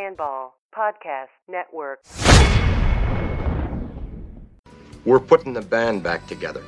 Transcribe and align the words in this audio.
Fanball 0.00 0.52
Podcast 0.74 1.28
Network. 1.46 2.00
We're 5.04 5.20
putting 5.20 5.52
the 5.52 5.60
band 5.60 6.02
back 6.02 6.26
together. 6.26 6.62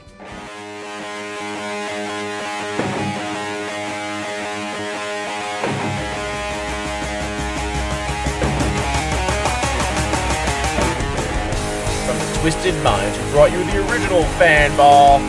From 12.05 12.19
the 12.19 12.39
Twisted 12.41 12.75
Minds, 12.83 13.17
who 13.17 13.31
brought 13.31 13.51
you 13.51 13.65
the 13.65 13.91
original 13.91 14.25
fan 14.37 14.77
ball. 14.77 15.21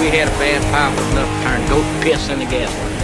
We 0.00 0.10
had 0.10 0.26
a 0.26 0.32
vampire 0.32 0.90
with 0.96 1.12
enough 1.12 1.28
to 1.28 1.44
turn 1.44 1.68
goat 1.68 2.02
piss 2.02 2.28
into 2.28 2.46
gasoline. 2.46 2.95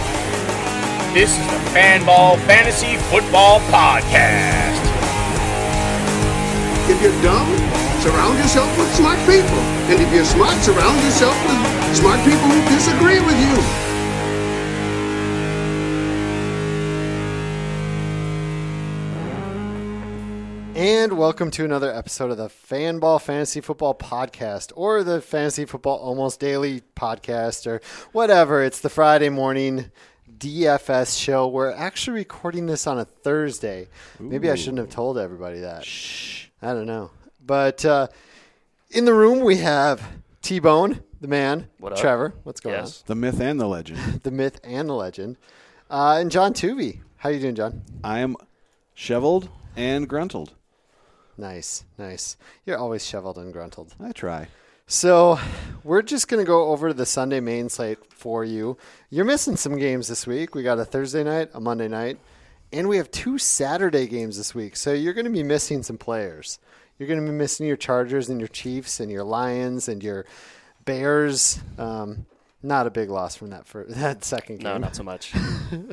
This 1.13 1.29
is 1.37 1.45
the 1.45 1.59
Fanball 1.77 2.39
Fantasy 2.47 2.97
Football 3.11 3.59
Podcast. 3.69 4.81
If 6.89 6.99
you're 7.03 7.21
dumb, 7.21 7.47
surround 8.01 8.39
yourself 8.39 8.75
with 8.79 8.91
smart 8.95 9.19
people. 9.19 9.61
And 9.93 10.01
if 10.01 10.11
you're 10.11 10.25
smart, 10.25 10.57
surround 10.63 10.99
yourself 11.03 11.37
with 11.45 11.97
smart 11.97 12.19
people 12.21 12.47
who 12.49 12.67
disagree 12.67 13.19
with 13.19 13.39
you. 13.39 13.61
And 20.75 21.19
welcome 21.19 21.51
to 21.51 21.63
another 21.63 21.93
episode 21.93 22.31
of 22.31 22.37
the 22.37 22.47
Fanball 22.49 23.21
Fantasy 23.21 23.61
Football 23.61 23.93
Podcast 23.93 24.71
or 24.75 25.03
the 25.03 25.21
Fantasy 25.21 25.65
Football 25.65 25.97
Almost 25.97 26.39
Daily 26.39 26.81
Podcast 26.95 27.67
or 27.67 27.81
whatever. 28.13 28.63
It's 28.63 28.79
the 28.79 28.89
Friday 28.89 29.29
morning 29.29 29.91
DFS 30.37 31.19
show. 31.19 31.47
We're 31.47 31.71
actually 31.71 32.15
recording 32.15 32.65
this 32.65 32.87
on 32.87 32.99
a 32.99 33.05
Thursday. 33.05 33.87
Maybe 34.19 34.49
I 34.49 34.55
shouldn't 34.55 34.79
have 34.79 34.89
told 34.89 35.17
everybody 35.17 35.59
that. 35.61 35.85
Shh. 35.85 36.45
I 36.61 36.73
don't 36.73 36.85
know. 36.87 37.11
But 37.45 37.83
uh, 37.85 38.07
in 38.91 39.05
the 39.05 39.13
room, 39.13 39.41
we 39.41 39.57
have 39.57 40.01
T 40.41 40.59
Bone, 40.59 41.01
the 41.21 41.27
man, 41.27 41.67
What? 41.79 41.95
Trevor. 41.97 42.33
What's 42.43 42.59
going 42.61 42.75
Yes. 42.75 43.01
The 43.05 43.15
myth 43.15 43.39
and 43.39 43.59
the 43.59 43.67
legend. 43.67 43.99
The 44.23 44.31
myth 44.31 44.59
and 44.63 44.89
the 44.89 44.93
legend. 44.93 45.37
Uh, 45.89 46.17
and 46.19 46.31
John 46.31 46.53
Tuvey. 46.53 47.01
How 47.17 47.29
you 47.29 47.39
doing, 47.39 47.55
John? 47.55 47.81
I 48.03 48.19
am 48.19 48.35
shoveled 48.93 49.49
and 49.75 50.07
gruntled. 50.07 50.53
Nice, 51.37 51.83
nice. 51.97 52.37
You're 52.65 52.77
always 52.77 53.05
shoveled 53.05 53.37
and 53.37 53.51
gruntled. 53.51 53.95
I 53.99 54.11
try. 54.11 54.47
So 54.87 55.39
we're 55.83 56.01
just 56.01 56.27
going 56.27 56.43
to 56.43 56.47
go 56.47 56.69
over 56.69 56.93
the 56.93 57.05
Sunday 57.05 57.39
main 57.39 57.69
slate 57.69 57.99
for 58.11 58.43
you. 58.43 58.77
You're 59.09 59.25
missing 59.25 59.55
some 59.55 59.77
games 59.77 60.07
this 60.07 60.27
week. 60.27 60.55
We 60.55 60.63
got 60.63 60.77
a 60.77 60.85
Thursday 60.85 61.23
night, 61.23 61.49
a 61.53 61.59
Monday 61.59 61.87
night, 61.87 62.19
and 62.71 62.89
we 62.89 62.97
have 62.97 63.09
two 63.09 63.37
Saturday 63.37 64.07
games 64.07 64.37
this 64.37 64.53
week. 64.53 64.75
So 64.75 64.91
you're 64.91 65.13
going 65.13 65.25
to 65.25 65.31
be 65.31 65.43
missing 65.43 65.83
some 65.83 65.97
players. 65.97 66.59
You're 66.99 67.07
going 67.07 67.19
to 67.19 67.25
be 67.25 67.35
missing 67.35 67.65
your 67.65 67.77
Chargers 67.77 68.29
and 68.29 68.39
your 68.39 68.49
Chiefs 68.49 68.99
and 68.99 69.09
your 69.09 69.23
Lions 69.23 69.87
and 69.87 70.03
your 70.03 70.25
Bears. 70.85 71.59
Um, 71.77 72.25
not 72.63 72.87
a 72.87 72.91
big 72.91 73.09
loss 73.09 73.35
from 73.35 73.49
that 73.51 73.67
for 73.67 73.83
that 73.89 74.23
second 74.23 74.57
game. 74.59 74.63
No, 74.63 74.77
not 74.77 74.95
so 74.95 75.03
much. 75.03 75.33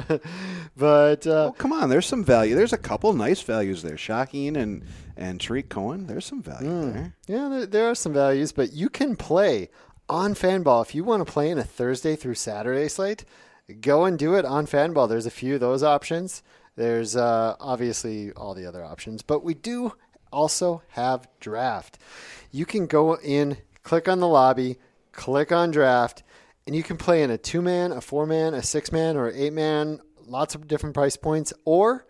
but 0.76 1.26
uh, 1.26 1.46
Oh, 1.48 1.54
come 1.58 1.72
on. 1.72 1.90
There's 1.90 2.06
some 2.06 2.24
value. 2.24 2.54
There's 2.54 2.72
a 2.72 2.78
couple 2.78 3.12
nice 3.12 3.42
values 3.42 3.82
there. 3.82 3.96
Shocking 3.96 4.56
and, 4.56 4.84
and 5.16 5.40
Tarik 5.40 5.68
Cohen. 5.68 6.06
There's 6.06 6.26
some 6.26 6.42
value 6.42 6.92
there. 6.92 7.14
Yeah, 7.26 7.48
there, 7.48 7.66
there 7.66 7.90
are 7.90 7.94
some 7.94 8.12
values, 8.12 8.52
but 8.52 8.72
you 8.72 8.88
can 8.88 9.16
play 9.16 9.68
on 10.08 10.34
Fanball 10.34 10.82
if 10.82 10.94
you 10.94 11.04
want 11.04 11.26
to 11.26 11.32
play 11.32 11.50
in 11.50 11.58
a 11.58 11.64
Thursday 11.64 12.16
through 12.16 12.34
Saturday 12.34 12.88
slate. 12.88 13.24
Go 13.80 14.04
and 14.04 14.18
do 14.18 14.34
it 14.34 14.44
on 14.44 14.66
Fanball. 14.66 15.08
There's 15.08 15.26
a 15.26 15.30
few 15.30 15.54
of 15.54 15.60
those 15.60 15.82
options. 15.82 16.42
There's 16.76 17.14
uh, 17.16 17.56
obviously 17.60 18.32
all 18.32 18.54
the 18.54 18.66
other 18.66 18.82
options, 18.84 19.22
but 19.22 19.44
we 19.44 19.54
do 19.54 19.92
also 20.32 20.82
have 20.90 21.28
draft. 21.40 21.98
You 22.50 22.64
can 22.64 22.86
go 22.86 23.16
in, 23.16 23.58
click 23.82 24.08
on 24.08 24.20
the 24.20 24.26
lobby, 24.28 24.78
click 25.12 25.52
on 25.52 25.70
draft, 25.70 26.22
and 26.70 26.76
you 26.76 26.84
can 26.84 26.96
play 26.96 27.24
in 27.24 27.32
a 27.32 27.36
two 27.36 27.60
man, 27.60 27.90
a 27.90 28.00
four 28.00 28.26
man, 28.26 28.54
a 28.54 28.62
six 28.62 28.92
man, 28.92 29.16
or 29.16 29.28
eight 29.34 29.52
man. 29.52 29.98
Lots 30.24 30.54
of 30.54 30.68
different 30.68 30.94
price 30.94 31.16
points, 31.16 31.52
or 31.64 32.06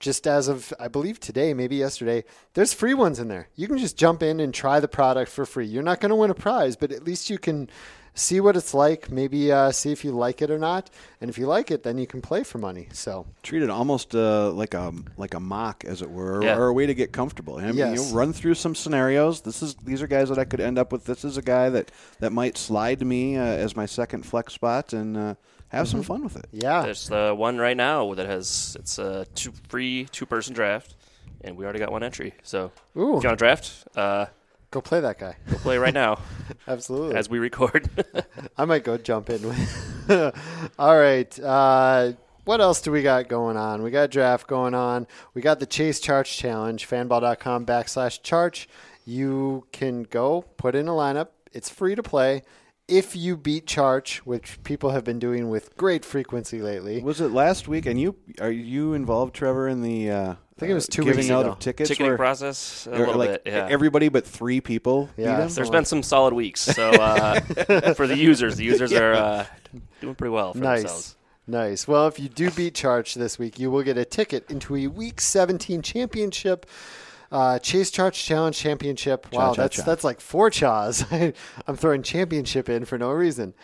just 0.00 0.26
as 0.26 0.48
of 0.48 0.74
I 0.80 0.88
believe 0.88 1.20
today, 1.20 1.54
maybe 1.54 1.76
yesterday, 1.76 2.24
there's 2.54 2.74
free 2.74 2.92
ones 2.92 3.20
in 3.20 3.28
there. 3.28 3.50
You 3.54 3.68
can 3.68 3.78
just 3.78 3.96
jump 3.96 4.20
in 4.20 4.40
and 4.40 4.52
try 4.52 4.80
the 4.80 4.88
product 4.88 5.30
for 5.30 5.46
free. 5.46 5.66
You're 5.66 5.84
not 5.84 6.00
going 6.00 6.10
to 6.10 6.16
win 6.16 6.32
a 6.32 6.34
prize, 6.34 6.74
but 6.74 6.90
at 6.90 7.04
least 7.04 7.30
you 7.30 7.38
can 7.38 7.70
see 8.14 8.40
what 8.40 8.56
it's 8.56 8.72
like. 8.74 9.10
Maybe 9.10 9.50
uh, 9.52 9.70
see 9.72 9.92
if 9.92 10.04
you 10.04 10.12
like 10.12 10.40
it 10.42 10.50
or 10.50 10.58
not, 10.58 10.90
and 11.20 11.28
if 11.28 11.36
you 11.38 11.46
like 11.46 11.70
it, 11.70 11.82
then 11.82 11.98
you 11.98 12.06
can 12.06 12.20
play 12.22 12.42
for 12.44 12.58
money. 12.58 12.88
So 12.92 13.26
Treat 13.42 13.62
it 13.62 13.70
almost 13.70 14.14
uh, 14.14 14.50
like 14.52 14.74
a 14.74 14.92
like 15.16 15.34
a 15.34 15.40
mock, 15.40 15.84
as 15.84 16.02
it 16.02 16.10
were, 16.10 16.42
Yeah. 16.42 16.56
or 16.56 16.68
a 16.68 16.72
way 16.72 16.86
to 16.86 16.94
get 16.94 17.12
comfortable. 17.12 17.56
I 17.58 17.66
mean, 17.66 17.76
Yes. 17.76 18.10
you 18.10 18.16
run 18.16 18.32
through 18.32 18.54
some 18.54 18.74
scenarios. 18.74 19.40
This 19.42 19.62
is 19.62 19.74
these 19.76 20.00
are 20.02 20.06
guys 20.06 20.28
that 20.28 20.38
I 20.38 20.44
could 20.44 20.60
end 20.60 20.78
up 20.78 20.92
with. 20.92 21.04
This 21.04 21.24
is 21.24 21.36
a 21.36 21.42
guy 21.42 21.68
that 21.70 21.90
that 22.20 22.32
might 22.32 22.56
slide 22.56 22.98
to 23.00 23.04
me 23.04 23.36
uh, 23.36 23.42
as 23.42 23.76
my 23.76 23.86
second 23.86 24.24
flex 24.24 24.52
spot 24.54 24.92
and 24.92 25.16
uh, 25.16 25.34
have 25.68 25.88
some 25.88 26.02
fun 26.02 26.22
with 26.22 26.36
it. 26.36 26.46
yeah, 26.52 26.82
There's 26.82 27.08
the 27.08 27.34
one 27.36 27.58
right 27.58 27.76
now 27.76 28.14
that 28.14 28.26
has 28.26 28.76
it's 28.78 28.98
a 28.98 29.26
two 29.34 29.52
free 29.68 30.06
two 30.12 30.24
person 30.26 30.54
draft, 30.54 30.94
and 31.40 31.56
we 31.56 31.64
already 31.64 31.80
got 31.80 31.90
one 31.90 32.04
entry. 32.04 32.34
So 32.44 32.70
Ooh. 32.96 33.16
if 33.18 33.24
you 33.24 33.28
want 33.28 33.30
to 33.30 33.36
draft, 33.36 33.72
uh, 33.96 34.26
go 34.74 34.80
play 34.80 34.98
that 34.98 35.20
guy. 35.20 35.36
go 35.48 35.56
play 35.58 35.78
right 35.78 35.94
now 35.94 36.18
Absolutely. 36.68 37.16
as 37.16 37.30
we 37.30 37.38
record. 37.38 37.88
I 38.58 38.64
might 38.64 38.82
go 38.82 38.98
jump 38.98 39.30
in 39.30 39.46
with. 39.46 40.72
All 40.80 40.98
right. 40.98 41.38
Uh, 41.40 42.12
what 42.44 42.60
else 42.60 42.80
do 42.80 42.90
we 42.90 43.02
got 43.02 43.28
going 43.28 43.56
on? 43.56 43.84
We 43.84 43.92
got 43.92 44.10
draft 44.10 44.48
going 44.48 44.74
on. 44.74 45.06
We 45.32 45.42
got 45.42 45.60
the 45.60 45.66
Chase 45.66 46.00
Charge 46.00 46.36
Challenge, 46.36 46.86
fanball.com 46.88 47.64
backslash 47.64 48.20
charge. 48.22 48.68
You 49.06 49.66
can 49.70 50.02
go 50.02 50.42
put 50.56 50.74
in 50.74 50.88
a 50.88 50.92
lineup. 50.92 51.28
It's 51.52 51.70
free 51.70 51.94
to 51.94 52.02
play. 52.02 52.42
If 52.86 53.16
you 53.16 53.36
beat 53.38 53.66
Charge, 53.66 54.18
which 54.18 54.62
people 54.62 54.90
have 54.90 55.04
been 55.04 55.18
doing 55.18 55.48
with 55.48 55.74
great 55.76 56.04
frequency 56.04 56.60
lately, 56.60 57.02
Was 57.02 57.20
it 57.20 57.30
last 57.30 57.66
week? 57.66 57.86
And 57.86 57.98
you 57.98 58.16
are 58.40 58.50
you 58.50 58.92
involved, 58.92 59.34
Trevor, 59.34 59.68
in 59.68 59.80
the? 59.80 60.10
Uh, 60.10 60.32
I 60.32 60.60
think 60.60 60.70
it 60.70 60.74
was 60.74 60.86
two 60.86 61.02
giving 61.02 61.16
weeks 61.20 61.30
out 61.30 61.40
ago. 61.46 61.52
of 61.52 61.58
tickets. 61.60 61.88
Ticketing 61.88 62.08
where- 62.10 62.16
process 62.18 62.86
a 62.86 62.96
little 62.96 63.16
like, 63.16 63.30
bit. 63.30 63.42
Yeah. 63.46 63.66
Everybody 63.70 64.08
but 64.10 64.26
three 64.26 64.60
people. 64.60 65.08
Yeah, 65.16 65.42
him? 65.42 65.48
so- 65.48 65.54
There's 65.56 65.70
been 65.70 65.86
some 65.86 66.02
solid 66.02 66.34
weeks. 66.34 66.60
So 66.60 66.90
uh, 66.90 67.40
for 67.94 68.06
the 68.06 68.16
users, 68.18 68.56
the 68.56 68.64
users 68.64 68.92
are 68.92 69.14
uh, 69.14 69.46
doing 70.02 70.14
pretty 70.14 70.30
well 70.32 70.52
for 70.52 70.58
Nice. 70.60 70.80
themselves. 70.82 71.16
Nice. 71.46 71.88
Well, 71.88 72.06
if 72.06 72.18
you 72.20 72.28
do 72.28 72.50
beat 72.50 72.74
Charge 72.74 73.14
this 73.14 73.38
week, 73.38 73.58
you 73.58 73.70
will 73.70 73.82
get 73.82 73.96
a 73.98 74.04
ticket 74.04 74.50
into 74.50 74.76
a 74.76 74.86
Week 74.86 75.20
17 75.20 75.82
championship. 75.82 76.66
Uh, 77.32 77.58
Chase 77.58 77.90
Charge 77.90 78.22
Challenge 78.22 78.56
Championship. 78.56 79.32
Wow, 79.32 79.54
cha, 79.54 79.62
that's 79.62 79.76
cha. 79.76 79.82
that's 79.82 80.04
like 80.04 80.20
four 80.20 80.50
chaws. 80.50 81.04
I'm 81.66 81.76
throwing 81.76 82.02
championship 82.02 82.68
in 82.68 82.84
for 82.84 82.98
no 82.98 83.10
reason. 83.10 83.54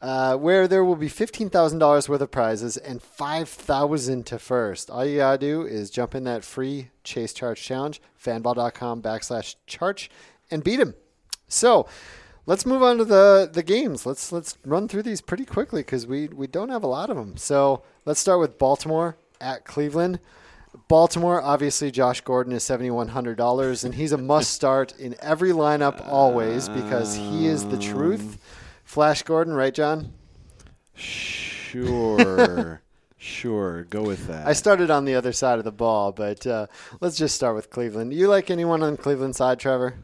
Uh, 0.00 0.34
where 0.34 0.66
there 0.66 0.82
will 0.82 0.96
be 0.96 1.08
fifteen 1.08 1.50
thousand 1.50 1.78
dollars 1.78 2.08
worth 2.08 2.22
of 2.22 2.30
prizes 2.30 2.78
and 2.78 3.02
five 3.02 3.48
thousand 3.48 4.24
to 4.26 4.38
first. 4.38 4.90
All 4.90 5.04
you 5.04 5.18
gotta 5.18 5.36
do 5.36 5.62
is 5.62 5.90
jump 5.90 6.14
in 6.14 6.24
that 6.24 6.42
free 6.42 6.88
Chase 7.04 7.34
Charge 7.34 7.62
Challenge, 7.62 8.00
fanball.com 8.22 9.02
backslash 9.02 9.56
charge, 9.66 10.10
and 10.50 10.64
beat 10.64 10.80
him. 10.80 10.94
So 11.48 11.86
let's 12.46 12.64
move 12.64 12.82
on 12.82 12.96
to 12.96 13.04
the 13.04 13.50
the 13.52 13.62
games. 13.62 14.06
Let's 14.06 14.32
let's 14.32 14.56
run 14.64 14.88
through 14.88 15.02
these 15.02 15.20
pretty 15.20 15.44
quickly 15.44 15.82
because 15.82 16.06
we 16.06 16.28
we 16.28 16.46
don't 16.46 16.70
have 16.70 16.82
a 16.82 16.86
lot 16.86 17.10
of 17.10 17.16
them. 17.16 17.36
So 17.36 17.82
let's 18.06 18.20
start 18.20 18.40
with 18.40 18.58
Baltimore 18.58 19.18
at 19.38 19.64
Cleveland. 19.66 20.18
Baltimore, 20.90 21.40
obviously, 21.40 21.92
Josh 21.92 22.20
Gordon 22.22 22.52
is 22.52 22.64
seventy 22.64 22.90
one 22.90 23.06
hundred 23.06 23.36
dollars, 23.38 23.84
and 23.84 23.94
he's 23.94 24.10
a 24.10 24.18
must 24.18 24.50
start 24.52 24.92
in 24.98 25.14
every 25.20 25.50
lineup 25.50 26.04
always 26.08 26.68
because 26.68 27.14
he 27.14 27.46
is 27.46 27.64
the 27.68 27.78
truth. 27.78 28.38
Flash 28.82 29.22
Gordon, 29.22 29.54
right, 29.54 29.72
John? 29.72 30.12
Sure. 30.96 32.82
sure. 33.18 33.84
Go 33.84 34.02
with 34.02 34.26
that. 34.26 34.48
I 34.48 34.52
started 34.52 34.90
on 34.90 35.04
the 35.04 35.14
other 35.14 35.32
side 35.32 35.58
of 35.58 35.64
the 35.64 35.70
ball, 35.70 36.10
but 36.10 36.44
uh, 36.44 36.66
let's 37.00 37.16
just 37.16 37.36
start 37.36 37.54
with 37.54 37.70
Cleveland. 37.70 38.12
You 38.12 38.26
like 38.26 38.50
anyone 38.50 38.82
on 38.82 38.96
Cleveland 38.96 39.36
side, 39.36 39.60
Trevor? 39.60 39.94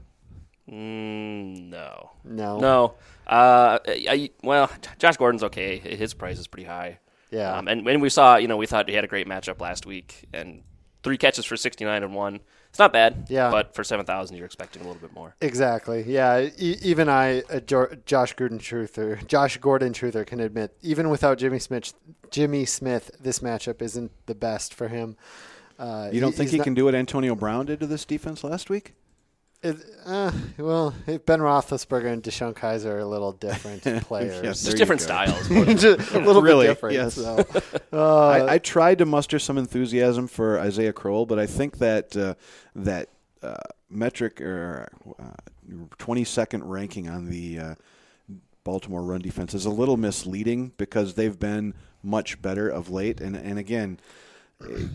Mm, 0.71 1.69
no. 1.69 2.13
No. 2.23 2.61
No. 2.61 2.95
Uh, 3.27 3.81
I, 3.89 4.31
well, 4.45 4.71
Josh 5.01 5.17
Gordon's 5.17 5.43
okay. 5.43 5.79
His 5.79 6.15
price 6.15 6.39
is 6.39 6.47
pretty 6.47 6.69
high. 6.69 7.01
Yeah. 7.33 7.57
Um, 7.57 7.67
and 7.67 7.85
when 7.85 7.99
we 7.99 8.09
saw, 8.09 8.37
you 8.37 8.47
know, 8.47 8.57
we 8.57 8.67
thought 8.67 8.89
he 8.89 8.95
had 8.95 9.03
a 9.03 9.09
great 9.09 9.27
matchup 9.27 9.61
last 9.61 9.85
week, 9.85 10.29
and 10.33 10.63
three 11.07 11.17
catches 11.17 11.45
for 11.45 11.57
69 11.57 12.03
and 12.03 12.13
one. 12.17 12.41
It's 12.69 12.81
not 12.81 12.93
bad. 12.93 13.27
Yeah. 13.29 13.49
But 13.49 13.77
for 13.77 13.85
7,000, 13.85 14.37
you're 14.37 14.45
expecting 14.45 14.83
a 14.83 14.85
little 14.85 15.01
bit 15.01 15.15
more. 15.15 15.37
Exactly. 15.41 16.03
Yeah. 16.05 16.49
E- 16.59 16.77
even 16.83 17.09
I, 17.09 17.43
uh, 17.43 17.61
jo- 17.61 17.95
Josh 18.07 18.33
Gordon 18.33 18.59
Truther, 18.59 19.25
Josh 19.29 19.57
Gordon 19.59 19.93
Truther, 19.93 20.27
can 20.27 20.41
admit 20.41 20.77
even 20.83 21.09
without 21.09 21.39
Jimmy 21.39 21.61
Smith, 21.61 21.95
Jimmy 22.33 22.65
Smith, 22.65 23.13
this 23.21 23.39
matchup 23.39 23.81
isn't 23.83 24.11
the 24.27 24.35
best 24.35 24.75
for 24.75 24.89
him. 24.89 25.17
Uh, 25.79 26.11
You 26.13 26.21
don't 26.21 26.35
think 26.35 26.51
he 26.51 26.57
not- 26.57 26.65
can 26.65 26.75
do 26.75 26.87
what 26.87 26.97
Antonio 26.97 27.37
Brown 27.37 27.67
did 27.67 27.79
to 27.81 27.87
this 27.87 28.05
defense 28.05 28.43
last 28.43 28.69
week? 28.69 28.95
It, 29.71 29.77
uh, 30.05 30.33
well, 30.59 30.95
Ben 31.07 31.41
Roethlisberger 31.41 32.07
and 32.13 32.23
DeShone 32.23 32.55
Kizer 32.55 32.87
are 32.87 32.99
a 33.01 33.07
little 33.07 33.33
different 33.33 33.83
players. 34.05 34.41
Yes, 34.43 34.63
Just 34.65 34.77
different 34.77 35.01
go. 35.01 35.07
styles. 35.07 35.49
Just 35.81 36.13
a 36.13 36.21
little 36.21 36.43
Really, 36.43 36.67
bit 36.67 36.73
different. 36.73 36.95
yes. 36.95 37.15
So. 37.15 37.45
Uh, 37.93 38.29
I, 38.29 38.55
I 38.55 38.59
tried 38.59 38.99
to 38.99 39.07
muster 39.07 39.39
some 39.39 39.57
enthusiasm 39.57 40.27
for 40.29 40.59
Isaiah 40.59 40.93
Crowell, 40.93 41.25
but 41.25 41.39
I 41.39 41.47
think 41.47 41.79
that 41.79 42.15
uh, 42.17 42.35
that 42.75 43.09
uh, 43.43 43.55
metric 43.89 44.41
or 44.41 44.89
twenty 45.97 46.25
second 46.25 46.65
ranking 46.65 47.09
on 47.09 47.31
the 47.31 47.59
uh, 47.59 47.75
Baltimore 48.65 49.03
run 49.03 49.21
defense 49.23 49.55
is 49.55 49.65
a 49.65 49.71
little 49.71 49.97
misleading 49.97 50.73
because 50.77 51.15
they've 51.15 51.39
been 51.39 51.73
much 52.03 52.43
better 52.43 52.69
of 52.69 52.91
late. 52.91 53.21
And 53.21 53.35
and 53.35 53.59
again, 53.59 53.99
eh, 54.63 54.89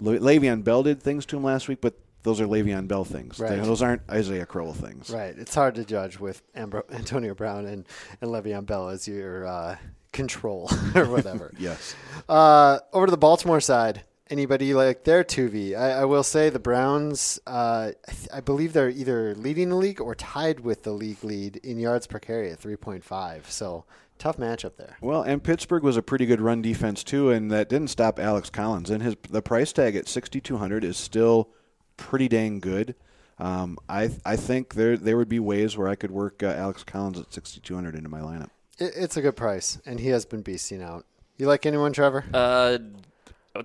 Le- 0.00 0.18
Le'Veon 0.18 0.64
Bell 0.64 0.82
did 0.82 1.00
things 1.00 1.24
to 1.26 1.36
him 1.36 1.44
last 1.44 1.68
week, 1.68 1.80
but 1.80 1.94
those 2.28 2.40
are 2.40 2.46
Le'Veon 2.46 2.86
Bell 2.86 3.04
things. 3.04 3.40
Right. 3.40 3.62
Those 3.62 3.80
aren't 3.82 4.02
Isaiah 4.10 4.44
Crowell 4.46 4.74
things. 4.74 5.08
Right. 5.10 5.34
It's 5.36 5.54
hard 5.54 5.74
to 5.76 5.84
judge 5.84 6.20
with 6.20 6.42
Ambro- 6.54 6.90
Antonio 6.92 7.34
Brown 7.34 7.64
and, 7.66 7.86
and 8.20 8.30
Le'Veon 8.30 8.66
Bell 8.66 8.90
as 8.90 9.08
your 9.08 9.46
uh, 9.46 9.76
control 10.12 10.70
or 10.94 11.06
whatever. 11.06 11.52
Yes. 11.58 11.96
Uh, 12.28 12.78
over 12.92 13.06
to 13.06 13.10
the 13.10 13.16
Baltimore 13.16 13.60
side. 13.60 14.02
Anybody 14.30 14.74
like 14.74 15.04
their 15.04 15.24
2V? 15.24 15.74
I, 15.74 16.02
I 16.02 16.04
will 16.04 16.22
say 16.22 16.50
the 16.50 16.58
Browns, 16.58 17.40
uh, 17.46 17.92
I, 18.06 18.12
th- 18.12 18.28
I 18.32 18.40
believe 18.42 18.74
they're 18.74 18.90
either 18.90 19.34
leading 19.34 19.70
the 19.70 19.76
league 19.76 20.02
or 20.02 20.14
tied 20.14 20.60
with 20.60 20.82
the 20.82 20.92
league 20.92 21.24
lead 21.24 21.56
in 21.56 21.78
yards 21.78 22.06
per 22.06 22.18
carry 22.18 22.50
at 22.52 22.60
3.5. 22.60 23.46
So 23.46 23.86
tough 24.18 24.36
matchup 24.36 24.76
there. 24.76 24.96
Well, 25.00 25.22
and 25.22 25.42
Pittsburgh 25.42 25.82
was 25.82 25.96
a 25.96 26.02
pretty 26.02 26.26
good 26.26 26.40
run 26.42 26.60
defense 26.60 27.02
too, 27.02 27.30
and 27.30 27.50
that 27.50 27.68
didn't 27.70 27.88
stop 27.88 28.18
Alex 28.18 28.50
Collins. 28.50 28.90
And 28.90 29.02
his 29.02 29.16
the 29.30 29.40
price 29.40 29.72
tag 29.72 29.96
at 29.96 30.08
sixty 30.08 30.40
two 30.40 30.58
hundred 30.58 30.84
is 30.84 30.96
still 30.96 31.48
pretty 31.98 32.28
dang 32.28 32.60
good. 32.60 32.94
Um, 33.38 33.78
I 33.88 34.10
I 34.24 34.36
think 34.36 34.74
there 34.74 34.96
there 34.96 35.16
would 35.18 35.28
be 35.28 35.38
ways 35.38 35.76
where 35.76 35.86
I 35.88 35.94
could 35.94 36.10
work 36.10 36.42
uh, 36.42 36.46
Alex 36.46 36.82
Collins 36.84 37.20
at 37.20 37.32
sixty 37.34 37.60
two 37.60 37.74
hundred 37.74 37.94
into 37.94 38.08
my 38.08 38.20
lineup. 38.20 38.48
It, 38.78 38.92
it's 38.96 39.16
a 39.18 39.20
good 39.22 39.36
price, 39.36 39.78
and 39.84 40.00
he 40.00 40.08
has 40.08 40.24
been 40.24 40.42
beasting 40.42 40.82
out. 40.82 41.04
You 41.36 41.46
like 41.46 41.66
anyone, 41.66 41.92
Trevor? 41.92 42.24
Uh, 42.34 42.78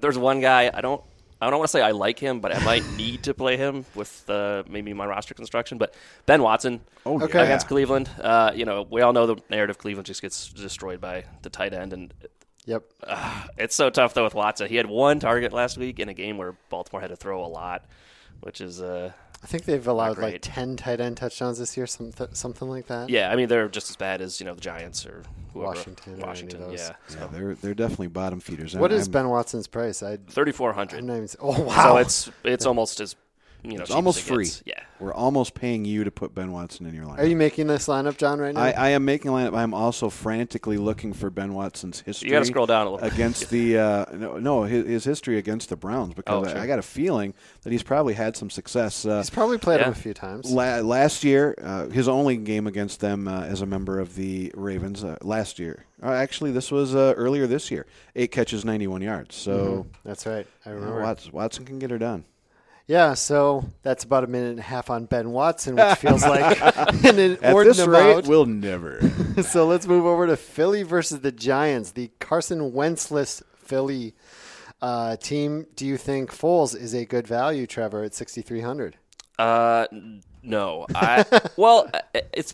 there's 0.02 0.18
one 0.18 0.42
guy 0.42 0.70
I 0.74 0.82
don't. 0.82 1.02
I 1.42 1.50
don't 1.50 1.60
want 1.60 1.68
to 1.70 1.72
say 1.72 1.82
I 1.82 1.92
like 1.92 2.20
him, 2.20 2.40
but 2.40 2.56
I 2.56 2.64
might 2.64 2.84
need 2.98 3.24
to 3.24 3.34
play 3.34 3.58
him 3.58 3.86
with 3.96 4.30
uh, 4.30 4.64
maybe 4.70 4.94
my 4.94 5.06
roster 5.06 5.34
construction. 5.34 5.78
But 5.78 5.94
Ben 6.26 6.42
Watson 6.42 6.80
Oh, 7.06 7.22
Okay. 7.22 7.44
against 7.44 7.68
Cleveland. 7.68 8.10
Uh, 8.22 8.52
you 8.56 8.64
know, 8.66 8.88
we 8.90 9.02
all 9.02 9.12
know 9.12 9.26
the 9.28 9.36
narrative 9.50 9.78
Cleveland 9.78 10.06
just 10.06 10.22
gets 10.22 10.54
destroyed 10.54 11.02
by 11.02 11.26
the 11.42 11.50
tight 11.50 11.74
end, 11.74 11.92
and 11.94 12.14
Yep. 12.66 12.84
it's 13.58 13.76
so 13.76 13.90
tough 13.90 14.14
though 14.14 14.24
with 14.24 14.36
Watson. 14.36 14.68
He 14.70 14.76
had 14.78 14.86
one 14.86 15.20
target 15.20 15.52
last 15.52 15.78
week 15.78 16.00
in 16.00 16.08
a 16.08 16.14
game 16.14 16.38
where 16.38 16.56
Baltimore 16.70 17.02
had 17.02 17.10
to 17.10 17.18
throw 17.18 17.44
a 17.44 17.48
lot, 17.48 17.84
which 18.42 18.62
is 18.62 18.82
uh, 18.82 19.12
I 19.44 19.46
think 19.48 19.66
they've 19.66 19.86
allowed 19.88 20.18
like 20.18 20.40
10 20.42 20.78
tight 20.78 21.02
end 21.02 21.18
touchdowns 21.18 21.60
this 21.60 21.76
year, 21.76 21.86
something, 21.86 22.28
something 22.34 22.70
like 22.70 22.88
that. 22.88 23.10
yeah. 23.10 23.30
I 23.30 23.36
mean, 23.36 23.48
they're 23.50 23.68
just 23.68 23.90
as 23.90 23.96
bad 23.98 24.22
as 24.22 24.40
you 24.40 24.46
know 24.46 24.54
the 24.56 24.62
Giants 24.62 25.06
or 25.06 25.22
whoever. 25.54 25.68
Washington 25.68 26.14
or 26.14 26.16
any 26.16 26.22
of 26.24 26.28
Washington, 26.28 26.60
those. 26.62 26.80
yeah. 26.80 26.94
Yeah, 27.20 27.28
they're 27.28 27.56
they're 27.56 27.74
definitely 27.74 28.08
bottom 28.08 28.40
feeders. 28.40 28.76
What 28.76 28.92
I'm- 28.92 29.00
is 29.02 29.08
Ben 29.10 29.28
Watson's 29.30 29.68
price? 29.68 30.02
I, 30.02 30.18
Thirty 30.28 30.52
four 30.54 30.70
I'm 30.70 30.76
hundred. 30.76 31.04
not 31.04 31.16
even. 31.18 31.30
Oh 31.42 31.62
wow! 31.64 31.84
So 31.94 31.98
it's 31.98 32.32
it's 32.44 32.66
almost 32.66 33.00
as 33.02 33.16
you 33.64 33.78
know 33.78 33.82
It's 33.82 33.92
almost 33.92 34.20
it 34.20 34.24
free. 34.34 34.50
Yeah. 34.66 34.80
We're 35.00 35.14
almost 35.14 35.54
paying 35.54 35.84
you 35.84 36.04
to 36.06 36.12
put 36.12 36.34
Ben 36.34 36.52
Watson 36.54 36.86
in 36.86 36.94
your 36.96 37.06
lineup. 37.06 37.20
Are 37.20 37.26
you 37.26 37.36
making 37.36 37.68
this 37.68 37.88
lineup, 37.88 38.16
John? 38.18 38.40
Right 38.40 38.54
now? 38.54 38.62
I, 38.62 38.72
I 38.72 38.90
am 38.90 39.04
making 39.04 39.32
a 39.32 39.34
lineup. 39.34 39.56
I'm 39.58 39.74
also 39.74 40.10
frantically 40.10 40.78
looking 40.78 41.12
for 41.12 41.30
Ben 41.30 41.54
Watson's 41.54 42.00
history. 42.02 42.30
You 42.30 42.34
got 42.36 42.40
to 42.40 42.46
scroll 42.46 42.66
down 42.66 42.88
a 42.88 42.92
little. 42.92 43.08
against 43.08 43.50
the 43.52 43.78
uh, 43.80 44.06
no, 44.14 44.38
no 44.38 44.64
his, 44.64 44.86
his 44.88 45.04
history 45.04 45.38
against 45.38 45.70
the 45.70 45.76
Browns 45.76 46.14
because 46.14 46.46
Oh, 46.46 46.50
I, 46.50 46.54
sure. 46.54 46.62
I 46.62 46.68
got 46.68 46.80
a 46.80 46.84
feeling 46.84 47.34
that 47.64 47.72
he's 47.72 47.84
probably 47.84 48.14
had 48.14 48.38
some 48.38 48.50
success. 48.50 49.06
Uh, 49.06 49.18
He's 49.18 49.30
probably 49.30 49.58
played 49.58 49.82
him 49.82 49.90
a 49.92 49.96
few 49.96 50.14
times. 50.14 50.50
La- 50.52 50.78
last 50.80 51.24
year, 51.24 51.56
uh, 51.62 51.88
his 51.90 52.08
only 52.08 52.38
game 52.38 52.66
against 52.68 53.02
them 53.02 53.28
uh, 53.28 53.42
as 53.44 53.62
a 53.62 53.66
member 53.66 54.00
of 54.00 54.16
the 54.16 54.52
Ravens 54.56 55.04
uh, 55.04 55.18
last 55.22 55.60
year. 55.60 55.86
Uh, 56.02 56.12
actually, 56.12 56.52
this 56.52 56.72
was 56.72 56.96
uh, 56.96 57.14
earlier 57.18 57.46
this 57.48 57.72
year. 57.72 57.86
Eight 58.16 58.32
catches, 58.32 58.64
91 58.64 59.02
yards. 59.02 59.36
So 59.36 59.86
That's 60.06 60.26
right. 60.26 60.48
I 60.66 60.70
remember. 60.70 61.02
Watson, 61.02 61.32
Watson 61.34 61.66
can 61.66 61.80
get 61.80 61.92
her 61.92 61.98
done. 61.98 62.26
Yeah, 62.86 63.14
so 63.14 63.64
that's 63.82 64.04
about 64.04 64.24
a 64.26 64.28
minute 64.28 64.52
and 64.52 64.60
a 64.60 64.64
half 64.64 64.90
on 64.90 65.06
Ben 65.06 65.32
Watson, 65.32 65.76
which 65.76 65.96
feels 66.00 66.22
like 66.28 66.62
an 66.62 67.06
At 67.06 67.18
inordinate 67.20 67.78
this 67.78 67.88
rate, 67.88 68.12
amount. 68.12 68.28
we'll 68.28 68.46
never. 68.46 69.00
so 69.44 69.66
let's 69.66 69.88
move 69.88 70.06
over 70.06 70.28
to 70.28 70.36
Philly 70.36 70.84
versus 70.84 71.22
the 71.22 71.32
Giants, 71.32 71.92
the 71.92 72.12
Carson 72.20 72.72
Wentzless 72.74 73.42
Philly 73.56 74.14
uh, 74.82 75.16
team. 75.16 75.66
Do 75.78 75.86
you 75.86 75.96
think 75.98 76.30
Foles 76.32 76.76
is 76.76 76.94
a 76.94 77.06
good 77.06 77.26
value, 77.26 77.66
Trevor, 77.68 78.04
at 78.04 78.14
6,300? 78.14 78.98
Uh, 79.40 79.88
no. 80.44 80.86
I 80.94 81.24
well, 81.56 81.90
uh, 81.94 82.00
it's 82.34 82.54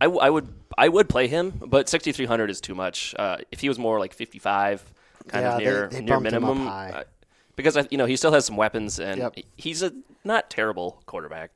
I, 0.00 0.04
w- 0.06 0.20
I 0.20 0.30
would 0.30 0.48
I 0.78 0.88
would 0.88 1.08
play 1.08 1.26
him, 1.28 1.50
but 1.66 1.88
sixty 1.88 2.12
three 2.12 2.24
hundred 2.26 2.48
is 2.48 2.60
too 2.62 2.74
much. 2.74 3.14
Uh, 3.18 3.38
if 3.50 3.60
he 3.60 3.68
was 3.68 3.78
more 3.78 3.98
like 3.98 4.14
fifty 4.14 4.38
five, 4.38 4.82
kind 5.28 5.44
Yeah, 5.44 5.52
of 5.56 5.58
near 5.58 5.88
they 5.88 6.00
near 6.00 6.14
bumped 6.14 6.32
him 6.32 6.44
up 6.44 6.48
minimum, 6.54 6.66
high. 6.66 6.90
uh, 6.90 7.02
because 7.56 7.76
you 7.90 7.98
know 7.98 8.06
he 8.06 8.16
still 8.16 8.32
has 8.32 8.44
some 8.46 8.56
weapons 8.56 8.98
and 8.98 9.18
Yep. 9.18 9.36
he's 9.56 9.82
a 9.82 9.92
not 10.24 10.50
terrible 10.50 11.02
quarterback. 11.06 11.50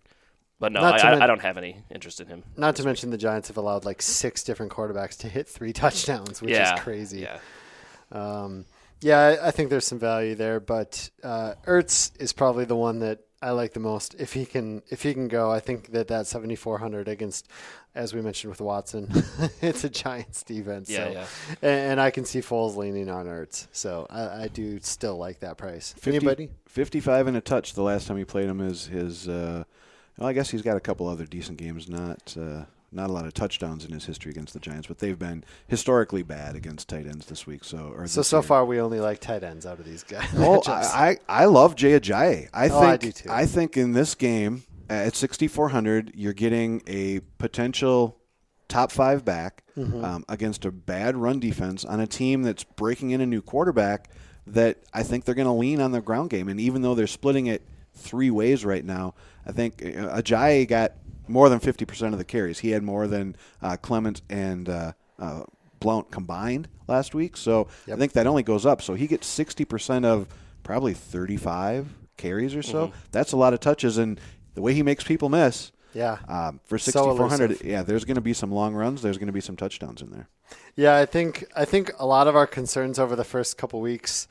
But 0.58 0.72
no, 0.72 0.80
I, 0.80 1.10
men- 1.10 1.20
I 1.20 1.26
don't 1.26 1.42
have 1.42 1.58
any 1.58 1.82
interest 1.90 2.18
in 2.18 2.28
him. 2.28 2.42
Not 2.56 2.76
to 2.76 2.82
mention 2.84 3.10
the 3.10 3.18
Giants 3.18 3.48
have 3.48 3.58
allowed 3.58 3.84
like 3.84 4.00
six 4.00 4.42
different 4.42 4.72
quarterbacks 4.72 5.18
to 5.18 5.28
hit 5.28 5.46
three 5.46 5.72
touchdowns, 5.74 6.40
which 6.40 6.52
yeah, 6.52 6.74
is 6.74 6.80
crazy. 6.80 7.20
Yeah. 7.20 7.38
Um, 8.10 8.64
yeah, 9.02 9.18
I, 9.18 9.48
I 9.48 9.50
think 9.50 9.68
there's 9.68 9.86
some 9.86 9.98
value 9.98 10.34
there, 10.34 10.58
but 10.60 11.10
uh, 11.22 11.54
Ertz 11.66 12.10
is 12.18 12.32
probably 12.32 12.64
the 12.64 12.76
one 12.76 13.00
that 13.00 13.20
I 13.42 13.50
like 13.50 13.74
the 13.74 13.80
most. 13.80 14.14
If 14.18 14.32
he 14.32 14.46
can, 14.46 14.82
if 14.88 15.02
he 15.02 15.12
can 15.12 15.28
go, 15.28 15.50
I 15.52 15.60
think 15.60 15.92
that 15.92 16.08
that 16.08 16.26
7,400 16.26 17.06
against, 17.06 17.48
as 17.96 18.14
we 18.14 18.20
mentioned 18.20 18.50
with 18.50 18.60
Watson, 18.60 19.10
it's 19.62 19.82
a 19.84 19.88
Giants 19.88 20.42
defense. 20.44 20.88
Yeah, 20.90 21.04
so, 21.06 21.10
yeah. 21.12 21.26
And, 21.62 21.90
and 21.92 22.00
I 22.00 22.10
can 22.10 22.24
see 22.24 22.40
Foles 22.40 22.76
leaning 22.76 23.08
on 23.08 23.26
Ertz, 23.26 23.66
so 23.72 24.06
I, 24.10 24.44
I 24.44 24.48
do 24.48 24.78
still 24.80 25.16
like 25.16 25.40
that 25.40 25.56
price. 25.56 25.92
50 25.94 26.10
Anybody? 26.10 26.50
55 26.66 27.26
and 27.26 27.36
a 27.36 27.40
touch 27.40 27.72
the 27.74 27.82
last 27.82 28.06
time 28.06 28.16
he 28.18 28.24
played 28.24 28.46
him 28.48 28.60
is 28.60 28.86
his. 28.86 29.28
Uh, 29.28 29.64
well, 30.18 30.28
I 30.28 30.32
guess 30.32 30.50
he's 30.50 30.62
got 30.62 30.76
a 30.76 30.80
couple 30.80 31.08
other 31.08 31.26
decent 31.26 31.58
games. 31.58 31.88
Not 31.88 32.36
uh, 32.38 32.64
not 32.92 33.10
a 33.10 33.12
lot 33.12 33.26
of 33.26 33.34
touchdowns 33.34 33.84
in 33.84 33.92
his 33.92 34.04
history 34.06 34.30
against 34.30 34.52
the 34.54 34.60
Giants, 34.60 34.86
but 34.86 34.98
they've 34.98 35.18
been 35.18 35.44
historically 35.66 36.22
bad 36.22 36.54
against 36.54 36.88
tight 36.88 37.06
ends 37.06 37.26
this 37.26 37.46
week. 37.46 37.64
So 37.64 37.92
or 37.96 38.06
So 38.06 38.22
so 38.22 38.38
year. 38.38 38.42
far 38.42 38.64
we 38.64 38.80
only 38.80 39.00
like 39.00 39.20
tight 39.20 39.42
ends 39.42 39.66
out 39.66 39.78
of 39.78 39.84
these 39.84 40.02
guys. 40.04 40.28
Oh. 40.36 40.62
I, 40.66 41.16
I 41.28 41.42
I 41.42 41.44
love 41.46 41.76
Jay 41.76 41.98
Ajayi. 41.98 42.48
I 42.54 42.68
think 42.68 42.82
Oh, 42.82 42.86
I 42.86 42.96
do 42.96 43.12
too. 43.12 43.28
I 43.30 43.46
think 43.46 43.76
in 43.76 43.92
this 43.92 44.14
game 44.14 44.64
at 44.88 45.14
6400 45.16 46.12
you're 46.14 46.32
getting 46.32 46.82
a 46.86 47.20
potential 47.38 48.18
top 48.68 48.90
5 48.92 49.24
back 49.24 49.62
Mm-hmm. 49.76 50.02
um, 50.06 50.24
against 50.26 50.64
a 50.64 50.70
bad 50.70 51.18
run 51.18 51.38
defense 51.38 51.84
on 51.84 52.00
a 52.00 52.06
team 52.06 52.42
that's 52.42 52.64
breaking 52.64 53.10
in 53.10 53.20
a 53.20 53.26
new 53.26 53.42
quarterback 53.42 54.08
that 54.46 54.78
I 54.94 55.02
think 55.02 55.26
they're 55.26 55.34
going 55.34 55.44
to 55.44 55.52
lean 55.52 55.82
on 55.82 55.92
their 55.92 56.00
ground 56.00 56.30
game 56.30 56.48
and 56.48 56.58
even 56.58 56.80
though 56.80 56.94
they're 56.94 57.06
splitting 57.06 57.46
it 57.46 57.60
three 57.92 58.30
ways 58.30 58.64
right 58.64 58.82
now, 58.82 59.12
I 59.46 59.52
think 59.52 59.82
uh, 59.82 60.16
Ajayi 60.18 60.66
got 60.66 60.92
more 61.28 61.50
than 61.50 61.60
50% 61.60 62.12
of 62.12 62.16
the 62.18 62.24
carries. 62.24 62.60
He 62.60 62.70
had 62.70 62.82
more 62.82 63.06
than 63.06 63.36
uh, 63.60 63.76
Clement 63.76 64.22
and 64.30 64.66
uh, 64.70 64.92
uh, 65.18 65.42
Blount 65.80 66.10
combined 66.10 66.68
last 66.88 67.14
week. 67.14 67.36
So 67.36 67.68
I 67.92 67.96
think 67.96 68.12
that 68.12 68.26
only 68.26 68.42
goes 68.44 68.64
up. 68.64 68.80
So 68.80 68.94
he 68.94 69.06
gets 69.06 69.28
60% 69.38 70.06
of 70.06 70.26
probably 70.62 70.94
35 70.94 71.88
carries 72.16 72.54
or 72.54 72.62
so. 72.62 72.92
That's 73.12 73.32
a 73.32 73.36
lot 73.36 73.52
of 73.52 73.60
touches. 73.60 73.98
And 73.98 74.18
the 74.56 74.62
way 74.62 74.74
he 74.74 74.82
makes 74.82 75.04
people 75.04 75.28
miss, 75.28 75.70
yeah. 75.94 76.18
um, 76.26 76.58
for 76.64 76.78
So 76.78 76.90
6,400, 76.90 77.44
elusive. 77.44 77.66
yeah, 77.66 77.82
there's 77.82 78.04
going 78.04 78.16
to 78.16 78.20
be 78.20 78.32
some 78.32 78.50
long 78.50 78.74
runs. 78.74 79.02
There's 79.02 79.18
going 79.18 79.28
to 79.28 79.32
be 79.32 79.40
some 79.40 79.54
touchdowns 79.56 80.02
in 80.02 80.10
there. 80.10 80.28
Yeah, 80.74 80.96
I 80.96 81.06
think 81.06 81.44
I 81.54 81.64
think 81.64 81.92
a 81.98 82.06
lot 82.06 82.26
of 82.26 82.34
our 82.34 82.46
concerns 82.46 82.98
over 82.98 83.14
the 83.14 83.24
first 83.24 83.56
couple 83.58 83.80
weeks, 83.80 84.26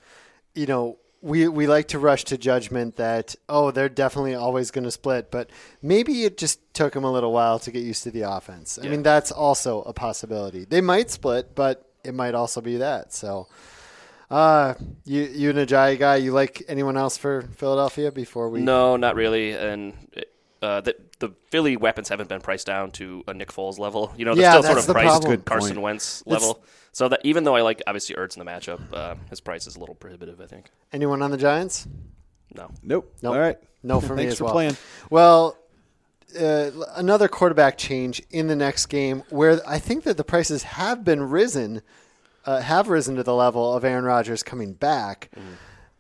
you 0.53 0.65
know, 0.65 0.98
we 1.22 1.48
we 1.48 1.65
like 1.67 1.88
to 1.89 2.00
rush 2.00 2.24
to 2.25 2.38
judgment 2.38 2.98
that 2.98 3.36
oh 3.50 3.72
they're 3.72 3.89
definitely 3.89 4.36
always 4.36 4.72
going 4.72 4.84
to 4.84 4.91
split, 4.91 5.32
but 5.32 5.50
maybe 5.82 6.24
it 6.24 6.38
just 6.38 6.60
took 6.74 6.94
them 6.94 7.03
a 7.03 7.12
little 7.12 7.32
while 7.32 7.58
to 7.60 7.72
get 7.72 7.84
used 7.84 8.03
to 8.03 8.12
the 8.12 8.22
offense. 8.22 8.77
I 8.82 8.88
mean 8.88 9.03
that's 9.03 9.32
also 9.32 9.82
a 9.84 9.94
possibility. 9.94 10.65
They 10.65 10.82
might 10.82 11.10
split, 11.10 11.55
but 11.55 11.89
it 12.03 12.13
might 12.13 12.36
also 12.36 12.62
be 12.62 12.77
that. 12.77 13.12
So, 13.12 13.48
uh, 14.29 14.74
you 15.05 15.24
you 15.24 15.50
an 15.51 15.58
Ajayi 15.58 15.98
guy? 16.00 16.15
You 16.17 16.32
like 16.32 16.63
anyone 16.67 16.98
else 16.98 17.17
for 17.17 17.44
Philadelphia 17.55 18.12
before 18.12 18.50
we? 18.50 18.62
No, 18.62 18.96
not 18.98 19.15
really. 19.15 19.51
And 19.51 19.94
uh, 20.62 20.82
the, 20.82 20.96
the 21.20 21.32
Philly 21.50 21.77
weapons 21.77 22.10
haven't 22.10 22.29
been 22.29 22.41
priced 22.41 22.65
down 22.67 22.91
to 22.91 23.24
a 23.27 23.34
Nick 23.34 23.51
Foles 23.51 23.77
level. 23.77 24.13
You 24.17 24.25
know, 24.25 24.34
they're 24.36 24.44
Yeah, 24.44 24.51
still 24.62 24.63
sort 24.63 24.77
of 24.79 24.86
priced 24.88 25.22
problem. 25.22 25.41
Carson 25.41 25.70
point. 25.75 25.82
Wentz 25.84 26.24
That's- 26.25 26.41
level. 26.41 26.63
So 26.91 27.10
that 27.10 27.20
even 27.25 27.44
though 27.44 27.55
I 27.58 27.62
like 27.62 27.84
obviously 27.88 28.15
Ertz 28.15 28.38
in 28.38 28.46
the 28.46 28.50
matchup, 28.50 28.79
uh, 28.94 29.15
his 29.29 29.41
price 29.41 29.67
is 29.67 29.75
a 29.75 29.79
little 29.79 29.96
prohibitive. 29.96 30.39
I 30.39 30.46
think. 30.46 30.72
Anyone 30.94 31.22
on 31.22 31.29
the 31.29 31.38
Giants? 31.38 31.88
No. 32.53 32.72
Nope. 32.82 33.13
Nope. 33.22 33.34
All 33.36 33.39
right. 33.39 33.58
No 33.84 34.00
for 34.00 34.13
me 34.15 34.22
Thanks 34.24 34.34
as 34.34 34.38
for 34.38 34.46
well. 34.46 34.53
playing. 34.53 34.77
Well, 35.10 35.58
uh, 36.39 36.72
another 36.96 37.27
quarterback 37.27 37.77
change 37.77 38.22
in 38.32 38.48
the 38.48 38.55
next 38.55 38.86
game 38.86 39.24
where 39.29 39.60
I 39.67 39.77
think 39.77 40.03
that 40.05 40.15
the 40.15 40.24
prices 40.24 40.63
have 40.63 41.03
been 41.03 41.22
risen, 41.29 41.82
uh, 42.46 42.60
have 42.62 42.88
risen 42.90 43.16
to 43.16 43.24
the 43.24 43.34
level 43.34 43.74
of 43.75 43.84
Aaron 43.84 44.06
Rodgers 44.06 44.44
coming 44.44 44.74
back, 44.74 45.30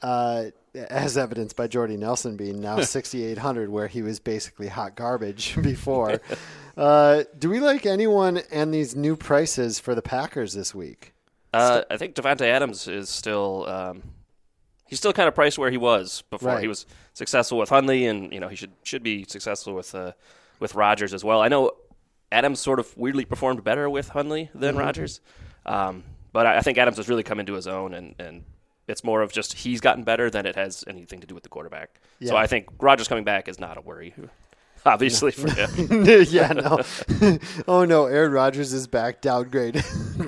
uh, 0.01 0.45
as 0.73 1.17
evidenced 1.17 1.55
by 1.55 1.67
Jordy 1.67 1.97
Nelson 1.97 2.35
being 2.35 2.59
now 2.59 2.79
6,800, 2.81 3.69
where 3.69 3.87
he 3.87 4.01
was 4.01 4.19
basically 4.19 4.67
hot 4.67 4.95
garbage 4.95 5.55
before. 5.61 6.21
uh, 6.77 7.23
do 7.37 7.49
we 7.49 7.59
like 7.59 7.85
anyone 7.85 8.41
and 8.51 8.73
these 8.73 8.95
new 8.95 9.15
prices 9.15 9.79
for 9.79 9.95
the 9.95 10.01
Packers 10.01 10.53
this 10.53 10.75
week? 10.75 11.13
Uh, 11.53 11.83
I 11.89 11.95
think 11.97 12.15
Davante 12.15 12.41
Adams 12.41 12.87
is 12.87 13.07
still 13.09 13.65
um, 13.69 14.03
he's 14.87 14.99
still 14.99 15.13
kind 15.13 15.29
of 15.29 15.35
priced 15.35 15.57
where 15.57 15.71
he 15.71 15.77
was 15.77 16.21
before. 16.29 16.49
Right. 16.49 16.61
He 16.61 16.67
was 16.67 16.85
successful 17.13 17.57
with 17.57 17.69
Hundley, 17.69 18.05
and 18.07 18.33
you 18.33 18.41
know 18.41 18.49
he 18.49 18.57
should 18.57 18.73
should 18.83 19.03
be 19.03 19.23
successful 19.23 19.73
with 19.73 19.95
uh, 19.95 20.11
with 20.59 20.75
Rodgers 20.75 21.13
as 21.13 21.23
well. 21.23 21.41
I 21.41 21.47
know 21.47 21.71
Adams 22.29 22.59
sort 22.59 22.79
of 22.79 22.95
weirdly 22.97 23.23
performed 23.23 23.63
better 23.63 23.89
with 23.89 24.09
Hundley 24.09 24.49
than 24.53 24.71
Mm-hmm. 24.75 24.79
Rodgers, 24.83 25.21
um, 25.65 26.03
but 26.35 26.45
I, 26.45 26.57
I 26.57 26.59
think 26.59 26.77
Adams 26.77 26.97
has 26.97 27.07
really 27.07 27.23
come 27.23 27.39
into 27.39 27.53
his 27.53 27.65
own, 27.65 27.93
and, 27.93 28.13
and 28.19 28.43
it's 28.89 29.05
more 29.05 29.21
of 29.21 29.31
just 29.31 29.53
he's 29.53 29.79
gotten 29.79 30.03
better 30.03 30.29
than 30.29 30.45
it 30.45 30.57
has 30.57 30.83
anything 30.85 31.21
to 31.21 31.27
do 31.27 31.33
with 31.33 31.43
the 31.43 31.49
quarterback. 31.49 32.01
So 32.21 32.35
I 32.35 32.45
think 32.45 32.67
Rodgers 32.77 33.07
coming 33.07 33.23
back 33.23 33.47
is 33.47 33.57
not 33.57 33.77
a 33.77 33.81
worry. 33.81 34.13
Obviously 34.85 35.31
for 35.31 35.49
him. 35.49 36.03
yeah, 36.29 36.51
no. 36.51 36.81
oh 37.69 37.85
no, 37.85 38.05
Aaron 38.07 38.33
Rodgers 38.33 38.73
is 38.73 38.85
back. 38.85 39.21
Downgrade. 39.21 39.81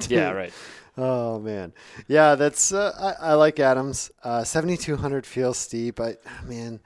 yeah, 0.08 0.32
right. 0.32 0.54
Oh 0.98 1.40
man, 1.40 1.74
yeah, 2.08 2.36
that's 2.36 2.72
uh, 2.72 3.16
I, 3.22 3.32
I 3.32 3.34
like 3.34 3.60
Adams. 3.60 4.10
Uh, 4.24 4.46
Seventy 4.46 4.78
two 4.78 4.96
hundred 4.96 5.26
feels 5.26 5.58
steep. 5.58 6.00
I 6.00 6.16
man, 6.46 6.80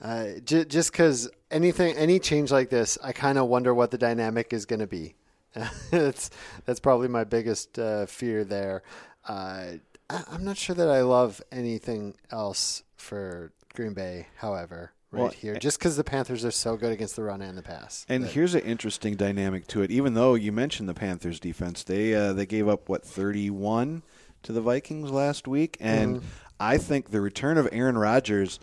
uh, 0.00 0.28
j- 0.44 0.64
just 0.64 0.92
because 0.92 1.30
anything, 1.50 1.94
any 1.96 2.18
change 2.18 2.50
like 2.50 2.70
this, 2.70 2.96
I 3.04 3.12
kind 3.12 3.36
of 3.36 3.48
wonder 3.48 3.74
what 3.74 3.90
the 3.90 3.98
dynamic 3.98 4.54
is 4.54 4.64
going 4.64 4.80
to 4.80 4.86
be. 4.86 5.14
that's 5.90 6.30
that's 6.64 6.80
probably 6.80 7.08
my 7.08 7.24
biggest 7.24 7.78
uh, 7.78 8.06
fear 8.06 8.44
there. 8.44 8.82
Uh, 9.28 9.72
I, 10.10 10.24
I'm 10.30 10.44
not 10.44 10.56
sure 10.56 10.74
that 10.74 10.88
I 10.88 11.02
love 11.02 11.40
anything 11.52 12.14
else 12.30 12.82
for 12.96 13.52
Green 13.74 13.94
Bay. 13.94 14.28
However, 14.36 14.92
right 15.10 15.20
Well, 15.22 15.30
here, 15.30 15.54
just 15.56 15.78
because 15.78 15.96
the 15.96 16.04
Panthers 16.04 16.44
are 16.44 16.50
so 16.50 16.76
good 16.76 16.92
against 16.92 17.16
the 17.16 17.22
run 17.22 17.42
and 17.42 17.56
the 17.58 17.62
pass. 17.62 18.06
And 18.08 18.24
that- 18.24 18.32
here's 18.32 18.54
an 18.54 18.62
interesting 18.62 19.14
dynamic 19.16 19.66
to 19.68 19.82
it. 19.82 19.90
Even 19.90 20.14
though 20.14 20.34
you 20.34 20.52
mentioned 20.52 20.88
the 20.88 20.94
Panthers 20.94 21.38
defense, 21.40 21.82
they 21.84 22.14
uh, 22.14 22.32
they 22.32 22.46
gave 22.46 22.68
up 22.68 22.88
what 22.88 23.04
31 23.04 24.02
to 24.44 24.52
the 24.52 24.60
Vikings 24.60 25.10
last 25.10 25.46
week, 25.46 25.76
and 25.80 26.16
Mm-hmm. 26.16 26.26
I 26.60 26.78
think 26.78 27.10
the 27.10 27.20
return 27.20 27.58
of 27.58 27.68
Aaron 27.72 27.98
Rodgers 27.98 28.60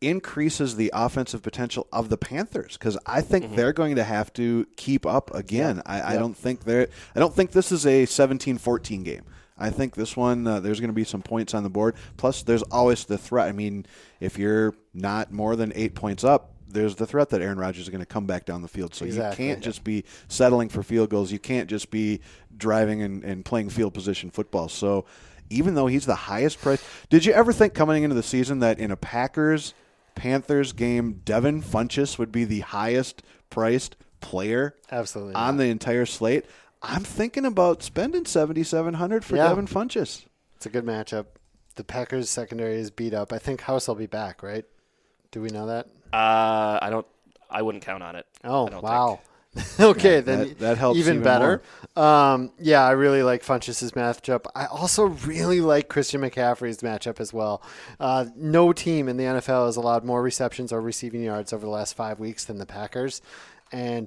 increases 0.00 0.76
the 0.76 0.90
offensive 0.94 1.42
potential 1.42 1.86
of 1.92 2.08
the 2.08 2.16
Panthers 2.16 2.76
because 2.76 2.96
I 3.06 3.20
think 3.20 3.56
they're 3.56 3.72
going 3.72 3.96
to 3.96 4.04
have 4.04 4.32
to 4.34 4.66
keep 4.76 5.04
up 5.04 5.34
again. 5.34 5.82
I, 5.86 6.14
I 6.14 6.16
don't 6.16 6.36
think 6.36 6.64
they're. 6.64 6.88
I 7.14 7.20
don't 7.20 7.34
think 7.34 7.50
this 7.52 7.72
is 7.72 7.84
a 7.86 8.04
17-14 8.04 9.04
game. 9.04 9.24
I 9.58 9.70
think 9.70 9.96
this 9.96 10.16
one 10.16 10.46
uh, 10.46 10.60
there's 10.60 10.78
going 10.78 10.90
to 10.90 10.94
be 10.94 11.04
some 11.04 11.22
points 11.22 11.52
on 11.52 11.64
the 11.64 11.70
board. 11.70 11.96
Plus, 12.16 12.42
there's 12.42 12.62
always 12.64 13.04
the 13.04 13.18
threat. 13.18 13.48
I 13.48 13.52
mean, 13.52 13.86
if 14.20 14.38
you're 14.38 14.74
not 14.94 15.32
more 15.32 15.56
than 15.56 15.72
eight 15.74 15.94
points 15.94 16.22
up, 16.22 16.52
there's 16.68 16.94
the 16.94 17.06
threat 17.06 17.30
that 17.30 17.42
Aaron 17.42 17.58
Rodgers 17.58 17.84
is 17.84 17.88
going 17.88 18.00
to 18.00 18.06
come 18.06 18.26
back 18.26 18.44
down 18.44 18.62
the 18.62 18.68
field. 18.68 18.94
So 18.94 19.04
Exactly. 19.04 19.44
you 19.46 19.52
can't 19.52 19.64
just 19.64 19.82
be 19.82 20.04
settling 20.28 20.68
for 20.68 20.82
field 20.82 21.10
goals. 21.10 21.32
You 21.32 21.38
can't 21.38 21.68
just 21.68 21.90
be 21.90 22.20
driving 22.56 23.02
and, 23.02 23.24
and 23.24 23.44
playing 23.44 23.70
field 23.70 23.94
position 23.94 24.30
football. 24.30 24.68
So 24.68 25.06
even 25.50 25.74
though 25.74 25.86
he's 25.86 26.06
the 26.06 26.14
highest 26.14 26.60
price, 26.60 26.84
did 27.08 27.24
you 27.24 27.32
ever 27.32 27.52
think 27.52 27.74
coming 27.74 28.02
into 28.04 28.14
the 28.14 28.22
season 28.22 28.58
that 28.60 28.78
in 28.78 28.90
a 28.90 28.96
Packers 28.96 29.72
Panthers 30.18 30.72
game, 30.72 31.20
Devin 31.24 31.62
Funchess 31.62 32.18
would 32.18 32.32
be 32.32 32.44
the 32.44 32.60
highest 32.60 33.22
priced 33.50 33.96
player 34.20 34.74
Absolutely 34.90 35.34
on 35.34 35.56
not. 35.56 35.62
the 35.62 35.68
entire 35.70 36.04
slate? 36.06 36.44
I'm 36.82 37.04
thinking 37.04 37.44
about 37.44 37.82
spending 37.82 38.24
seventy 38.26 38.62
seven 38.64 38.94
hundred 38.94 39.24
for 39.24 39.36
Yeah. 39.36 39.48
Devin 39.48 39.66
Funchess. 39.66 40.24
It's 40.56 40.66
a 40.66 40.70
good 40.70 40.84
matchup. 40.84 41.26
The 41.76 41.84
Packers 41.84 42.28
secondary 42.28 42.76
is 42.78 42.90
beat 42.90 43.14
up. 43.14 43.32
I 43.32 43.38
think 43.38 43.60
House 43.62 43.86
will 43.86 43.94
be 43.94 44.06
back, 44.06 44.42
right? 44.42 44.64
Do 45.30 45.40
we 45.40 45.48
know 45.50 45.66
that? 45.66 45.86
Uh, 46.12 46.78
I 46.82 46.88
don't. 46.90 47.06
I 47.50 47.62
wouldn't 47.62 47.84
count 47.84 48.02
on 48.02 48.16
it. 48.16 48.26
Oh 48.44 48.66
I 48.66 48.70
don't 48.70 48.82
wow. 48.82 49.20
okay, 49.80 50.16
Yeah, 50.16 50.20
then 50.20 50.38
that- 50.40 50.58
that 50.58 50.78
helps 50.78 50.98
even, 50.98 51.14
even 51.14 51.24
better. 51.24 51.62
Um, 51.96 52.52
yeah, 52.60 52.84
I 52.84 52.92
really 52.92 53.22
like 53.22 53.42
Funchess' 53.42 53.90
matchup. 53.92 54.44
I 54.54 54.66
also 54.66 55.04
really 55.06 55.60
like 55.60 55.88
Christian 55.88 56.20
McCaffrey's 56.20 56.78
matchup 56.78 57.18
as 57.18 57.32
well. 57.32 57.62
Uh, 57.98 58.26
no 58.36 58.72
team 58.72 59.08
in 59.08 59.16
the 59.16 59.24
NFL 59.24 59.66
has 59.66 59.76
allowed 59.76 60.04
more 60.04 60.22
receptions 60.22 60.72
or 60.72 60.80
receiving 60.80 61.22
yards 61.22 61.52
over 61.52 61.64
the 61.66 61.72
last 61.72 61.94
five 61.94 62.20
weeks 62.20 62.44
than 62.44 62.58
the 62.58 62.66
Packers, 62.66 63.20
and 63.72 64.06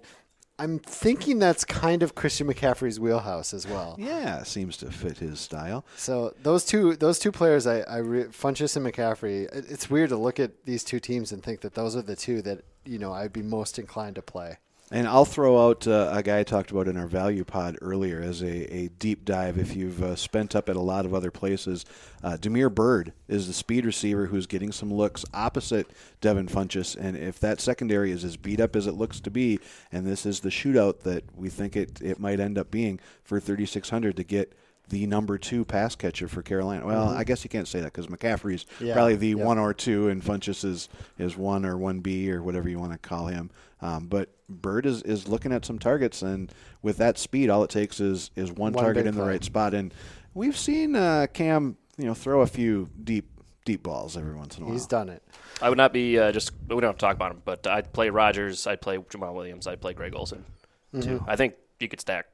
I'm 0.59 0.77
thinking 0.79 1.39
that's 1.39 1.65
kind 1.65 2.03
of 2.03 2.13
Christian 2.13 2.45
McCaffrey's 2.47 2.99
wheelhouse 2.99 3.51
as 3.53 3.65
well. 3.67 3.95
Yeah, 3.97 4.43
seems 4.43 4.77
to 4.77 4.91
fit 4.91 5.17
his 5.17 5.39
style. 5.39 5.83
So 5.97 6.33
those 6.43 6.63
two 6.65 6.95
those 6.95 7.17
two 7.17 7.31
players, 7.31 7.65
I, 7.65 7.79
I 7.81 7.97
re, 7.97 8.23
Funchess 8.25 8.77
and 8.77 8.85
McCaffrey. 8.85 9.45
it- 9.53 9.65
It's 9.69 9.89
weird 9.89 10.09
to 10.09 10.17
look 10.17 10.39
at 10.39 10.65
these 10.65 10.83
two 10.83 10.99
teams 10.99 11.31
and 11.31 11.41
think 11.41 11.61
that 11.61 11.73
those 11.73 11.95
are 11.95 12.03
the 12.03 12.15
two 12.15 12.41
that 12.43 12.61
you 12.85 12.99
know 12.99 13.11
I'd 13.11 13.33
be 13.33 13.41
most 13.41 13.79
inclined 13.79 14.15
to 14.15 14.21
play. 14.21 14.59
And 14.93 15.07
I'll 15.07 15.23
throw 15.23 15.69
out 15.69 15.87
uh, 15.87 16.09
a 16.11 16.21
guy 16.21 16.39
I 16.39 16.43
talked 16.43 16.69
about 16.69 16.89
in 16.89 16.97
our 16.97 17.07
value 17.07 17.45
pod 17.45 17.77
earlier 17.81 18.19
as 18.21 18.41
a, 18.41 18.75
a 18.75 18.87
deep 18.99 19.23
dive. 19.23 19.57
If 19.57 19.73
you've 19.73 20.03
uh, 20.03 20.17
spent 20.17 20.53
up 20.53 20.67
at 20.67 20.75
a 20.75 20.81
lot 20.81 21.05
of 21.05 21.13
other 21.13 21.31
places, 21.31 21.85
uh, 22.21 22.35
Damiere 22.35 22.69
Byrd 22.69 23.13
is 23.29 23.47
the 23.47 23.53
speed 23.53 23.85
receiver 23.85 24.25
who's 24.25 24.47
getting 24.47 24.73
some 24.73 24.93
looks 24.93 25.23
opposite 25.33 25.87
Devin 26.19 26.47
Funchess. 26.47 26.97
And 26.99 27.15
if 27.15 27.39
that 27.39 27.61
secondary 27.61 28.11
is 28.11 28.25
as 28.25 28.35
beat 28.35 28.59
up 28.59 28.75
as 28.75 28.85
it 28.85 28.95
looks 28.95 29.21
to 29.21 29.31
be, 29.31 29.61
and 29.93 30.05
this 30.05 30.25
is 30.25 30.41
the 30.41 30.49
shootout 30.49 30.99
that 31.03 31.23
we 31.37 31.47
think 31.47 31.77
it, 31.77 32.01
it 32.01 32.19
might 32.19 32.41
end 32.41 32.57
up 32.57 32.69
being 32.69 32.99
for 33.23 33.39
3,600 33.39 34.17
to 34.17 34.23
get 34.25 34.53
the 34.91 35.07
number 35.07 35.37
two 35.39 35.65
pass 35.65 35.95
catcher 35.95 36.27
for 36.27 36.41
Carolina. 36.43 36.85
Well, 36.85 37.09
I 37.09 37.23
guess 37.23 37.43
you 37.43 37.49
can't 37.49 37.67
say 37.67 37.79
that 37.79 37.91
because 37.93 38.07
McCaffrey's 38.07 38.65
Mm-hmm. 38.65 38.85
Yeah, 38.85 38.93
probably 38.93 39.15
the 39.15 39.29
yep. 39.29 39.37
one 39.39 39.57
or 39.57 39.73
two, 39.73 40.09
and 40.09 40.21
Funchess 40.21 40.63
is, 40.63 40.87
is 41.17 41.35
one 41.35 41.65
or 41.65 41.77
one 41.77 41.99
B 42.01 42.31
or 42.31 42.43
whatever 42.43 42.69
you 42.69 42.77
want 42.79 42.91
to 42.91 42.97
call 42.99 43.25
him. 43.27 43.49
Um, 43.81 44.05
but 44.07 44.29
Byrd 44.47 44.85
is, 44.85 45.01
is 45.03 45.27
looking 45.27 45.51
at 45.51 45.65
some 45.65 45.79
targets, 45.79 46.21
and 46.21 46.51
with 46.83 46.97
that 46.97 47.17
speed, 47.17 47.49
all 47.49 47.63
it 47.63 47.71
takes 47.71 47.99
is 47.99 48.29
is 48.35 48.51
one, 48.51 48.73
One 48.73 48.83
target 48.83 49.05
big 49.05 49.07
in 49.09 49.15
the 49.15 49.21
play. 49.23 49.31
right 49.31 49.43
spot. 49.43 49.73
And 49.73 49.91
we've 50.35 50.57
seen 50.57 50.95
uh, 50.95 51.25
Cam, 51.33 51.77
you 51.97 52.05
know, 52.05 52.13
throw 52.13 52.41
a 52.41 52.47
few 52.47 52.89
deep 53.03 53.27
deep 53.65 53.81
balls 53.83 54.17
every 54.17 54.35
once 54.35 54.57
in 54.57 54.63
a 54.63 54.65
while. 54.65 54.73
He's 54.73 54.85
done 54.87 55.09
it. 55.09 55.23
I 55.61 55.69
would 55.69 55.77
not 55.77 55.93
be 55.93 56.19
uh, 56.19 56.31
just. 56.31 56.51
We 56.67 56.75
don't 56.75 56.83
have 56.83 56.95
to 56.97 56.99
talk 56.99 57.15
about 57.15 57.31
him, 57.31 57.41
but 57.45 57.65
I'd 57.65 57.91
play 57.93 58.09
Rodgers. 58.09 58.67
I'd 58.67 58.81
play 58.81 58.97
Jamaal 58.97 59.33
Williams. 59.33 59.65
I'd 59.67 59.81
play 59.81 59.93
Greg 59.93 60.13
Olsen 60.15 60.43
too. 60.99 61.23
I 61.27 61.35
think 61.35 61.55
you 61.79 61.87
could 61.87 62.01
stack 62.01 62.25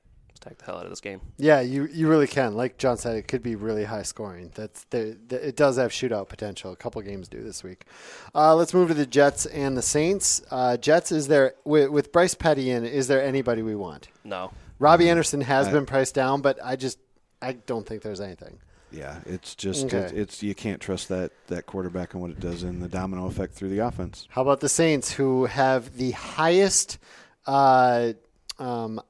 stack 0.48 0.58
the 0.60 0.66
hell 0.66 0.78
out 0.78 0.84
of 0.86 0.90
this 0.90 1.02
game. 1.02 1.22
Yeah, 1.38 1.62
you 1.62 1.86
you 1.92 2.08
really 2.08 2.28
can. 2.28 2.56
Like 2.56 2.78
John 2.78 2.98
said, 2.98 3.16
it 3.16 3.28
could 3.28 3.44
be 3.44 3.56
really 3.56 3.84
high 3.84 4.04
scoring. 4.04 4.52
That's 4.56 4.84
the, 4.86 5.18
the 5.28 5.48
it 5.48 5.56
does 5.56 5.78
have 5.78 5.92
shootout 5.92 6.30
potential. 6.30 6.72
A 6.72 6.76
couple 6.76 7.02
games 7.02 7.28
do 7.28 7.44
this 7.44 7.64
week. 7.64 7.86
Uh, 8.34 8.56
let's 8.56 8.74
move 8.74 8.88
to 8.90 8.94
the 8.94 9.06
Jets 9.06 9.46
and 9.48 9.76
the 9.78 9.82
Saints. 9.82 10.42
Uh, 10.50 10.78
Jets 10.78 11.12
is 11.12 11.28
there 11.28 11.56
with, 11.66 11.90
with 11.90 12.12
Bryce 12.12 12.34
Petty 12.34 12.72
in? 12.72 12.86
Is 12.86 13.08
there 13.08 13.24
anybody 13.24 13.62
we 13.62 13.76
want? 13.76 14.08
No, 14.24 14.52
Robbie 14.80 15.10
Anderson 15.10 15.42
has 15.42 15.68
I- 15.68 15.72
been 15.72 15.86
priced 15.86 16.16
down, 16.16 16.42
but 16.42 16.58
I 16.64 16.76
just 16.76 17.00
I 17.42 17.54
don't 17.54 17.86
think 17.86 18.02
there's 18.02 18.22
anything. 18.22 18.60
Yeah, 18.90 19.20
it's 19.26 19.54
just 19.54 19.86
Okay. 19.88 19.98
it, 19.98 20.14
it's 20.14 20.42
you 20.42 20.56
can't 20.56 20.80
trust 20.80 21.10
that 21.10 21.32
that 21.48 21.66
quarterback 21.66 22.14
and 22.14 22.22
what 22.22 22.32
it 22.32 22.40
does 22.40 22.64
in 22.64 22.80
the 22.80 22.88
domino 22.88 23.28
effect 23.28 23.54
through 23.54 23.70
the 23.70 23.80
offense. 23.80 24.28
How 24.30 24.42
about 24.44 24.62
the 24.62 24.70
Saints, 24.70 25.12
who 25.12 25.46
have 25.46 25.98
the 25.98 26.12
highest 26.12 26.98
uh, 27.46 28.14
um, 28.60 29.02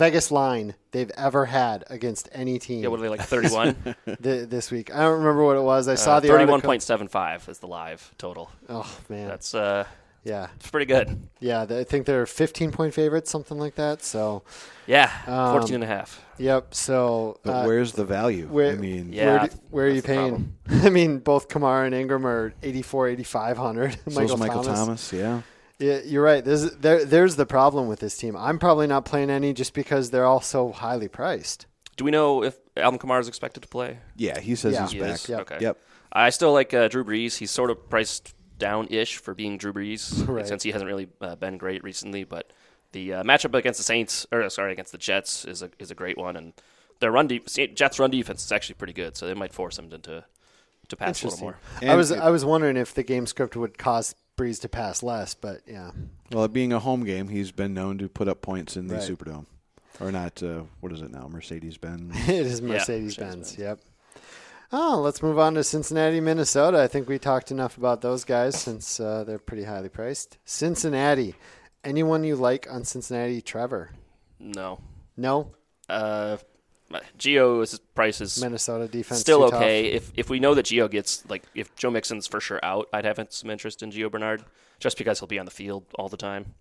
Vegas 0.00 0.30
line 0.30 0.74
they've 0.90 1.10
ever 1.16 1.44
had 1.46 1.84
against 1.88 2.28
any 2.32 2.58
team 2.58 2.82
yeah. 2.82 2.88
What 2.88 2.98
are 3.00 3.02
they 3.02 3.08
like? 3.08 3.20
Thirty-one. 3.22 3.76
this 4.20 4.70
week? 4.70 4.92
I 4.94 5.00
don't 5.00 5.18
remember 5.20 5.44
what 5.44 5.56
it 5.56 5.62
was. 5.62 5.86
I 5.88 5.94
saw 5.94 6.16
uh, 6.16 6.20
the 6.20 6.28
thirty-one 6.28 6.60
point 6.62 6.82
seven 6.82 7.06
five 7.06 7.42
article. 7.42 7.46
point 7.46 7.46
seven 7.46 7.46
five 7.46 7.48
is 7.48 7.58
the 7.58 7.66
live 7.68 8.14
total. 8.18 8.50
Oh 8.68 8.98
man, 9.08 9.28
That's 9.28 9.54
uh, 9.54 9.84
yeah, 10.24 10.48
it's 10.56 10.70
pretty 10.70 10.86
good. 10.86 11.18
yeah. 11.38 11.62
I 11.68 11.84
think 11.84 12.04
they're 12.04 12.26
15 12.26 12.72
point 12.72 12.92
favorites, 12.92 13.30
something 13.30 13.58
like 13.58 13.76
that. 13.76 14.02
So, 14.02 14.42
Yeah, 14.86 15.10
Um, 15.26 15.52
14 15.58 15.76
and 15.76 15.84
a 15.84 15.86
half. 15.86 16.22
yep. 16.36 16.74
So, 16.74 17.38
But 17.42 17.50
uh, 17.50 17.64
where's 17.64 17.92
the 17.92 18.04
value? 18.04 18.46
where- 18.46 18.72
I 18.72 18.74
mean, 18.76 19.14
Yeah, 19.14 19.38
where, 19.38 19.48
do- 19.48 19.56
where 19.70 19.86
are 19.86 19.90
you 19.90 20.02
paying? 20.02 20.54
I 20.68 20.90
mean, 20.90 21.20
both 21.20 21.48
Kamara 21.48 21.86
and 21.86 21.94
Ingram 21.94 22.26
are 22.26 22.52
84, 22.62 23.08
8500. 23.08 23.96
so's 24.10 24.36
Michael 24.36 24.62
Thomas. 24.62 25.10
Yeah, 25.10 25.40
Yeah, 25.80 26.00
you're 26.04 26.22
right. 26.22 26.44
There's 26.44 26.70
there, 26.76 27.04
there's 27.04 27.36
the 27.36 27.46
problem 27.46 27.88
with 27.88 28.00
this 28.00 28.16
team. 28.16 28.36
I'm 28.36 28.58
probably 28.58 28.86
not 28.86 29.04
playing 29.04 29.30
any 29.30 29.52
just 29.52 29.74
because 29.74 30.10
they're 30.10 30.26
all 30.26 30.40
so 30.40 30.70
highly 30.72 31.08
priced. 31.08 31.66
Do 31.96 32.04
we 32.04 32.10
know 32.10 32.44
if 32.44 32.56
Alvin 32.76 32.98
Kamara 32.98 33.20
is 33.20 33.28
expected 33.28 33.62
to 33.62 33.68
play? 33.68 33.98
yeah. 34.16 34.38
He 34.40 34.54
says 34.54 34.74
Yeah. 34.74 34.82
he's 34.82 34.92
He 34.92 34.98
back. 35.00 35.14
is? 35.14 35.28
Yep. 35.28 35.40
Okay. 35.40 35.58
Yep. 35.60 35.78
I 36.12 36.30
still 36.30 36.52
like 36.52 36.72
uh, 36.74 36.88
Drew 36.88 37.04
Brees. 37.04 37.38
He's 37.38 37.50
sort 37.50 37.70
of 37.70 37.88
priced 37.90 38.34
down-ish 38.58 39.16
for 39.18 39.34
being 39.34 39.56
Drew 39.58 39.72
Brees 39.72 40.26
Right. 40.28 40.46
since 40.46 40.62
he 40.62 40.70
hasn't 40.70 40.88
really 40.88 41.08
uh, 41.20 41.34
been 41.36 41.56
great 41.56 41.82
recently. 41.82 42.24
But 42.24 42.52
the 42.92 43.14
uh, 43.14 43.22
matchup 43.22 43.54
against 43.56 43.78
the 43.78 43.84
Saints, 43.84 44.26
or 44.32 44.48
sorry, 44.50 44.72
against 44.72 44.92
the 44.92 44.98
Jets 44.98 45.44
is 45.44 45.62
a 45.62 45.70
is 45.78 45.90
a 45.90 45.94
great 45.94 46.18
one, 46.18 46.36
and 46.36 46.52
their 47.00 47.10
run 47.12 47.26
de- 47.26 47.38
Jets 47.68 47.98
run 47.98 48.10
defense 48.10 48.44
is 48.44 48.52
actually 48.52 48.74
pretty 48.74 48.92
good, 48.92 49.16
so 49.16 49.26
they 49.26 49.34
might 49.34 49.54
force 49.54 49.76
them 49.76 49.88
to 49.90 50.24
to 50.88 50.96
pass 50.96 51.22
a 51.22 51.26
little 51.28 51.40
more. 51.40 51.58
I 51.82 51.94
was 51.94 52.10
I 52.12 52.30
was 52.30 52.44
wondering 52.44 52.76
if 52.76 52.92
the 52.92 53.02
game 53.04 53.26
script 53.26 53.56
would 53.56 53.78
cause 53.78 54.14
Brees 54.36 54.60
to 54.62 54.68
pass 54.68 55.02
less, 55.02 55.34
but 55.34 55.60
yeah. 55.66 55.90
Well, 56.32 56.44
it 56.44 56.52
being 56.52 56.72
a 56.72 56.78
home 56.78 57.04
game, 57.04 57.28
he's 57.28 57.52
been 57.52 57.74
known 57.74 57.98
to 57.98 58.08
put 58.08 58.28
up 58.28 58.40
points 58.42 58.76
in 58.76 58.86
the 58.86 58.94
Right. 58.96 59.02
Superdome, 59.08 59.46
or 60.00 60.10
not? 60.10 60.42
Uh, 60.42 60.62
what 60.80 60.92
is 60.92 61.02
it 61.02 61.10
now? 61.10 61.28
Mercedes 61.28 61.76
Benz. 61.76 62.14
it 62.28 62.46
is 62.46 62.62
Mercedes 62.62 63.16
Benz. 63.16 63.36
Mercedes-Benz. 63.38 63.58
Yep. 63.58 63.80
Oh, 64.72 65.00
let's 65.02 65.20
move 65.22 65.38
on 65.38 65.54
to 65.54 65.64
Cincinnati, 65.64 66.20
Minnesota. 66.20 66.80
I 66.80 66.86
think 66.86 67.08
we 67.08 67.18
talked 67.18 67.50
enough 67.50 67.76
about 67.76 68.00
those 68.02 68.24
guys 68.24 68.54
since 68.60 69.00
uh, 69.00 69.24
they're 69.24 69.38
pretty 69.40 69.64
highly 69.64 69.88
priced. 69.88 70.38
Cincinnati. 70.44 71.34
Anyone 71.82 72.22
you 72.24 72.36
like 72.36 72.68
on 72.70 72.84
Cincinnati, 72.84 73.40
Trevor? 73.42 73.90
No, 74.38 74.78
No. 75.16 75.50
uh, 75.88 76.36
Gio's 77.18 77.78
price 77.94 78.20
is 78.20 78.40
Minnesota 78.42 78.88
defense 78.88 79.20
still 79.20 79.44
too 79.44 79.50
tough? 79.50 79.60
okay. 79.62 79.86
If 79.92 80.10
if 80.16 80.28
we 80.30 80.40
know 80.40 80.54
that 80.54 80.64
Geo 80.66 80.88
gets 80.88 81.28
like 81.28 81.44
if 81.54 81.74
Joe 81.76 81.90
Mixon's 81.90 82.26
for 82.26 82.40
sure 82.40 82.58
out, 82.62 82.88
I'd 82.92 83.04
have 83.04 83.24
some 83.30 83.50
interest 83.50 83.82
in 83.82 83.90
Gio 83.92 84.10
Bernard 84.10 84.44
just 84.80 84.98
because 84.98 85.18
he'll 85.20 85.28
be 85.28 85.38
on 85.38 85.44
the 85.44 85.50
field 85.52 85.84
all 85.96 86.08
the 86.08 86.16
time. 86.16 86.54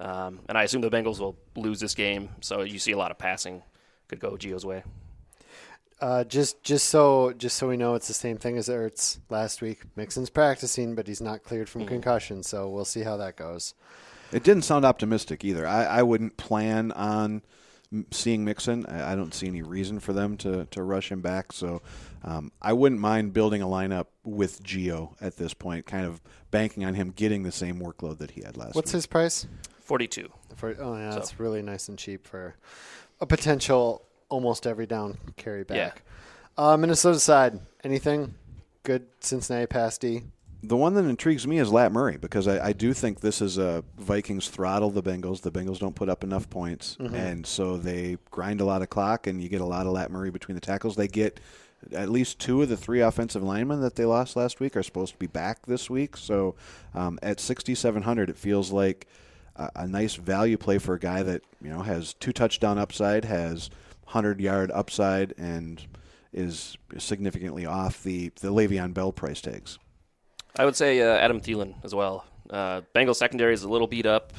Um, 0.00 0.40
and 0.48 0.58
I 0.58 0.64
assume 0.64 0.82
the 0.82 0.90
Bengals 0.90 1.20
will 1.20 1.38
lose 1.56 1.80
this 1.80 1.94
game, 1.94 2.28
so 2.40 2.62
you 2.62 2.78
see 2.78 2.92
a 2.92 2.98
lot 2.98 3.10
of 3.10 3.18
passing 3.18 3.62
could 4.08 4.20
go 4.20 4.32
Gio's 4.36 4.64
way. 4.66 4.82
Uh, 6.00 6.24
just 6.24 6.62
just 6.62 6.88
so 6.90 7.32
just 7.32 7.56
so 7.56 7.68
we 7.68 7.76
know, 7.76 7.94
it's 7.94 8.08
the 8.08 8.12
same 8.14 8.36
thing 8.36 8.58
as 8.58 8.68
Ertz 8.68 9.18
last 9.30 9.62
week. 9.62 9.80
Mixon's 9.96 10.28
practicing, 10.28 10.94
but 10.94 11.06
he's 11.06 11.20
not 11.22 11.42
cleared 11.42 11.68
Mm-hmm. 11.68 11.78
from 11.80 11.86
concussion, 11.86 12.42
so 12.42 12.68
we'll 12.68 12.84
see 12.84 13.02
how 13.02 13.16
that 13.16 13.36
goes. 13.36 13.72
It 14.32 14.42
didn't 14.42 14.64
sound 14.64 14.84
optimistic 14.84 15.44
either. 15.44 15.66
I, 15.66 15.84
I 15.84 16.02
wouldn't 16.02 16.36
plan 16.36 16.92
on 16.92 17.36
m- 17.36 17.42
seeing 18.10 18.44
Mixon. 18.44 18.84
I, 18.86 19.12
I 19.12 19.14
don't 19.14 19.32
see 19.34 19.46
any 19.46 19.62
reason 19.62 20.00
for 20.00 20.12
them 20.12 20.36
to, 20.38 20.66
to 20.70 20.82
rush 20.82 21.10
him 21.10 21.20
back. 21.20 21.52
So 21.52 21.82
um, 22.24 22.52
I 22.60 22.72
wouldn't 22.72 23.00
mind 23.00 23.32
building 23.32 23.62
a 23.62 23.66
lineup 23.66 24.06
with 24.24 24.62
Gio 24.62 25.14
at 25.20 25.36
this 25.36 25.54
point, 25.54 25.86
kind 25.86 26.04
of 26.06 26.20
banking 26.50 26.84
on 26.84 26.94
him 26.94 27.10
getting 27.10 27.42
the 27.42 27.52
same 27.52 27.78
workload 27.80 28.18
that 28.18 28.32
he 28.32 28.42
had 28.42 28.56
last 28.56 28.74
What's 28.74 28.90
week. 28.92 28.96
his 28.96 29.06
price? 29.06 29.46
Forty-two. 29.80 30.28
For 30.56 30.74
oh 30.80 30.96
yeah, 30.96 31.10
So- 31.10 31.16
that's 31.16 31.38
really 31.38 31.62
nice 31.62 31.88
and 31.88 31.98
cheap 31.98 32.26
for 32.26 32.56
a 33.20 33.26
potential 33.26 34.02
almost 34.28 34.66
every 34.66 34.86
down 34.86 35.18
carry 35.36 35.62
back. 35.64 36.02
Uh, 36.58 36.76
Minnesota 36.76 37.20
side, 37.20 37.60
anything 37.84 38.34
good? 38.82 39.06
Cincinnati 39.20 39.66
pass 39.66 39.98
D. 39.98 40.22
The 40.66 40.76
one 40.76 40.94
that 40.94 41.04
intrigues 41.04 41.46
me 41.46 41.58
is 41.58 41.70
Lat 41.70 41.92
Murray 41.92 42.16
because 42.16 42.48
I, 42.48 42.68
I 42.68 42.72
do 42.72 42.92
think 42.92 43.20
this 43.20 43.40
is 43.40 43.56
a 43.56 43.84
Vikings 43.98 44.48
throttle 44.48 44.90
the 44.90 45.02
Bengals. 45.02 45.42
The 45.42 45.52
Bengals 45.52 45.78
don't 45.78 45.94
put 45.94 46.08
up 46.08 46.24
enough 46.24 46.50
points, 46.50 46.96
and 47.14 47.46
so 47.46 47.76
they 47.76 48.18
grind 48.32 48.60
a 48.60 48.64
lot 48.64 48.82
of 48.82 48.90
clock, 48.90 49.28
and 49.28 49.40
you 49.40 49.48
get 49.48 49.60
a 49.60 49.66
lot 49.66 49.86
of 49.86 49.92
Lat 49.92 50.10
Murray 50.10 50.30
between 50.30 50.56
the 50.56 50.60
tackles. 50.60 50.96
They 50.96 51.06
get 51.06 51.38
at 51.92 52.08
least 52.08 52.40
two 52.40 52.62
of 52.62 52.68
the 52.68 52.76
three 52.76 53.00
offensive 53.00 53.44
linemen 53.44 53.80
that 53.82 53.94
they 53.94 54.04
lost 54.04 54.34
last 54.34 54.58
week 54.58 54.76
are 54.76 54.82
supposed 54.82 55.12
to 55.12 55.18
be 55.18 55.28
back 55.28 55.66
this 55.66 55.88
week. 55.88 56.16
So 56.16 56.56
um, 56.94 57.18
at 57.22 57.38
6,700, 57.38 58.30
it 58.30 58.36
feels 58.36 58.72
like 58.72 59.06
a, 59.54 59.70
a 59.76 59.86
nice 59.86 60.16
value 60.16 60.56
play 60.56 60.78
for 60.78 60.94
a 60.94 60.98
guy 60.98 61.22
that 61.22 61.42
you 61.62 61.70
know 61.70 61.82
has 61.82 62.14
two 62.14 62.32
touchdown 62.32 62.76
upside, 62.76 63.24
has 63.24 63.70
hundred 64.06 64.40
yard 64.40 64.72
upside, 64.72 65.32
and 65.38 65.86
is 66.32 66.76
significantly 66.98 67.64
off 67.66 68.02
the 68.02 68.30
the 68.40 68.52
Le'Veon 68.52 68.92
Bell 68.92 69.12
price 69.12 69.40
tags. 69.40 69.78
I 70.58 70.64
would 70.64 70.76
say 70.76 71.00
uh, 71.00 71.16
Adam 71.16 71.40
Thielen 71.40 71.74
as 71.84 71.94
well. 71.94 72.24
Uh, 72.48 72.82
Bengals 72.94 73.16
secondary 73.16 73.54
is 73.54 73.62
a 73.62 73.68
little 73.68 73.86
beat 73.86 74.06
up. 74.06 74.32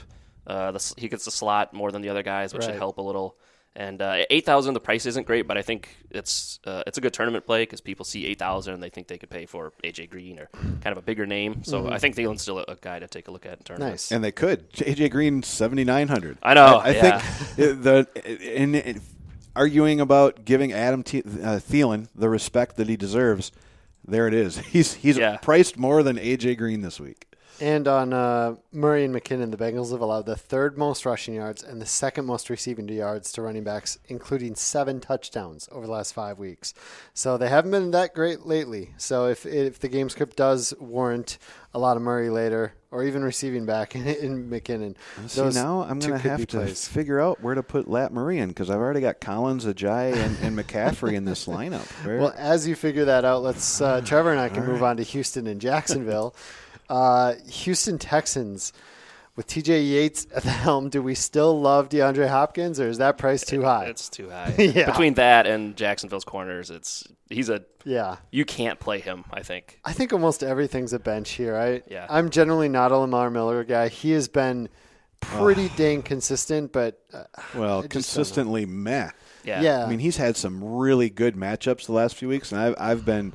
Uh, 0.45 0.71
the, 0.71 0.93
he 0.97 1.09
gets 1.09 1.25
the 1.25 1.31
slot 1.31 1.73
more 1.73 1.91
than 1.91 2.01
the 2.01 2.09
other 2.09 2.23
guys, 2.23 2.53
which 2.53 2.63
should 2.63 2.75
help 2.75 2.97
a 2.97 3.01
little. 3.01 3.37
And 3.75 4.01
uh, 4.01 4.23
eight 4.31 4.43
thousand, 4.43 4.73
the 4.73 4.79
price 4.79 5.05
isn't 5.05 5.27
great, 5.27 5.47
but 5.47 5.55
I 5.55 5.61
think 5.61 5.95
it's 6.09 6.59
uh, 6.65 6.81
it's 6.87 6.97
a 6.97 7.01
good 7.01 7.13
tournament 7.13 7.45
play 7.45 7.61
because 7.61 7.79
people 7.79 8.05
see 8.05 8.25
eight 8.25 8.39
thousand 8.39 8.73
and 8.73 8.81
they 8.81 8.89
think 8.89 9.07
they 9.07 9.19
could 9.19 9.29
pay 9.29 9.45
for 9.45 9.71
AJ 9.83 10.09
Green 10.09 10.39
or 10.39 10.49
kind 10.81 10.87
of 10.87 10.97
a 10.97 11.01
bigger 11.01 11.27
name. 11.27 11.63
So 11.63 11.87
I 11.87 11.99
think 11.99 12.15
Thielen's 12.15 12.41
still 12.41 12.57
a, 12.57 12.65
a 12.69 12.75
guy 12.75 12.97
to 12.97 13.07
take 13.07 13.27
a 13.27 13.31
look 13.31 13.45
at 13.45 13.59
in 13.59 13.63
tournament. 13.63 13.93
Nice. 13.93 14.11
And 14.11 14.23
they 14.23 14.31
could. 14.31 14.71
AJ 14.73 15.11
Green 15.11 15.43
seventy 15.43 15.83
nine 15.83 16.07
hundred. 16.07 16.39
I 16.41 16.55
know, 16.55 16.77
I, 16.77 16.87
I 16.87 16.89
yeah. 16.89 17.19
think 17.19 17.83
the 17.83 18.07
in, 18.55 18.73
in 18.73 19.01
arguing 19.55 19.99
about 19.99 20.43
giving 20.43 20.73
Adam 20.73 21.03
T, 21.03 21.19
uh, 21.19 21.59
Thielen 21.59 22.07
the 22.15 22.29
respect 22.29 22.77
that 22.77 22.89
he 22.89 22.97
deserves. 22.97 23.51
There 24.07 24.27
it 24.27 24.33
is. 24.33 24.57
He's 24.73 24.93
he's 24.93 25.17
Yeah. 25.17 25.37
priced 25.37 25.77
more 25.77 26.01
than 26.03 26.17
AJ 26.17 26.57
Green 26.57 26.81
this 26.81 26.99
week. 26.99 27.26
And 27.59 27.87
on 27.87 28.13
uh, 28.13 28.55
Murray 28.71 29.03
and 29.03 29.15
McKinnon, 29.15 29.49
the 29.49 29.57
Bengals 29.57 29.91
have 29.91 30.01
allowed 30.01 30.27
the 30.27 30.35
third 30.35 30.77
most 30.77 31.05
rushing 31.05 31.33
yards 31.33 31.63
and 31.63 31.81
the 31.81 31.85
second 31.87 32.25
most 32.25 32.49
receiving 32.51 32.87
yards 32.87 33.31
to 33.31 33.41
running 33.41 33.63
backs, 33.63 33.97
including 34.07 34.53
seven 34.55 34.99
touchdowns 34.99 35.67
over 35.71 35.87
the 35.87 35.91
last 35.91 36.13
five 36.13 36.37
weeks. 36.37 36.75
So 37.15 37.37
they 37.37 37.49
haven't 37.49 37.71
been 37.71 37.91
that 37.91 38.13
great 38.13 38.45
lately. 38.45 38.91
So 38.97 39.27
if 39.27 39.45
if 39.45 39.79
the 39.79 39.87
game 39.87 40.09
script 40.09 40.35
does 40.37 40.73
warrant 40.79 41.39
a 41.73 41.79
lot 41.79 41.97
of 41.97 42.03
Murray 42.03 42.29
later, 42.29 42.73
or 42.91 43.03
even 43.03 43.23
receiving 43.23 43.65
back 43.65 43.95
in, 43.95 44.05
in 44.07 44.49
McKinnon, 44.49 44.95
See 45.27 45.41
those 45.41 45.55
now 45.55 45.81
I'm 45.81 45.97
going 45.99 46.13
to 46.13 46.29
have 46.29 46.45
to 46.47 46.57
plays. 46.57 46.87
figure 46.87 47.19
out 47.19 47.41
where 47.41 47.55
to 47.55 47.63
put 47.63 47.87
Lat 47.87 48.13
Murray 48.13 48.37
in 48.37 48.49
because 48.49 48.69
I've 48.69 48.77
already 48.79 49.01
got 49.01 49.19
Collins, 49.19 49.65
Ajayi, 49.65 50.13
and, 50.15 50.37
and 50.43 50.57
McCaffrey 50.57 51.13
in 51.13 51.25
this 51.25 51.47
lineup. 51.47 51.85
Where- 52.05 52.19
Well, 52.19 52.33
as 52.37 52.67
you 52.67 52.75
figure 52.75 53.05
that 53.05 53.25
out, 53.25 53.41
let's 53.41 53.81
uh, 53.81 54.01
Trevor 54.01 54.31
and 54.31 54.39
I 54.39 54.49
can 54.49 54.65
move 54.65 54.83
on 54.83 54.97
to 54.97 55.03
Houston 55.03 55.47
and 55.47 55.59
Jacksonville. 55.59 56.35
Uh, 56.89 57.33
Houston 57.49 57.97
Texans 57.97 58.73
with 59.35 59.45
T.J. 59.47 59.81
Yates 59.81 60.25
at 60.35 60.43
the 60.43 60.49
helm. 60.49 60.89
Do 60.89 61.01
we 61.01 61.13
still 61.13 61.59
love 61.59 61.89
DeAndre 61.89 62.27
Hopkins, 62.27 62.79
or 62.79 62.87
is 62.89 62.97
that 62.97 63.17
price 63.17 63.45
too 63.45 63.61
high? 63.63 63.85
It's 63.85 64.09
too 64.09 64.29
high. 64.29 64.55
Yeah. 64.57 64.87
Between 64.87 65.13
that 65.15 65.45
and 65.45 65.75
Jacksonville's 65.77 66.23
corners, 66.23 66.69
it's 66.71 67.07
he's 67.29 67.49
a 67.49 67.61
yeah, 67.85 68.17
you 68.31 68.45
can't 68.45 68.79
play 68.79 68.99
him. 68.99 69.25
I 69.31 69.43
think. 69.43 69.79
I 69.85 69.93
think 69.93 70.11
almost 70.11 70.43
everything's 70.43 70.91
a 70.93 70.99
bench 70.99 71.31
here. 71.31 71.55
I 71.55 71.83
Yeah. 71.89 72.07
I'm 72.09 72.29
generally 72.29 72.67
not 72.69 72.91
a 72.91 72.97
Lamar 72.97 73.29
Miller 73.29 73.63
guy. 73.63 73.89
He 73.89 74.11
has 74.11 74.27
been 74.27 74.69
pretty 75.19 75.69
dang 75.75 76.01
consistent, 76.03 76.71
but 76.71 76.99
uh, 77.13 77.23
well, 77.53 77.79
I 77.79 77.81
just 77.81 77.81
don't 77.81 77.83
know. 77.83 77.87
consistently 77.89 78.65
meh. 78.65 79.09
Yeah. 79.43 79.61
yeah, 79.61 79.85
I 79.85 79.89
mean, 79.89 79.99
he's 79.99 80.17
had 80.17 80.35
some 80.35 80.61
really 80.61 81.09
good 81.09 81.35
matchups 81.35 81.85
the 81.85 81.93
last 81.93 82.15
few 82.15 82.27
weeks, 82.27 82.51
and 82.51 82.59
I've, 82.59 82.75
I've 82.77 83.05
been 83.05 83.31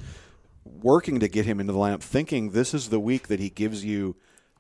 working 0.83 1.21
to 1.21 1.29
get 1.29 1.47
him 1.47 1.61
into 1.61 1.73
the 1.73 1.79
lineup, 1.79 2.01
thinking 2.03 2.51
this 2.51 2.75
is 2.75 2.89
the 2.89 3.01
week 3.01 3.29
that 3.29 3.41
he 3.41 3.51
gives 3.51 3.85
you 3.85 4.17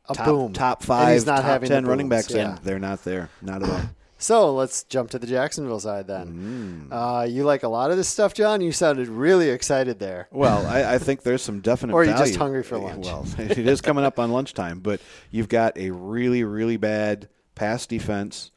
A 0.08 0.14
top, 0.14 0.26
boom. 0.26 0.52
top 0.52 0.82
five, 0.82 1.24
top 1.24 1.62
ten 1.62 1.84
running 1.86 2.08
booms, 2.08 2.24
backs, 2.26 2.34
yeah. 2.34 2.50
and 2.50 2.58
they're 2.58 2.78
not 2.78 3.04
there, 3.04 3.30
not 3.40 3.62
at 3.62 3.68
all. 3.68 3.80
So 4.22 4.54
let's 4.54 4.84
jump 4.84 5.10
to 5.10 5.18
the 5.18 5.26
Jacksonville 5.26 5.80
side 5.80 6.06
then. 6.06 6.88
Mm. 6.88 6.92
Uh, 6.92 7.24
you 7.24 7.42
like 7.42 7.64
a 7.64 7.68
lot 7.68 7.90
of 7.90 7.96
this 7.96 8.06
stuff, 8.06 8.34
John. 8.34 8.60
You 8.60 8.70
sounded 8.70 9.08
really 9.08 9.50
excited 9.50 9.98
there. 9.98 10.28
Well, 10.30 10.64
I, 10.64 10.94
I 10.94 10.98
think 10.98 11.24
there's 11.24 11.42
some 11.42 11.58
definite. 11.58 11.92
Or 11.94 12.02
are 12.02 12.04
you 12.04 12.12
just 12.12 12.36
hungry 12.36 12.62
for 12.62 12.78
lunch? 12.78 13.04
Well, 13.04 13.26
it 13.38 13.58
is 13.58 13.80
coming 13.80 14.04
up 14.04 14.20
on 14.20 14.30
lunchtime, 14.30 14.78
but 14.78 15.00
you've 15.32 15.48
got 15.48 15.76
a 15.76 15.90
really, 15.90 16.44
really 16.44 16.76
bad 16.76 17.30
pass 17.56 17.84
defense. 17.84 18.51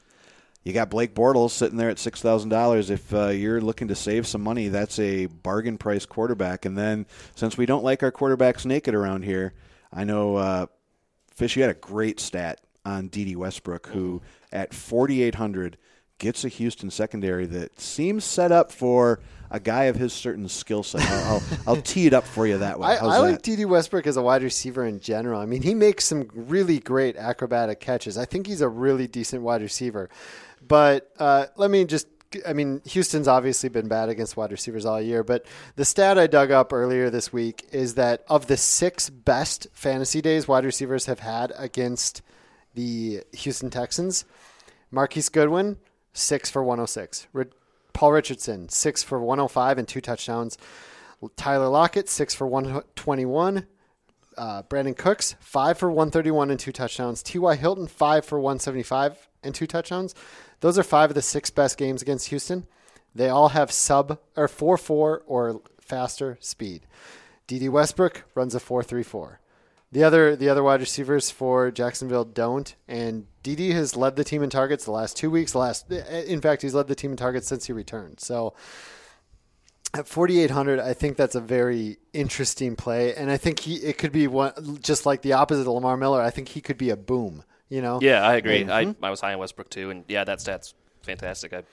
You 0.66 0.74
got 0.74 0.90
Blake 0.90 1.14
Bortles 1.14 1.52
sitting 1.52 1.78
there 1.78 1.92
at 1.92 2.00
six 2.00 2.24
thousand 2.24 2.50
dollars. 2.50 2.90
If 2.90 3.14
uh, 3.14 3.28
you're 3.28 3.62
looking 3.62 3.88
to 3.90 3.96
save 3.96 4.26
some 4.26 4.42
money, 4.42 4.68
that's 4.68 4.98
a 4.98 5.28
bargain 5.28 5.78
price 5.78 6.08
quarterback. 6.08 6.66
And 6.66 6.76
then, 6.76 7.06
since 7.36 7.56
we 7.56 7.68
don't 7.68 7.84
like 7.84 8.02
our 8.02 8.12
quarterbacks 8.12 8.66
naked 8.66 8.96
around 8.96 9.26
here, 9.26 9.54
I 9.94 10.06
know 10.06 10.38
uh, 10.38 10.66
Fish. 11.36 11.56
You 11.56 11.62
had 11.62 11.70
a 11.70 11.80
great 11.80 12.20
stat 12.20 12.62
on 12.84 13.10
Dede 13.10 13.38
Westbrook, 13.38 13.88
who 13.88 14.24
at 14.52 14.74
forty 14.74 15.22
eight 15.22 15.36
hundred 15.36 15.78
gets 16.18 16.44
a 16.44 16.50
Houston 16.50 16.90
secondary 16.90 17.46
that 17.46 17.80
seems 17.80 18.24
set 18.24 18.52
up 18.52 18.72
for 18.72 19.20
a 19.52 19.60
guy 19.60 19.84
of 19.84 19.98
his 19.98 20.14
certain 20.14 20.48
skill 20.50 20.82
set. 20.82 21.02
I'll, 21.02 21.34
I'll, 21.36 21.44
I'll 21.76 21.82
tee 21.82 22.08
it 22.08 22.14
up 22.14 22.24
for 22.24 22.48
you 22.48 22.58
that 22.58 22.80
way. 22.80 22.88
I, 22.88 22.96
How's 22.96 23.14
I 23.14 23.18
like 23.20 23.36
that? 23.36 23.44
Dede 23.44 23.66
Westbrook 23.66 24.08
as 24.08 24.18
a 24.18 24.22
wide 24.22 24.42
receiver 24.42 24.86
in 24.86 25.00
general. 25.00 25.40
I 25.40 25.46
mean, 25.46 25.62
he 25.62 25.76
makes 25.76 26.06
some 26.06 26.30
really 26.34 26.80
great 26.80 27.16
acrobatic 27.18 27.80
catches. 27.80 28.18
I 28.18 28.26
think 28.26 28.48
he's 28.48 28.62
a 28.62 28.70
really 28.70 29.08
decent 29.08 29.44
wide 29.44 29.62
receiver. 29.62 30.10
But 30.68 31.12
uh, 31.20 31.48
let 31.56 31.70
me 31.70 31.86
just. 31.86 32.08
I 32.46 32.52
mean, 32.52 32.82
Houston's 32.88 33.30
obviously 33.30 33.70
been 33.70 33.88
bad 33.88 34.10
against 34.10 34.36
wide 34.36 34.52
receivers 34.52 34.86
all 34.86 35.00
year, 35.00 35.24
but 35.24 35.46
the 35.78 35.86
stat 35.86 36.18
I 36.18 36.28
dug 36.28 36.52
up 36.52 36.74
earlier 36.74 37.10
this 37.10 37.32
week 37.32 37.66
is 37.72 37.96
that 37.96 38.26
of 38.28 38.48
the 38.48 38.58
six 38.58 39.10
best 39.10 39.68
fantasy 39.72 40.22
days 40.22 40.46
wide 40.46 40.66
receivers 40.66 41.06
have 41.06 41.20
had 41.20 41.54
against 41.58 42.22
the 42.74 43.22
Houston 43.32 43.70
Texans, 43.70 44.26
Marquise 44.92 45.30
Goodwin, 45.30 45.78
six 46.12 46.50
for 46.50 46.62
106. 46.62 47.28
Ri- 47.32 47.46
Paul 47.94 48.12
Richardson, 48.12 48.68
six 48.68 49.02
for 49.02 49.20
105 49.20 49.78
and 49.78 49.88
two 49.88 50.02
touchdowns. 50.02 50.58
Tyler 51.38 51.70
Lockett, 51.70 52.10
six 52.10 52.36
for 52.36 52.46
121. 52.46 53.66
Uh, 54.38 54.64
Brandin 54.64 54.98
Cooks, 54.98 55.36
five 55.40 55.78
for 55.78 55.90
131 55.90 56.52
and 56.52 56.60
two 56.60 56.74
touchdowns. 56.74 57.24
T.Y. 57.24 57.56
Hilton, 57.56 57.88
five 57.88 58.26
for 58.26 58.38
175 58.38 59.30
and 59.44 59.56
two 59.56 59.66
touchdowns. 59.66 60.14
Those 60.66 60.80
are 60.80 60.84
five 60.84 61.12
of 61.12 61.14
the 61.14 61.22
six 61.22 61.52
best 61.52 61.78
games 61.78 62.02
against 62.02 62.30
Houston. 62.30 62.66
They 63.14 63.30
all 63.30 63.50
have 63.50 63.72
sub 63.72 64.18
or 64.36 64.48
4 64.48 64.80
4 64.80 65.22
or 65.28 65.62
faster 65.80 66.40
speed. 66.42 66.88
Dede 67.46 67.70
Westbrook 67.70 68.24
runs 68.34 68.56
a 68.56 68.60
4 68.60 68.82
3 68.82 69.04
4. 69.04 69.40
The 69.92 70.04
other 70.04 70.36
the 70.36 70.50
other 70.50 70.64
wide 70.64 70.80
receivers 70.80 71.30
for 71.30 71.70
Jacksonville 71.70 72.26
don't, 72.26 72.76
and 72.88 73.28
Dede 73.44 73.76
has 73.76 73.96
led 73.96 74.16
the 74.16 74.24
team 74.24 74.42
in 74.42 74.50
targets 74.50 74.86
the 74.86 74.92
last 74.92 75.16
two 75.16 75.30
weeks. 75.30 75.54
Last, 75.54 75.92
in 75.92 76.42
fact, 76.42 76.64
he's 76.64 76.74
led 76.74 76.88
the 76.88 76.96
team 76.96 77.12
in 77.12 77.18
targets 77.18 77.48
since 77.48 77.68
he 77.68 77.72
returned. 77.72 78.20
So 78.20 78.56
at 79.94 80.08
4800 80.08 80.80
i 80.80 80.94
think 80.94 81.16
that's 81.16 81.36
a 81.36 81.40
very 81.40 82.00
interesting 82.12 82.76
play 82.76 83.16
and 83.16 83.32
i 83.32 83.38
think 83.38 83.60
he 83.62 83.76
it 83.76 83.98
could 83.98 84.12
be 84.12 84.28
one 84.28 84.52
just 84.82 85.06
like 85.06 85.22
the 85.22 85.32
opposite 85.32 85.62
of 85.62 85.68
lamar 85.68 85.96
miller 85.96 86.22
i 86.22 86.30
think 86.30 86.50
he 86.50 86.60
could 86.60 86.78
be 86.78 86.90
a 86.90 86.98
boom 86.98 87.46
you 87.70 87.82
know 87.82 88.00
Yeah, 88.02 88.22
I 88.26 88.36
agree. 88.36 88.62
And- 88.62 88.72
I, 88.72 88.96
I 89.02 89.10
was 89.10 89.22
high 89.22 89.34
on 89.34 89.40
Westbrook 89.40 89.70
too, 89.70 89.90
and 89.90 90.04
yeah, 90.08 90.24
that 90.24 90.42
stat's 90.42 90.74
fantastic. 91.04 91.54
I 91.54 91.64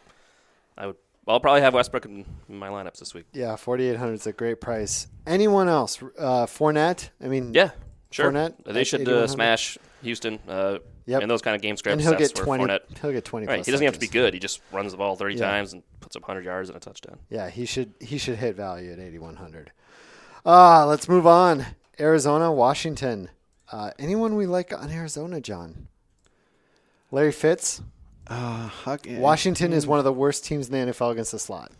I 0.76 0.86
would 0.86 0.96
I'll 1.28 1.38
probably 1.40 1.60
have 1.60 1.74
Westbrook 1.74 2.04
in, 2.06 2.24
my 2.48 2.68
lineups 2.68 2.98
this 2.98 3.14
week. 3.14 3.26
yeah 3.32 3.54
4800 3.56 4.12
is 4.14 4.26
a 4.26 4.32
great 4.32 4.60
price 4.60 5.06
anyone 5.26 5.68
else 5.68 6.02
uh 6.18 6.46
Fournette? 6.46 7.10
i 7.22 7.28
mean 7.28 7.54
Yeah, 7.54 7.70
sure. 8.10 8.32
Fournette 8.32 8.54
they 8.64 8.82
should 8.84 9.08
uh, 9.08 9.26
smash 9.26 9.78
Houston. 10.02 10.38
Uh, 10.48 10.78
Yep. 11.04 11.22
in 11.22 11.28
those 11.28 11.42
kind 11.42 11.56
of 11.56 11.62
game 11.62 11.76
scripts. 11.76 11.94
and 11.94 12.00
he'll 12.02 12.16
get 12.16 12.32
20 12.32 12.62
Fournette- 12.64 12.98
he'll 13.00 13.10
get 13.10 13.24
20 13.24 13.46
Right, 13.48 13.64
he 13.66 13.72
doesn't 13.72 13.84
have 13.84 13.94
to 13.94 13.98
be 14.00 14.06
good. 14.06 14.34
He 14.34 14.38
just 14.38 14.60
runs 14.70 14.92
the 14.92 14.98
ball 14.98 15.16
30 15.16 15.34
Yeah. 15.34 15.50
times 15.50 15.72
and 15.72 15.82
puts 15.98 16.14
up 16.14 16.22
100 16.22 16.44
yards 16.44 16.68
and 16.68 16.76
a 16.76 16.80
touchdown. 16.80 17.18
Yeah, 17.28 17.50
he 17.50 17.64
should 17.66 17.92
he 18.00 18.18
should 18.18 18.36
hit 18.38 18.54
value 18.54 18.92
at 18.92 19.00
8100. 19.00 19.72
Ah, 20.46 20.84
let's 20.84 21.08
move 21.08 21.26
on. 21.26 21.66
Arizona, 21.98 22.52
Washington. 22.52 23.30
Uh, 23.72 23.90
anyone 23.98 24.36
we 24.36 24.46
like 24.46 24.72
on 24.76 24.90
Arizona, 24.90 25.40
John? 25.40 25.88
Larry 27.10 27.32
Fitz. 27.32 27.80
Uh, 28.26 28.68
Huck- 28.68 29.06
Washington 29.08 29.72
is 29.72 29.86
one 29.86 29.98
of 29.98 30.04
the 30.04 30.12
worst 30.12 30.44
teams 30.44 30.68
in 30.68 30.72
the 30.72 30.92
NFL 30.92 31.12
against 31.12 31.32
the 31.32 31.38
slot. 31.38 31.72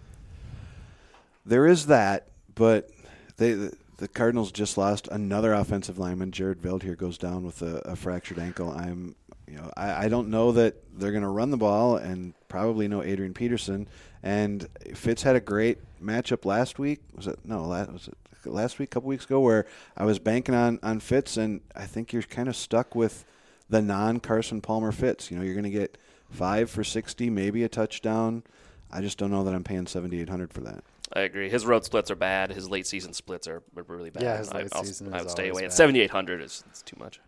There 1.45 1.67
is 1.67 1.87
that, 1.87 2.29
but 2.55 2.91
they 3.37 3.53
the, 3.53 3.77
the 3.99 4.09
Cardinals 4.09 4.51
just 4.51 4.79
lost 4.79 5.07
another 5.09 5.53
offensive 5.53 5.99
lineman. 5.99 6.33
Jared 6.33 6.61
Veldheer 6.61 6.97
goes 6.97 7.19
down 7.19 7.45
with 7.45 7.63
a, 7.63 7.77
a 7.85 7.97
fractured 7.97 8.39
ankle. 8.39 8.71
I'm, 8.71 9.15
you 9.47 9.57
know, 9.57 9.71
I, 9.77 10.07
I 10.07 10.09
don't 10.09 10.29
know 10.29 10.53
that 10.53 10.77
they're 10.99 11.13
going 11.13 11.23
to 11.23 11.29
run 11.29 11.51
the 11.51 11.57
ball, 11.57 11.97
and 11.97 12.33
probably 12.49 12.89
no 12.89 13.03
Adrian 13.03 13.35
Peterson. 13.35 13.87
And 14.23 14.69
Fitz 14.95 15.23
had 15.23 15.37
a 15.37 15.41
great 15.41 15.79
matchup 16.03 16.45
last 16.45 16.79
week. 16.79 17.01
Was 17.15 17.27
it 17.27 17.39
no? 17.45 17.65
Last 17.65 17.93
was 17.93 18.09
it 18.09 18.17
last 18.47 18.79
week? 18.79 18.91
A 18.91 18.93
couple 18.95 19.09
weeks 19.09 19.25
ago, 19.25 19.41
where 19.41 19.67
I 19.97 20.05
was 20.05 20.19
banking 20.19 20.55
on 20.55 20.79
on 20.83 21.01
Fitz, 21.01 21.37
and 21.37 21.61
I 21.75 21.87
think 21.87 22.13
you're 22.13 22.23
kind 22.23 22.49
of 22.49 22.57
stuck 22.57 22.95
with 22.95 23.25
the 23.69 23.83
non 23.83 24.21
Carson 24.21 24.61
Palmer 24.61 24.93
Fitz. 24.93 25.31
You 25.31 25.39
know, 25.39 25.43
you're 25.45 25.55
going 25.55 25.65
to 25.65 25.71
get 25.71 25.99
five 26.31 26.71
for 26.71 26.85
sixty, 26.85 27.31
maybe 27.31 27.63
a 27.65 27.69
touchdown. 27.69 28.43
I 28.91 29.01
just 29.01 29.19
don't 29.19 29.31
know 29.31 29.45
that 29.45 29.55
I'm 29.55 29.65
paying 29.65 29.87
seventy 29.87 30.21
eight 30.21 30.29
hundred 30.29 30.53
for 30.53 30.61
that. 30.63 30.85
I 31.15 31.21
agree. 31.21 31.51
His 31.51 31.67
road 31.67 31.85
splits 31.85 32.11
are 32.11 32.17
bad. 32.17 32.53
His 32.53 32.71
late 32.71 32.87
season 32.87 33.13
splits 33.13 33.47
are, 33.47 33.63
are 33.77 33.83
really 33.83 34.11
bad. 34.11 34.23
Yeah, 34.23 34.39
his 34.39 34.49
I, 34.49 34.59
late 34.59 34.69
I'll- 34.73 34.85
season 34.85 35.13
I 35.13 35.21
would 35.21 35.31
stay 35.31 35.51
always 35.51 35.59
away. 35.61 35.65
At 35.67 35.73
7,800 35.73 36.41
is 36.41 36.65
it's 36.71 36.83
too 36.83 36.97
much. 36.99 37.21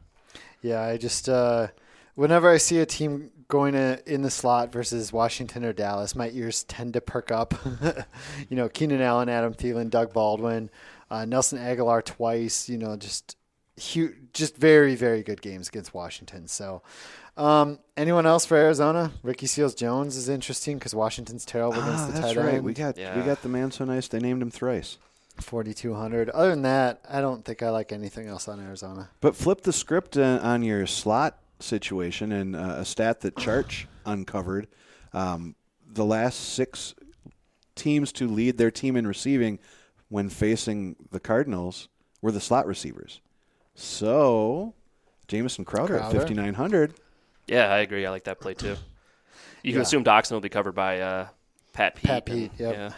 Yeah, 0.63 0.83
I 0.83 0.97
just 0.97 1.29
uh, 1.29 1.69
whenever 2.15 2.51
I 2.51 2.57
see 2.57 2.79
a 2.79 2.87
team 2.87 3.31
going 3.49 3.75
to, 3.75 4.01
in 4.07 4.23
the 4.23 4.31
slot 4.31 4.73
versus 4.73 5.13
Washington 5.13 5.65
or 5.65 5.73
Dallas, 5.73 6.17
my 6.17 6.31
ears 6.31 6.65
tend 6.65 6.95
to 6.95 7.01
perk 7.01 7.31
up. 7.31 7.55
you 8.49 8.57
know, 8.57 8.69
Keenan 8.69 9.03
Allen, 9.03 9.29
Adam 9.29 9.53
Thielen, 9.53 9.91
Doug 9.91 10.13
Baldwin, 10.13 10.71
uh, 11.11 11.25
Nelson 11.25 11.59
Agholor 11.59 12.05
twice. 12.05 12.69
You 12.69 12.79
know, 12.79 12.97
just 12.97 13.37
huge, 13.77 14.15
just 14.33 14.57
very 14.57 14.95
very 14.95 15.23
good 15.23 15.43
games 15.43 15.69
against 15.69 15.95
Washington. 15.95 16.49
So. 16.49 16.83
Um, 17.37 17.81
anyone 17.97 18.27
else 18.27 18.47
for 18.47 18.57
Arizona? 18.57 19.11
Ricky 19.25 19.47
Seals 19.49 19.75
Jones 19.75 20.17
is 20.17 20.29
interesting 20.29 20.79
because 20.79 20.95
Washington's 20.95 21.45
terrible 21.45 21.81
against 21.83 22.05
Ah, 22.05 22.07
the 22.07 22.13
that's 22.13 22.27
tight 22.27 22.37
right. 22.37 22.55
end. 22.55 22.65
We 22.65 22.75
got 22.75 22.97
we 22.97 23.23
got 23.23 23.43
the 23.43 23.49
man 23.49 23.73
so 23.73 23.85
nice 23.85 24.07
they 24.07 24.21
named 24.21 24.41
him 24.41 24.53
thrice. 24.53 24.99
4,200. 25.41 26.31
Other 26.31 26.51
than 26.51 26.63
that, 26.63 27.01
I 27.09 27.21
don't 27.21 27.45
think 27.45 27.61
I 27.61 27.71
like 27.71 27.91
anything 27.91 28.29
else 28.29 28.47
on 28.47 28.61
Arizona. 28.61 29.11
But 29.21 29.35
flip 29.35 29.63
the 29.63 29.73
script 29.73 30.17
uh, 30.17 30.39
on 30.43 30.63
your 30.63 30.87
slot 30.87 31.39
situation 31.59 32.31
and 32.31 32.55
uh, 32.55 32.77
a 32.79 32.85
stat 32.85 33.21
that 33.23 33.35
Charch 33.35 33.87
uncovered. 34.07 34.69
Um, 35.13 35.57
the 35.85 36.05
last 36.05 36.39
six 36.39 36.95
teams 37.75 38.13
to 38.13 38.29
lead 38.29 38.59
their 38.59 38.71
team 38.71 38.95
in 38.95 39.09
receiving 39.09 39.59
when 40.09 40.29
facing 40.29 40.97
the 41.11 41.21
Cardinals 41.21 41.89
were 42.23 42.33
the 42.33 42.41
slot 42.41 42.67
receivers. 42.67 43.21
So, 43.75 44.75
Jamison 45.29 45.65
Crowder, 45.65 45.99
Crowder. 45.99 46.17
at 46.17 46.23
5,900. 46.29 46.95
Yeah, 47.47 47.73
I 47.73 47.79
agree. 47.79 48.07
I 48.07 48.11
like 48.11 48.25
that 48.25 48.41
play 48.41 48.55
too. 48.55 48.77
You 49.63 49.73
can 49.73 49.81
Yeah. 49.81 49.83
assume 49.83 50.05
Doctson 50.05 50.33
will 50.33 50.41
be 50.41 50.49
covered 50.49 50.73
by 50.75 51.01
uh, 51.01 51.29
Pat 51.73 51.97
Pete. 51.97 52.05
Pat 52.05 52.27
Pete, 52.27 52.51
and- 52.53 52.61
yep. 52.61 52.75
Yeah. 52.77 52.93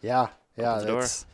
Yeah, 0.00 0.28
yeah, 0.56 0.70
Opens 0.70 0.82
the 0.84 0.88
door. 0.90 1.00
that's 1.00 1.26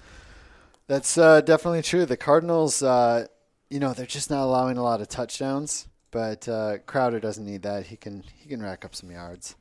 that's 0.87 1.19
uh, 1.19 1.41
definitely 1.43 1.83
true. 1.83 2.07
The 2.07 2.17
Cardinals, 2.17 2.83
uh, 2.83 3.27
you 3.71 3.79
know, 3.81 3.93
they're 3.93 4.07
just 4.07 4.31
not 4.31 4.45
allowing 4.45 4.79
a 4.79 4.83
lot 4.83 5.01
of 5.03 5.09
touchdowns, 5.09 5.87
but 6.11 6.49
uh, 6.49 6.79
Crowder 6.87 7.21
doesn't 7.21 7.45
need 7.45 7.63
that. 7.63 7.87
He 7.87 7.97
can 7.97 8.23
he 8.37 8.49
can 8.49 8.63
rack 8.63 8.85
up 8.85 8.95
some 8.95 9.11
yards. 9.11 9.55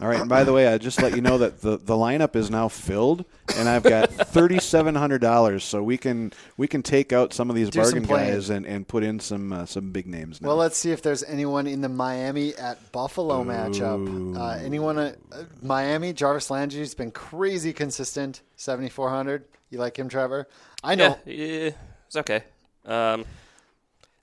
All 0.00 0.06
right, 0.06 0.20
and 0.20 0.28
by 0.28 0.44
the 0.44 0.52
way, 0.52 0.68
I 0.68 0.78
just 0.78 1.02
let 1.02 1.16
you 1.16 1.20
know 1.20 1.38
that 1.38 1.62
the, 1.62 1.76
the 1.76 1.94
lineup 1.94 2.36
is 2.36 2.48
now 2.48 2.68
filled, 2.68 3.24
and 3.56 3.68
I've 3.68 3.82
got 3.82 4.08
thirty 4.08 4.60
seven 4.60 4.94
hundred 4.94 5.20
dollars, 5.20 5.64
so 5.64 5.82
we 5.82 5.98
can 5.98 6.32
we 6.56 6.68
can 6.68 6.82
take 6.82 7.12
out 7.12 7.32
some 7.32 7.50
of 7.50 7.56
these 7.56 7.70
Do 7.70 7.82
some 7.82 7.90
bargain 7.94 8.06
playing. 8.06 8.32
guys 8.34 8.50
and, 8.50 8.66
and 8.66 8.86
put 8.86 9.02
in 9.02 9.18
some 9.18 9.52
uh, 9.52 9.66
some 9.66 9.90
big 9.90 10.06
names 10.06 10.40
now. 10.40 10.48
Well, 10.48 10.56
let's 10.56 10.76
see 10.76 10.92
if 10.92 11.02
there's 11.02 11.24
anyone 11.24 11.66
in 11.66 11.80
the 11.80 11.88
Miami 11.88 12.54
at 12.54 12.92
Buffalo 12.92 13.42
matchup. 13.42 14.36
Uh, 14.36 14.64
anyone 14.64 14.96
at 14.96 15.16
uh, 15.32 15.42
Miami? 15.60 16.12
Jarvis 16.12 16.50
Landry's 16.52 16.94
been 16.94 17.10
crazy 17.10 17.72
consistent, 17.72 18.42
seventy 18.54 18.90
four 18.90 19.10
hundred. 19.10 19.44
You 19.70 19.78
like 19.80 19.98
him, 19.98 20.08
Trevor? 20.08 20.46
I 20.84 20.94
know. 20.94 21.18
Yeah, 21.26 21.34
yeah, 21.34 21.70
it's 22.06 22.16
okay. 22.16 22.44
Um, 22.84 23.24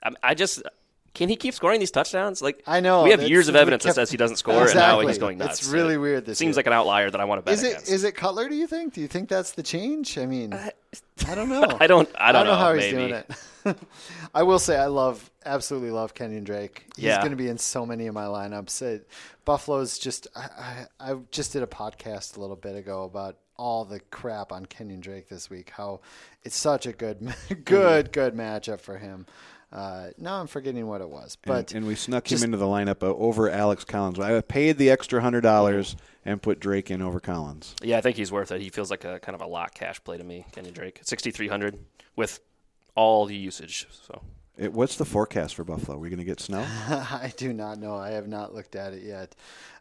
I, 0.01 0.11
I 0.23 0.33
just 0.33 0.63
can 1.17 1.29
he 1.29 1.35
keep 1.35 1.55
scoring 1.55 1.79
these 1.79 1.89
touchdowns? 1.89 2.43
Like 2.43 2.61
I 2.67 2.79
know, 2.79 3.03
we 3.03 3.09
have 3.09 3.23
years 3.23 3.47
of 3.47 3.55
evidence 3.55 3.83
kept- 3.83 3.95
that 3.95 4.01
says 4.01 4.11
he 4.11 4.17
doesn't 4.17 4.37
score, 4.37 4.65
and 4.67 4.75
now 4.75 4.99
he's 4.99 5.17
going 5.17 5.39
nuts. 5.39 5.61
It's 5.61 5.67
really 5.69 5.95
it 5.95 5.97
weird 5.97 6.25
this 6.27 6.37
seems 6.37 6.51
year. 6.53 6.59
like 6.59 6.67
an 6.67 6.73
outlier 6.73 7.09
that 7.09 7.19
I 7.19 7.25
want 7.25 7.39
to 7.39 7.43
bet 7.43 7.55
Is 7.55 7.63
it 7.63 7.71
against. 7.71 7.91
is 7.91 8.03
it 8.03 8.11
Cutler? 8.13 8.47
Do 8.47 8.55
you 8.55 8.67
think? 8.67 8.93
Do 8.93 9.01
you 9.01 9.07
think 9.07 9.27
that's 9.27 9.51
the 9.53 9.63
change? 9.63 10.17
I 10.19 10.27
mean, 10.27 10.53
uh, 10.53 10.69
I 11.27 11.33
don't 11.35 11.49
know. 11.55 11.75
I 11.79 11.87
don't- 11.87 12.09
I 12.19 12.31
don't 12.31 12.45
know, 12.45 12.55
how 12.55 12.73
he's 12.75 12.91
doing 12.93 13.11
it. 13.13 13.31
I 14.35 14.43
will 14.43 14.59
say 14.59 14.77
I 14.77 14.85
love 14.85 15.29
absolutely 15.45 15.91
love 15.91 16.13
Kenyon 16.13 16.43
Drake. 16.43 16.85
He's 16.95 17.05
Yeah. 17.05 17.17
going 17.19 17.31
to 17.31 17.35
be 17.37 17.47
in 17.49 17.57
so 17.57 17.85
many 17.85 18.05
of 18.07 18.13
my 18.13 18.25
lineups. 18.25 18.81
It, 18.83 19.09
Buffalo's 19.43 19.97
just 19.97 20.27
I, 20.35 20.85
I, 20.99 21.11
I 21.11 21.15
just 21.31 21.51
did 21.53 21.63
a 21.63 21.67
podcast 21.67 22.37
a 22.37 22.41
little 22.41 22.55
bit 22.55 22.75
ago 22.75 23.03
about 23.03 23.37
all 23.57 23.85
the 23.85 23.99
crap 24.11 24.51
on 24.51 24.67
Kenyon 24.67 24.99
Drake 24.99 25.29
this 25.29 25.49
week. 25.49 25.71
How 25.71 26.01
it's 26.43 26.55
such 26.55 26.85
a 26.85 26.93
good 26.93 27.19
good 27.65 28.05
mm-hmm. 28.05 28.11
good 28.11 28.35
matchup 28.35 28.79
for 28.81 28.97
him. 28.99 29.25
Uh, 29.71 30.07
now 30.17 30.39
I'm 30.39 30.47
forgetting 30.47 30.87
what 30.87 31.01
it 31.01 31.09
was, 31.09 31.37
but 31.43 31.71
and, 31.71 31.79
and 31.79 31.87
we 31.87 31.95
snuck 31.95 32.23
just- 32.23 32.41
him 32.41 32.47
into 32.47 32.57
the 32.57 32.65
lineup 32.65 33.03
uh, 33.03 33.07
over 33.13 33.49
Alex 33.49 33.83
Collins. 33.83 34.17
I 34.19 34.39
paid 34.41 34.77
the 34.77 34.89
extra 34.89 35.19
hundred 35.21 35.41
dollars 35.41 35.95
and 36.23 36.41
put 36.41 36.59
Drake 36.59 36.89
in 36.89 37.01
over 37.01 37.19
Collins. 37.19 37.75
Yeah, 37.83 37.97
I 37.97 38.01
think 38.01 38.15
he's 38.15 38.31
worth 38.31 38.51
it. 38.51 38.61
He 38.61 38.69
feels 38.69 38.89
like 38.89 39.03
a 39.03 39.19
kind 39.19 39.35
of 39.35 39.41
a 39.41 39.47
lock 39.47 39.73
cash 39.73 40.01
play 40.03 40.17
to 40.17 40.23
me, 40.23 40.45
Kenyon 40.53 40.73
Drake. 40.73 41.01
Sixty 41.03 41.31
three 41.31 41.49
hundred 41.49 41.79
with 42.15 42.39
all 42.95 43.25
the 43.25 43.35
usage. 43.35 43.87
So 44.07 44.21
It, 44.57 44.71
what's 44.71 44.95
the 44.95 45.05
forecast 45.05 45.55
for 45.55 45.65
Buffalo? 45.65 45.97
Are 45.97 45.99
we 45.99 46.09
going 46.09 46.19
to 46.19 46.25
get 46.25 46.39
snow? 46.39 46.61
I 46.89 47.33
do 47.35 47.51
not 47.51 47.77
know. 47.77 47.95
I 47.95 48.11
have 48.11 48.27
not 48.27 48.55
looked 48.55 48.75
at 48.77 48.93
it 48.93 49.03
yet. 49.03 49.35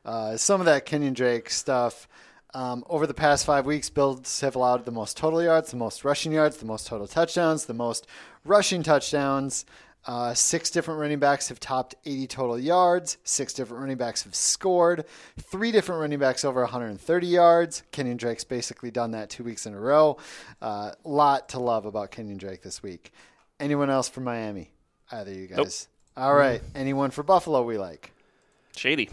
Uh, 0.04 0.36
some 0.36 0.60
of 0.60 0.66
that 0.66 0.84
Kenyon 0.84 1.14
Drake 1.14 1.48
stuff. 1.48 2.08
Um, 2.54 2.84
over 2.88 3.06
the 3.06 3.12
past 3.14 3.44
five 3.44 3.66
weeks, 3.66 3.90
Bills 3.90 4.40
have 4.40 4.56
allowed 4.56 4.86
the 4.86 4.90
most 4.92 5.16
total 5.16 5.42
yards, 5.42 5.70
the 5.72 5.76
most 5.76 6.04
rushing 6.04 6.32
yards, 6.32 6.56
the 6.56 6.64
most 6.64 6.86
total 6.86 7.06
touchdowns, 7.06 7.66
the 7.66 7.74
most 7.74 8.06
rushing 8.48 8.82
touchdowns. 8.82 9.64
Uh, 10.06 10.32
six 10.34 10.70
different 10.70 11.00
running 11.00 11.18
backs 11.18 11.48
have 11.48 11.58
topped 11.58 11.96
80 12.04 12.28
total 12.28 12.58
yards. 12.58 13.18
Six 13.24 13.52
different 13.52 13.80
running 13.80 13.96
backs 13.96 14.22
have 14.22 14.36
scored. 14.36 15.04
Three 15.36 15.72
different 15.72 16.00
running 16.00 16.20
backs 16.20 16.44
over 16.44 16.60
130 16.60 17.26
yards. 17.26 17.82
Kenyon 17.90 18.16
Drake's 18.16 18.44
basically 18.44 18.92
done 18.92 19.10
that 19.12 19.30
two 19.30 19.42
weeks 19.42 19.66
in 19.66 19.74
a 19.74 19.80
row. 19.80 20.16
A 20.62 20.64
uh, 20.64 20.92
lot 21.02 21.48
to 21.50 21.58
love 21.58 21.86
about 21.86 22.12
Kenyon 22.12 22.38
Drake 22.38 22.62
this 22.62 22.84
week. 22.84 23.12
Anyone 23.58 23.90
else 23.90 24.08
from 24.08 24.22
Miami? 24.24 24.70
Either 25.10 25.32
you 25.32 25.48
guys? 25.48 25.88
Nope. 26.16 26.24
All 26.24 26.34
right. 26.34 26.62
Anyone 26.76 27.10
for 27.10 27.22
Buffalo 27.24 27.62
we 27.64 27.76
like? 27.76 28.12
shady. 28.76 29.10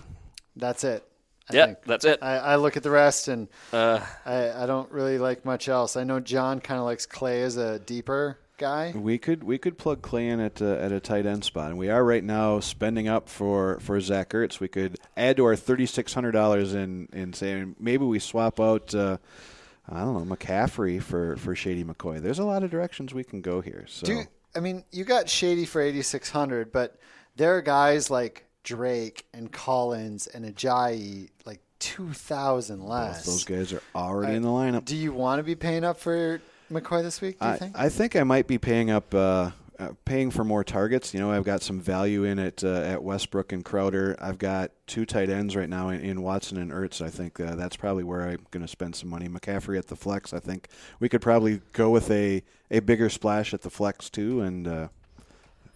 That's 0.55 0.83
it. 0.83 1.03
I 1.49 1.55
Yeah, 1.55 1.65
think. 1.67 1.83
that's 1.85 2.05
it. 2.05 2.19
I, 2.21 2.37
I 2.37 2.55
look 2.57 2.77
at 2.77 2.83
the 2.83 2.91
rest 2.91 3.27
and 3.29 3.47
Uh, 3.71 3.99
I, 4.25 4.63
I 4.63 4.65
don't 4.67 4.91
really 4.91 5.17
like 5.17 5.43
much 5.43 5.67
else. 5.67 5.95
I 5.97 6.03
know 6.03 6.19
John 6.19 6.59
kind 6.59 6.79
of 6.79 6.85
likes 6.85 7.05
Clay 7.07 7.41
as 7.41 7.57
a 7.57 7.79
deeper 7.79 8.37
guy. 8.63 8.93
We 8.95 9.17
could 9.17 9.43
we 9.43 9.57
could 9.57 9.77
plug 9.77 10.01
Clay 10.01 10.27
in 10.29 10.39
at 10.39 10.61
uh, 10.61 10.75
at 10.75 10.91
a 10.91 10.99
tight 10.99 11.25
end 11.25 11.43
spot, 11.43 11.69
and 11.69 11.77
we 11.77 11.89
are 11.89 12.03
right 12.03 12.23
now 12.23 12.59
spending 12.61 13.07
up 13.07 13.27
for, 13.27 13.79
for 13.79 13.99
Zach 13.99 14.29
Ertz. 14.29 14.59
We 14.59 14.67
could 14.67 14.97
add 15.17 15.37
to 15.37 15.45
our 15.45 15.55
thirty 15.55 15.85
six 15.85 16.13
hundred 16.13 16.31
dollars 16.31 16.73
in 16.73 17.09
in 17.11 17.33
saying 17.33 17.75
maybe 17.79 18.05
we 18.05 18.19
swap 18.19 18.59
out. 18.59 18.95
Uh, 18.95 19.17
I 19.89 19.99
don't 19.99 20.13
know 20.27 20.35
McCaffrey 20.35 21.01
for, 21.01 21.35
for 21.35 21.55
Shady 21.55 21.83
McCoy. 21.83 22.21
There's 22.21 22.39
a 22.39 22.45
lot 22.45 22.63
of 22.63 22.71
directions 22.71 23.13
we 23.13 23.25
can 23.25 23.41
go 23.41 23.59
here. 23.59 23.83
So 23.89 24.05
Do 24.05 24.23
I 24.55 24.59
mean 24.61 24.85
you 24.91 25.03
got 25.03 25.27
Shady 25.29 25.65
for 25.65 25.81
eighty 25.81 26.01
six 26.01 26.29
hundred, 26.29 26.71
but 26.71 26.97
there 27.35 27.57
are 27.57 27.61
guys 27.61 28.09
like 28.09 28.45
Drake 28.63 29.25
and 29.33 29.51
Collins 29.51 30.27
and 30.27 30.45
Ajayi 30.45 31.29
like 31.45 31.59
two 31.79 32.13
thousand 32.13 32.85
less. 32.85 33.25
those 33.25 33.43
guys 33.43 33.73
are 33.73 33.81
already 33.93 34.33
Uh, 34.33 34.37
in 34.37 34.41
the 34.41 34.47
lineup. 34.47 34.85
Do 34.85 34.95
you 34.95 35.11
want 35.11 35.39
to 35.39 35.43
be 35.43 35.55
paying 35.55 35.83
up 35.83 35.99
for 35.99 36.39
McCoy 36.73 37.01
this 37.01 37.21
week? 37.21 37.39
Do 37.39 37.45
you 37.45 37.51
I, 37.51 37.57
think? 37.57 37.79
I 37.79 37.89
think 37.89 38.15
I 38.15 38.23
might 38.23 38.47
be 38.47 38.57
paying 38.57 38.91
up. 38.91 39.13
Uh, 39.13 39.51
uh, 39.79 39.89
paying 40.05 40.29
for 40.29 40.43
more 40.43 40.63
targets. 40.63 41.13
You 41.13 41.19
know, 41.19 41.31
I've 41.31 41.43
got 41.43 41.61
some 41.63 41.81
value 41.81 42.23
in 42.23 42.37
it 42.37 42.63
uh, 42.63 42.81
at 42.81 43.03
Westbrook 43.03 43.51
and 43.51 43.65
Crowder. 43.65 44.15
I've 44.19 44.37
got 44.37 44.71
two 44.85 45.05
tight 45.05 45.29
ends 45.29 45.55
right 45.55 45.67
now 45.67 45.89
in, 45.89 45.99
in 46.01 46.21
Watson 46.21 46.57
and 46.57 46.71
Ertz. 46.71 47.01
I 47.01 47.09
think 47.09 47.39
uh, 47.39 47.55
that's 47.55 47.75
probably 47.75 48.03
where 48.03 48.21
I'm 48.21 48.45
going 48.51 48.61
to 48.61 48.67
spend 48.67 48.95
some 48.95 49.09
money. 49.09 49.27
McCaffrey 49.27 49.77
at 49.77 49.87
the 49.87 49.95
flex. 49.95 50.31
I 50.31 50.39
think 50.39 50.67
we 50.99 51.09
could 51.09 51.21
probably 51.21 51.61
go 51.71 51.89
with 51.89 52.11
a, 52.11 52.43
a 52.69 52.81
bigger 52.81 53.09
splash 53.09 53.53
at 53.53 53.61
the 53.61 53.71
flex 53.71 54.11
too. 54.11 54.41
And 54.41 54.67
uh, 54.67 54.87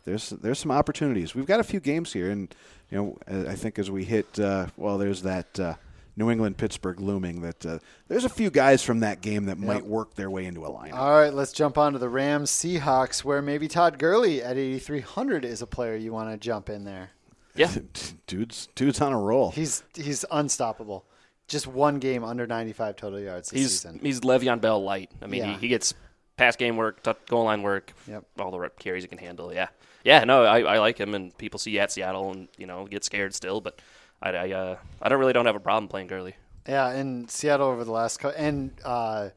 there's 0.05 0.29
there's 0.29 0.60
some 0.60 0.71
opportunities. 0.71 1.33
We've 1.33 1.47
got 1.47 1.60
a 1.60 1.63
few 1.63 1.79
games 1.79 2.13
here, 2.13 2.29
and 2.29 2.53
you 2.91 2.97
know, 2.97 3.17
uh, 3.29 3.49
I 3.49 3.55
think 3.55 3.79
as 3.79 3.89
we 3.89 4.05
hit, 4.05 4.39
uh, 4.39 4.67
well, 4.77 4.97
there's 4.97 5.23
that. 5.23 5.77
New 6.17 6.30
England 6.32 6.58
Pittsburgh 6.58 6.99
looming 6.99 7.41
that 7.41 7.65
uh, 7.65 7.80
there's 8.10 8.25
a 8.25 8.30
few 8.30 8.49
guys 8.49 8.82
from 8.84 8.99
that 9.01 9.21
game 9.21 9.45
that 9.45 9.58
might 9.60 9.86
work 9.86 10.15
their 10.15 10.30
way 10.32 10.45
into 10.45 10.65
a 10.65 10.69
lineup. 10.69 10.93
All 10.93 11.12
right, 11.12 11.34
let's 11.34 11.51
jump 11.53 11.77
on 11.77 11.93
to 11.93 11.99
the 11.99 12.10
Rams 12.10 12.49
Seahawks, 12.51 13.23
where 13.23 13.41
maybe 13.41 13.67
Todd 13.67 13.99
Gurley 13.99 14.41
at 14.43 14.58
8,300 14.58 15.45
is 15.45 15.62
a 15.62 15.67
player 15.67 15.95
you 15.95 16.12
want 16.12 16.30
to 16.32 16.38
jump 16.38 16.69
in 16.69 16.84
there. 16.84 17.12
Yeah, 17.56 17.71
dude's 18.27 18.67
dude's 18.75 18.99
on 18.99 19.13
a 19.13 19.19
roll. 19.19 19.51
He's 19.51 19.84
he's 19.95 20.25
unstoppable. 20.32 21.06
Just 21.47 21.65
one 21.67 21.99
game 21.99 22.23
under 22.23 22.45
95 22.45 22.95
total 22.97 23.19
yards 23.19 23.51
this 23.51 23.60
he's 23.62 23.71
season. 23.82 23.99
he's 24.01 24.19
Le'Veon 24.21 24.60
Bell 24.60 24.84
light. 24.84 25.12
I 25.21 25.27
mean, 25.27 25.41
Yeah. 25.43 25.53
he, 25.53 25.60
he 25.62 25.67
gets 25.69 25.93
pass 26.36 26.56
game 26.56 26.75
work, 26.77 27.01
t- 27.03 27.13
goal 27.30 27.45
line 27.45 27.62
work, 27.62 27.93
Yep. 28.08 28.25
all 28.39 28.51
the 28.51 28.60
rep 28.60 28.77
carries 28.80 29.03
he 29.03 29.08
can 29.08 29.17
handle. 29.17 29.53
Yeah, 29.53 29.69
yeah. 30.03 30.23
No, 30.23 30.43
I, 30.43 30.62
I 30.62 30.80
like 30.80 30.99
him, 30.99 31.15
and 31.15 31.36
people 31.38 31.58
see 31.60 31.71
you 31.71 31.80
at 31.80 31.91
Seattle 31.91 32.32
and 32.32 32.47
you 32.58 32.65
know 32.67 32.86
get 32.86 33.03
scared 33.03 33.34
still, 33.34 33.62
but 33.62 33.80
I 34.21 34.30
I, 34.32 34.51
uh, 34.51 34.77
I 35.01 35.10
don't 35.10 35.19
really 35.19 35.34
don't 35.34 35.45
have 35.45 35.56
a 35.56 35.60
problem 35.60 35.88
playing 35.88 36.08
Gurley. 36.08 36.36
Yeah, 36.67 36.93
in 36.93 37.27
Seattle 37.30 37.67
over 37.67 37.84
the 37.84 37.91
last 37.91 38.19
co- 38.19 38.30
and 38.30 38.71
uh, 38.84 39.30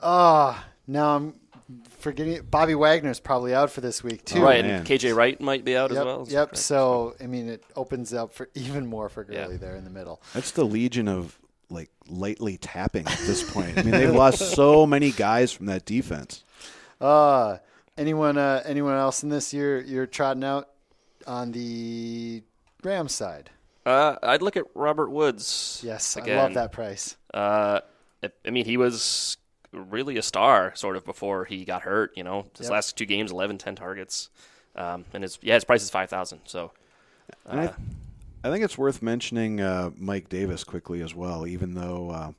uh 0.00 0.58
now 0.86 1.16
I'm 1.16 1.34
forgetting 1.98 2.42
Bobby 2.50 2.74
Wagner's 2.74 3.18
probably 3.20 3.54
out 3.54 3.70
for 3.70 3.80
this 3.80 4.04
week 4.04 4.24
too. 4.24 4.42
right, 4.42 4.64
man. 4.64 4.80
and 4.80 4.86
KJ 4.86 5.16
Wright 5.16 5.40
might 5.40 5.64
be 5.64 5.76
out 5.76 5.90
Yep, 5.90 5.98
as 5.98 6.04
well. 6.04 6.26
yep. 6.28 6.56
So 6.56 7.14
I 7.20 7.26
mean, 7.26 7.48
it 7.48 7.64
opens 7.74 8.12
up 8.12 8.34
for 8.34 8.48
even 8.54 8.86
more 8.86 9.08
for 9.08 9.26
Yeah. 9.28 9.44
Gurley 9.44 9.56
there 9.56 9.76
in 9.76 9.84
the 9.84 9.90
middle. 9.90 10.20
That's 10.32 10.50
the 10.52 10.64
legion 10.64 11.08
of 11.08 11.38
like 11.70 11.90
lightly 12.08 12.58
tapping 12.58 13.06
at 13.06 13.18
this 13.20 13.42
point. 13.50 13.78
I 13.78 13.82
mean, 13.82 13.90
they've 13.98 14.14
lost 14.14 14.54
so 14.54 14.86
many 14.86 15.10
guys 15.10 15.52
from 15.52 15.66
that 15.66 15.84
defense. 15.86 16.44
Uh 17.00 17.58
anyone 17.96 18.36
uh, 18.38 18.62
anyone 18.66 18.94
else 18.94 19.22
in 19.22 19.28
this 19.30 19.52
year 19.54 19.80
you're 19.80 20.06
trotting 20.06 20.44
out 20.44 20.68
on 21.26 21.52
the 21.52 22.42
Rams 22.82 23.12
side? 23.12 23.50
Uh, 23.86 24.16
I'd 24.22 24.42
look 24.42 24.56
at 24.56 24.64
Robert 24.74 25.10
Woods. 25.10 25.80
Yes, 25.84 26.16
again. 26.16 26.38
I 26.38 26.42
love 26.42 26.54
that 26.54 26.72
price. 26.72 27.16
Uh, 27.32 27.80
I- 28.22 28.30
I 28.46 28.50
mean, 28.50 28.64
he 28.64 28.76
was 28.76 29.36
really 29.72 30.16
a 30.16 30.22
star 30.22 30.72
sort 30.74 30.96
of 30.96 31.04
before 31.04 31.44
he 31.44 31.64
got 31.64 31.82
hurt. 31.82 32.12
You 32.16 32.24
know, 32.24 32.46
his 32.56 32.66
Yep. 32.66 32.72
last 32.72 32.96
two 32.96 33.04
games, 33.06 33.30
11, 33.30 33.58
10 33.58 33.74
targets, 33.76 34.30
um, 34.76 35.04
and 35.12 35.22
his 35.22 35.38
yeah, 35.42 35.54
his 35.54 35.64
price 35.64 35.82
is 35.82 35.90
five 35.90 36.08
thousand. 36.08 36.40
So 36.44 36.72
And 37.46 37.60
I, 37.60 37.74
I 38.44 38.50
think 38.50 38.64
it's 38.64 38.78
worth 38.78 39.02
mentioning 39.02 39.60
uh, 39.60 39.90
Mike 39.96 40.28
Davis 40.28 40.64
quickly 40.64 41.02
as 41.02 41.14
well, 41.14 41.46
even 41.46 41.74
though 41.74 42.10
uh, 42.10 42.32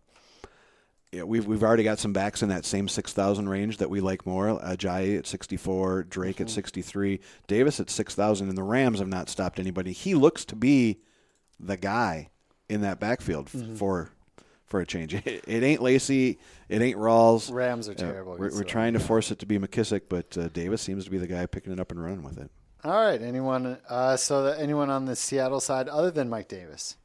yeah, 1.11 1.23
we've 1.23 1.45
we've 1.45 1.63
already 1.63 1.83
got 1.83 1.99
some 1.99 2.13
backs 2.13 2.41
in 2.41 2.49
that 2.49 2.65
same 2.65 2.87
six 2.87 3.13
thousand 3.13 3.49
range 3.49 3.77
that 3.77 3.89
we 3.89 3.99
like 4.01 4.25
more. 4.25 4.59
Ajayi 4.59 5.17
at 5.19 5.27
sixty 5.27 5.57
four, 5.57 6.03
Drake 6.03 6.41
at 6.41 6.49
sixty 6.49 6.81
three, 6.81 7.19
Davis 7.47 7.79
at 7.79 7.89
six 7.89 8.15
thousand, 8.15 8.49
and 8.49 8.57
the 8.57 8.63
Rams 8.63 8.99
have 8.99 9.07
not 9.07 9.29
stopped 9.29 9.59
anybody. 9.59 9.91
He 9.91 10.15
looks 10.15 10.43
to 10.45 10.55
be 10.55 10.99
the 11.59 11.77
guy 11.77 12.29
in 12.69 12.81
that 12.81 12.99
backfield 12.99 13.49
f- 13.53 13.77
for 13.77 14.09
for 14.65 14.79
a 14.81 14.85
change. 14.85 15.13
It, 15.25 15.43
it 15.47 15.63
ain't 15.63 15.81
Lacy, 15.81 16.39
it 16.69 16.81
ain't 16.81 16.97
Rawls. 16.97 17.51
Rams 17.53 17.87
are 17.87 17.91
Uh, 17.93 17.95
terrible. 17.95 18.33
we're 18.37 18.51
we're 18.53 18.63
trying 18.63 18.93
to 18.93 18.99
force 18.99 19.31
it 19.31 19.39
to 19.39 19.45
be 19.45 19.57
McKissic, 19.59 20.03
but 20.09 20.37
uh, 20.37 20.47
Davis 20.49 20.81
seems 20.81 21.05
to 21.05 21.11
be 21.11 21.17
the 21.17 21.27
guy 21.27 21.45
picking 21.45 21.71
it 21.73 21.79
up 21.79 21.91
and 21.91 22.01
running 22.03 22.23
with 22.23 22.37
it. 22.37 22.49
All 22.83 22.93
right. 23.01 23.21
Anyone? 23.21 23.77
Uh, 23.89 24.15
so 24.17 24.43
that 24.43 24.59
anyone 24.59 24.89
on 24.89 25.05
the 25.05 25.15
Seattle 25.15 25.59
side 25.59 25.87
other 25.87 26.11
than 26.11 26.29
Mike 26.29 26.47
Davis? 26.47 26.97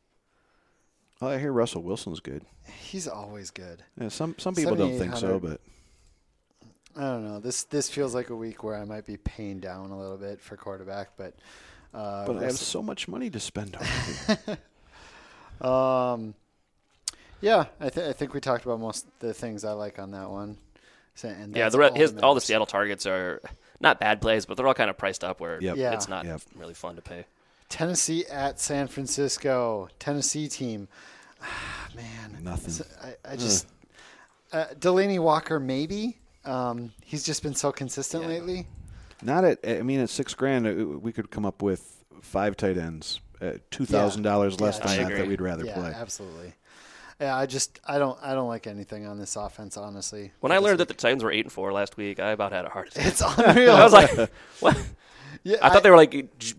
Oh, 1.23 1.29
I 1.29 1.39
hear 1.39 1.53
Russell 1.53 1.83
Wilson's 1.83 2.21
good. 2.21 2.45
He's 2.83 3.07
always 3.07 3.51
good. 3.51 3.83
Yeah, 4.01 4.09
some 4.09 4.35
some 4.39 4.55
people 4.55 4.75
don't 4.77 4.99
think 4.99 5.17
so, 5.17 5.39
but 5.39 5.61
I 6.97 7.03
don't 7.03 7.25
know. 7.25 7.41
This 7.41 7.65
this 7.65 7.89
feels 7.91 8.15
like 8.15 8.31
a 8.31 8.37
week 8.37 8.65
where 8.65 8.75
I 8.77 8.85
might 8.85 9.05
be 9.07 9.17
paying 9.19 9.61
down 9.61 9.91
a 9.91 9.99
little 9.99 10.17
bit 10.17 10.41
for 10.41 10.57
quarterback, 10.57 11.11
but 11.17 11.35
uh, 11.95 12.27
but 12.27 12.37
I 12.39 12.45
have 12.45 12.53
so 12.53 12.83
much 12.83 13.09
money 13.09 13.31
to 13.31 13.41
spend 13.41 13.77
on. 13.77 13.83
it. 14.29 14.59
Um, 15.61 16.35
yeah, 17.43 17.67
I, 17.81 17.91
th- 17.91 18.09
I 18.09 18.13
think 18.15 18.33
we 18.33 18.41
talked 18.41 18.65
about 18.65 18.81
most 18.81 19.05
of 19.05 19.11
the 19.19 19.35
things 19.35 19.65
I 19.65 19.73
like 19.73 19.99
on 19.99 20.13
that 20.13 20.31
one. 20.31 20.57
So, 21.15 21.29
and 21.29 21.55
yeah, 21.55 21.69
the 21.69 21.79
re- 21.79 21.89
all 21.89 21.95
his, 21.95 22.15
that 22.15 22.25
all 22.25 22.35
the. 22.35 22.41
Seattle 22.41 22.65
targets 22.67 23.05
are 23.05 23.43
not 23.81 24.01
bad 24.01 24.23
plays, 24.23 24.47
but 24.47 24.57
they're 24.57 24.67
all 24.67 24.73
kind 24.75 24.89
of 24.89 24.97
priced 24.97 25.23
up 25.23 25.39
where 25.41 25.61
Yep. 25.61 25.77
Yeah. 25.77 25.93
it's 25.93 26.09
not 26.09 26.25
Yep. 26.25 26.41
really 26.57 26.73
fun 26.75 26.97
to 26.97 27.03
pay. 27.03 27.27
Tennessee 27.69 28.25
at 28.27 28.59
San 28.59 28.89
Francisco. 28.89 29.89
Tennessee 29.99 30.49
team. 30.49 30.89
Ah, 31.43 31.89
man, 31.95 32.39
Nothing. 32.43 32.87
I, 33.03 33.33
I 33.33 33.37
just 33.37 33.67
uh, 34.53 34.67
Delanie 34.79 35.19
Walker 35.21 35.61
maybe. 35.61 36.17
Um, 36.45 36.93
he's 37.05 37.23
just 37.23 37.43
been 37.43 37.55
so 37.55 37.71
consistent 37.71 38.27
lately. 38.27 38.67
Not 39.23 39.45
at 39.45 39.59
I 39.67 39.83
mean 39.83 40.01
at 40.01 40.11
six 40.11 40.35
grand, 40.35 40.67
uh, 40.67 40.99
we 40.99 41.13
could 41.13 41.31
come 41.31 41.45
up 41.47 41.63
with 41.63 42.05
five 42.23 42.57
tight 42.57 42.77
ends 42.79 43.21
at 43.41 43.71
two 43.71 43.85
thousand 43.87 44.23
dollars 44.23 44.61
less 44.61 44.79
Yeah, 44.79 44.87
than 44.87 44.93
I 44.93 44.97
that 44.97 45.05
agree. 45.07 45.19
that 45.19 45.29
we'd 45.29 45.41
rather 45.41 45.65
yeah, 45.65 45.75
play. 45.75 45.93
absolutely. 45.95 46.55
Yeah, 47.21 47.37
I 47.37 47.45
just 47.47 47.81
I 47.87 47.99
don't 47.99 48.19
I 48.23 48.33
don't 48.35 48.49
like 48.49 48.67
anything 48.67 49.07
on 49.07 49.19
this 49.19 49.37
offense 49.37 49.77
honestly. 49.77 50.33
When 50.41 50.53
I 50.53 50.59
learned 50.59 50.81
that 50.81 50.89
the 50.89 50.95
Titans 50.95 51.23
were 51.23 51.31
eight 51.31 51.45
and 51.45 51.53
four 51.53 51.73
last 51.73 51.97
week, 51.99 52.19
I 52.19 52.31
about 52.31 52.53
had 52.53 52.65
a 52.65 52.71
heart 52.71 52.89
attack. 52.89 53.07
it's 53.07 53.21
unreal. 53.39 53.73
I 53.75 53.85
was 53.85 53.93
like, 53.93 54.11
what? 54.61 54.79
yeah, 55.45 55.59
I 55.63 55.69
thought 55.69 55.83
they 55.83 55.91
were 55.91 55.97
like 55.99 56.15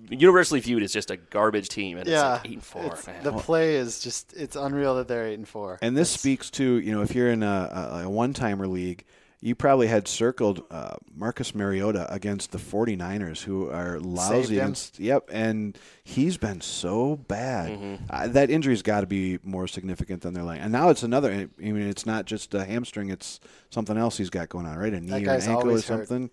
universally 0.09 0.59
viewed 0.59 0.83
as 0.83 0.93
just 0.93 1.09
a 1.09 1.17
garbage 1.17 1.69
team, 1.69 1.97
and 1.97 2.07
yeah, 2.07 2.35
it's 2.35 2.43
like 2.43 2.51
eight 2.51 2.53
and 2.55 2.63
four. 2.63 2.85
it's- 2.85 3.07
man. 3.07 3.23
the 3.23 3.31
play 3.33 3.75
is 3.75 4.01
just 4.01 4.33
it's 4.33 4.55
unreal 4.55 4.95
that 4.97 5.07
they're 5.07 5.27
eight 5.27 5.39
and 5.39 5.47
four. 5.47 5.79
And 5.81 5.97
this 5.97 6.09
It's- 6.11 6.19
speaks 6.19 6.51
to 6.51 6.79
you 6.79 6.91
know 6.93 7.01
if 7.01 7.15
you're 7.15 7.31
in 7.31 7.41
a, 7.43 7.47
a, 7.93 8.03
a 8.05 8.09
one 8.09 8.33
timer 8.33 8.67
league, 8.67 9.03
you 9.43 9.55
probably 9.55 9.87
had 9.87 10.07
circled 10.07 10.63
uh, 10.69 10.95
Marcus 11.15 11.55
Mariota 11.55 12.11
against 12.13 12.51
the 12.51 12.59
49ers, 12.59 13.41
who 13.41 13.71
are 13.71 13.99
lousy 13.99 14.59
against. 14.59 14.99
Yep, 14.99 15.29
and 15.33 15.77
he's 16.03 16.37
been 16.37 16.61
so 16.61 17.15
bad. 17.15 17.71
Mm-hmm. 17.71 18.03
Uh, 18.07 18.27
that 18.27 18.51
injury's 18.51 18.83
got 18.83 19.01
to 19.01 19.07
be 19.07 19.39
more 19.43 19.67
significant 19.67 20.21
than 20.21 20.35
they're 20.35 20.43
like. 20.43 20.61
And 20.61 20.71
now 20.71 20.89
it's 20.89 21.01
another. 21.01 21.31
I 21.31 21.47
mean, 21.57 21.81
it's 21.81 22.05
not 22.05 22.25
just 22.25 22.53
a 22.53 22.63
hamstring; 22.63 23.09
it's 23.09 23.39
something 23.71 23.97
else 23.97 24.15
he's 24.17 24.29
got 24.29 24.47
going 24.49 24.67
on, 24.67 24.77
right? 24.77 24.93
A 24.93 24.99
knee 24.99 25.25
or 25.25 25.31
an 25.31 25.41
ankle 25.41 25.71
or 25.71 25.81
something. 25.81 26.29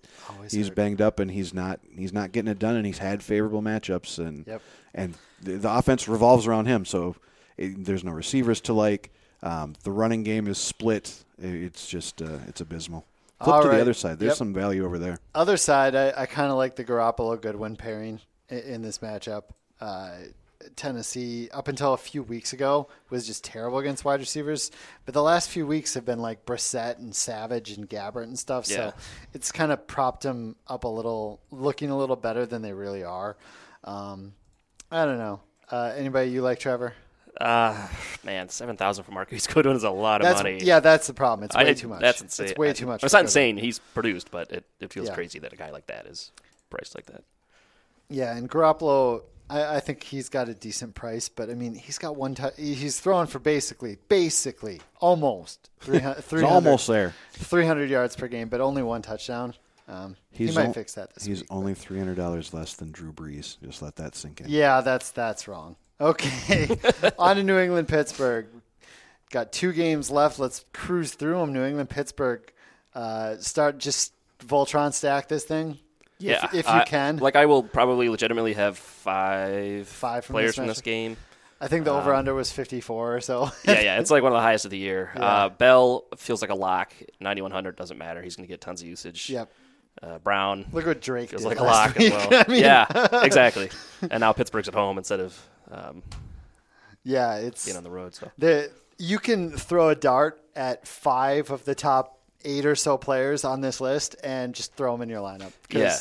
He's 0.50 0.68
hurt. 0.68 0.76
banged 0.76 1.00
up, 1.00 1.18
and 1.18 1.30
he's 1.30 1.54
not. 1.54 1.80
He's 1.96 2.12
not 2.12 2.32
getting 2.32 2.50
it 2.50 2.58
done, 2.58 2.76
and 2.76 2.84
he's 2.84 2.98
had 2.98 3.22
favorable 3.22 3.62
matchups, 3.62 4.18
and 4.18 4.46
Yep. 4.46 4.62
and 4.94 5.14
the, 5.42 5.52
the 5.52 5.70
offense 5.72 6.08
revolves 6.08 6.46
around 6.46 6.66
him. 6.66 6.84
So 6.84 7.16
it, 7.56 7.84
there's 7.86 8.04
no 8.04 8.12
receivers 8.12 8.60
to 8.62 8.74
like. 8.74 9.10
Um, 9.42 9.74
the 9.84 9.92
running 9.92 10.24
game 10.24 10.46
is 10.46 10.58
split. 10.58 11.24
It- 11.40 11.54
It's 11.64 11.86
just 11.86 12.20
uh, 12.22 12.38
it's 12.46 12.60
abysmal. 12.60 13.04
Flip 13.42 13.54
All 13.54 13.62
to 13.62 13.68
right. 13.68 13.76
the 13.76 13.82
other 13.82 13.94
side. 13.94 14.18
There's 14.18 14.30
Yep. 14.30 14.36
some 14.38 14.52
value 14.54 14.84
over 14.84 14.98
there. 14.98 15.16
Other 15.34 15.56
side, 15.56 15.94
I, 15.94 16.12
I 16.16 16.26
kind 16.26 16.50
of 16.50 16.56
like 16.56 16.74
the 16.74 16.84
Garoppolo 16.84 17.40
Goodwin 17.40 17.76
pairing 17.76 18.20
in, 18.48 18.58
in 18.58 18.82
this 18.82 18.98
matchup. 18.98 19.44
Uh, 19.80 20.10
Tennessee, 20.74 21.48
up 21.52 21.68
until 21.68 21.92
a 21.94 21.96
few 21.96 22.24
weeks 22.24 22.52
ago, 22.52 22.88
was 23.10 23.26
just 23.28 23.44
terrible 23.44 23.78
against 23.78 24.04
wide 24.04 24.18
receivers. 24.18 24.72
But 25.04 25.14
the 25.14 25.22
last 25.22 25.48
few 25.50 25.66
weeks 25.68 25.94
have 25.94 26.04
been 26.04 26.18
like 26.18 26.44
Brissett 26.46 26.98
and 26.98 27.14
Savage 27.14 27.70
and 27.70 27.88
Gabbert 27.88 28.24
and 28.24 28.36
stuff. 28.36 28.68
Yeah. 28.68 28.76
So 28.90 28.94
it's 29.34 29.52
kind 29.52 29.70
of 29.70 29.86
propped 29.86 30.22
them 30.24 30.56
up 30.66 30.82
a 30.82 30.88
little, 30.88 31.38
looking 31.52 31.90
a 31.90 31.96
little 31.96 32.16
better 32.16 32.44
than 32.44 32.62
they 32.62 32.72
really 32.72 33.04
are. 33.04 33.36
Um, 33.84 34.32
I 34.90 35.04
don't 35.04 35.18
know. 35.18 35.40
Uh, 35.70 35.92
anybody 35.96 36.30
you 36.30 36.42
like, 36.42 36.58
Trevor? 36.58 36.94
Uh, 37.40 37.86
man, 38.24 38.48
seven 38.48 38.76
thousand 38.76 39.04
for 39.04 39.12
Marquise 39.12 39.46
Goodwin 39.46 39.76
is 39.76 39.84
a 39.84 39.90
lot 39.90 40.20
of 40.20 40.26
That's 40.26 40.42
money. 40.42 40.58
yeah, 40.62 40.80
that's 40.80 41.06
the 41.06 41.14
problem. 41.14 41.44
It's 41.44 41.54
way 41.56 41.64
did- 41.64 41.76
too 41.76 41.88
much. 41.88 42.00
That's 42.00 42.20
insane. 42.20 42.48
It's 42.48 42.58
way 42.58 42.70
I- 42.70 42.72
too 42.72 42.86
much. 42.86 43.02
It's 43.04 43.12
for 43.12 43.16
not 43.16 43.26
Goodwin. 43.26 43.48
insane. 43.48 43.56
He's 43.58 43.78
produced, 43.78 44.30
but 44.30 44.50
it, 44.50 44.64
it 44.80 44.92
feels 44.92 45.08
Yeah. 45.08 45.14
crazy 45.14 45.38
that 45.38 45.52
a 45.52 45.56
guy 45.56 45.70
like 45.70 45.86
that 45.86 46.06
is 46.06 46.32
priced 46.70 46.94
like 46.94 47.06
that. 47.06 47.22
Yeah, 48.08 48.36
and 48.36 48.50
Garoppolo, 48.50 49.22
I, 49.50 49.76
I 49.76 49.80
think 49.80 50.02
he's 50.02 50.28
got 50.28 50.48
a 50.48 50.54
decent 50.54 50.94
price, 50.94 51.28
but 51.28 51.48
I 51.50 51.54
mean, 51.54 51.74
he's 51.74 51.98
got 51.98 52.16
one. 52.16 52.34
tou 52.34 52.50
he's 52.56 52.98
throwing 52.98 53.26
for 53.28 53.38
basically, 53.38 53.98
basically, 54.08 54.80
almost 55.00 55.70
300, 55.80 56.18
It's 56.18 56.26
300 56.28 56.52
almost 56.54 56.86
there. 56.88 57.14
300 57.34 57.88
yards 57.90 58.16
per 58.16 58.26
game, 58.28 58.48
but 58.48 58.60
only 58.60 58.82
one 58.82 59.02
touchdown. 59.02 59.54
Um, 59.86 60.16
he 60.32 60.46
might 60.50 60.66
al- 60.66 60.72
fix 60.74 60.94
that 60.94 61.14
this 61.14 61.24
He's 61.24 61.40
week. 61.40 61.48
only 61.50 61.72
three 61.74 61.98
hundred 61.98 62.16
dollars 62.18 62.52
less 62.52 62.74
than 62.74 62.90
Drew 62.92 63.10
Brees. 63.10 63.56
Just 63.64 63.80
let 63.80 63.96
that 63.96 64.14
sink 64.14 64.42
in. 64.42 64.46
Yeah, 64.50 64.82
that's 64.82 65.10
that's 65.12 65.48
wrong. 65.48 65.76
Okay, 66.00 66.68
on 67.18 67.36
to 67.36 67.42
New 67.42 67.58
England 67.58 67.88
Pittsburgh. 67.88 68.46
Got 69.30 69.52
two 69.52 69.72
games 69.72 70.10
left. 70.10 70.38
Let's 70.38 70.64
cruise 70.72 71.12
through 71.14 71.38
them. 71.38 71.52
New 71.52 71.64
England 71.64 71.90
Pittsburgh. 71.90 72.40
Uh, 72.94 73.36
start 73.38 73.78
just 73.78 74.12
Voltron 74.40 74.92
stack 74.94 75.28
this 75.28 75.44
thing. 75.44 75.78
Yeah, 76.20 76.44
if, 76.46 76.54
if 76.54 76.66
you 76.66 76.72
I- 76.72 76.84
can. 76.84 77.18
Like 77.18 77.36
I 77.36 77.46
will 77.46 77.62
probably 77.62 78.08
legitimately 78.08 78.54
have 78.54 78.78
five 78.78 79.86
Five 79.88 80.24
from 80.24 80.34
players 80.34 80.50
this 80.50 80.56
from 80.56 80.66
this 80.66 80.80
game. 80.80 81.16
I 81.60 81.66
think 81.66 81.84
the 81.84 81.90
over 81.90 82.14
under 82.14 82.34
was 82.34 82.52
54 82.52 83.16
or 83.16 83.20
so. 83.20 83.50
yeah, 83.64 83.80
yeah, 83.80 83.98
it's 84.00 84.12
like 84.12 84.22
one 84.22 84.30
of 84.30 84.36
the 84.36 84.42
highest 84.42 84.64
of 84.64 84.70
the 84.70 84.78
year. 84.78 85.10
Yeah. 85.16 85.22
Uh, 85.24 85.48
Bell 85.48 86.04
feels 86.16 86.40
like 86.40 86.50
a 86.50 86.54
lock. 86.54 86.92
Ninety 87.18 87.42
one 87.42 87.50
hundred 87.50 87.74
doesn't 87.74 87.98
matter. 87.98 88.22
He's 88.22 88.36
going 88.36 88.46
to 88.46 88.52
get 88.52 88.60
tons 88.60 88.80
of 88.80 88.86
usage. 88.86 89.28
Yep. 89.28 89.50
Uh, 90.00 90.18
Brown 90.18 90.66
Look 90.72 90.86
what 90.86 91.00
Drake 91.00 91.30
feels 91.30 91.44
like 91.44 91.58
a 91.58 91.64
lock 91.64 91.98
as 92.00 92.10
well. 92.12 92.28
I 92.32 92.44
mean- 92.48 92.60
yeah, 92.62 92.86
exactly. 93.24 93.70
And 94.08 94.20
now 94.20 94.32
Pittsburgh's 94.32 94.68
at 94.68 94.74
home 94.74 94.96
instead 94.98 95.18
of 95.18 95.36
um, 95.70 96.02
Yeah, 97.04 97.36
it's 97.36 97.64
being 97.64 97.76
on 97.76 97.84
the 97.84 97.90
road. 97.90 98.14
So 98.14 98.30
the 98.38 98.70
you 98.98 99.18
can 99.18 99.50
throw 99.56 99.88
a 99.90 99.94
dart 99.94 100.42
at 100.56 100.86
five 100.86 101.50
of 101.50 101.64
the 101.64 101.74
top 101.74 102.18
eight 102.44 102.66
or 102.66 102.74
so 102.74 102.96
players 102.98 103.44
on 103.44 103.60
this 103.60 103.80
list 103.80 104.16
and 104.22 104.54
just 104.54 104.74
throw 104.74 104.92
them 104.92 105.02
in 105.02 105.08
your 105.08 105.20
lineup. 105.20 105.52
Yeah. 105.70 105.94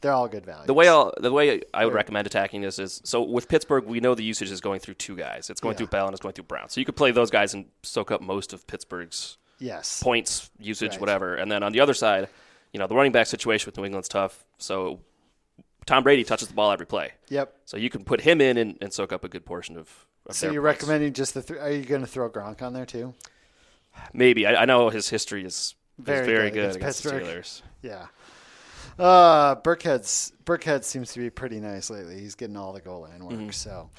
they're 0.00 0.12
all 0.12 0.28
good 0.28 0.44
value. 0.44 0.66
the 0.66 0.74
way 0.74 0.86
I'll, 0.88 1.12
the 1.18 1.32
way 1.32 1.62
I 1.72 1.84
would 1.86 1.94
recommend 1.94 2.26
attacking 2.26 2.60
this 2.60 2.78
is 2.78 3.00
so 3.04 3.22
with 3.22 3.48
Pittsburgh, 3.48 3.84
we 3.86 4.00
know 4.00 4.14
the 4.14 4.22
usage 4.24 4.50
is 4.50 4.60
going 4.60 4.80
through 4.80 4.94
two 4.94 5.16
guys. 5.16 5.48
It's 5.50 5.60
going 5.60 5.74
Yeah. 5.74 5.78
through 5.78 5.86
Bell 5.88 6.06
and 6.06 6.12
it's 6.14 6.20
going 6.20 6.34
through 6.34 6.44
Brown. 6.44 6.68
So 6.68 6.80
you 6.80 6.84
could 6.84 6.96
play 6.96 7.10
those 7.10 7.30
guys 7.30 7.54
and 7.54 7.64
soak 7.82 8.10
up 8.10 8.20
most 8.20 8.52
of 8.52 8.66
Pittsburgh's 8.66 9.38
yes, 9.58 10.02
points, 10.02 10.50
usage, 10.58 10.92
Right. 10.92 11.00
whatever. 11.00 11.36
And 11.36 11.50
then 11.50 11.62
on 11.62 11.72
the 11.72 11.80
other 11.80 11.94
side, 11.94 12.28
you 12.72 12.78
know, 12.80 12.86
the 12.86 12.94
running 12.94 13.12
back 13.12 13.26
situation 13.26 13.66
with 13.66 13.76
New 13.78 13.84
England's 13.86 14.08
tough. 14.08 14.44
So 14.58 15.00
Tom 15.86 16.02
Brady 16.02 16.24
touches 16.24 16.48
the 16.48 16.54
ball 16.54 16.70
every 16.70 16.86
play. 16.86 17.12
Yep. 17.28 17.54
So 17.64 17.76
you 17.76 17.90
can 17.90 18.04
put 18.04 18.20
him 18.20 18.40
in 18.40 18.56
and, 18.56 18.78
and 18.80 18.92
soak 18.92 19.12
up 19.12 19.24
a 19.24 19.28
good 19.28 19.44
portion 19.44 19.76
of. 19.76 19.88
of 20.26 20.34
So 20.34 20.50
you're 20.50 20.62
points. 20.62 20.82
recommending 20.82 21.12
just 21.12 21.34
the? 21.34 21.42
Th- 21.42 21.60
are 21.60 21.70
you 21.70 21.84
going 21.84 22.00
to 22.00 22.06
throw 22.06 22.30
Gronk 22.30 22.62
on 22.62 22.72
there 22.72 22.86
too? 22.86 23.14
Maybe 24.12 24.46
I, 24.46 24.62
I 24.62 24.64
know 24.64 24.88
his 24.90 25.08
history 25.08 25.44
is 25.44 25.74
Very 25.98 26.20
is 26.20 26.26
very 26.26 26.50
good 26.50 26.54
good, 26.54 26.60
against 26.76 26.76
against 26.76 27.02
Pittsburgh. 27.04 27.42
Steelers. 27.44 27.62
Yeah. 27.82 28.06
Uh, 28.98 29.56
Burkhead's 29.56 30.32
Burkhead 30.44 30.84
seems 30.84 31.12
to 31.12 31.18
be 31.20 31.30
pretty 31.30 31.60
nice 31.60 31.90
lately. 31.90 32.20
He's 32.20 32.34
getting 32.34 32.56
all 32.56 32.72
the 32.72 32.80
goal 32.80 33.02
line 33.02 33.24
work. 33.24 33.34
Mm-hmm. 33.34 33.50
So, 33.50 33.90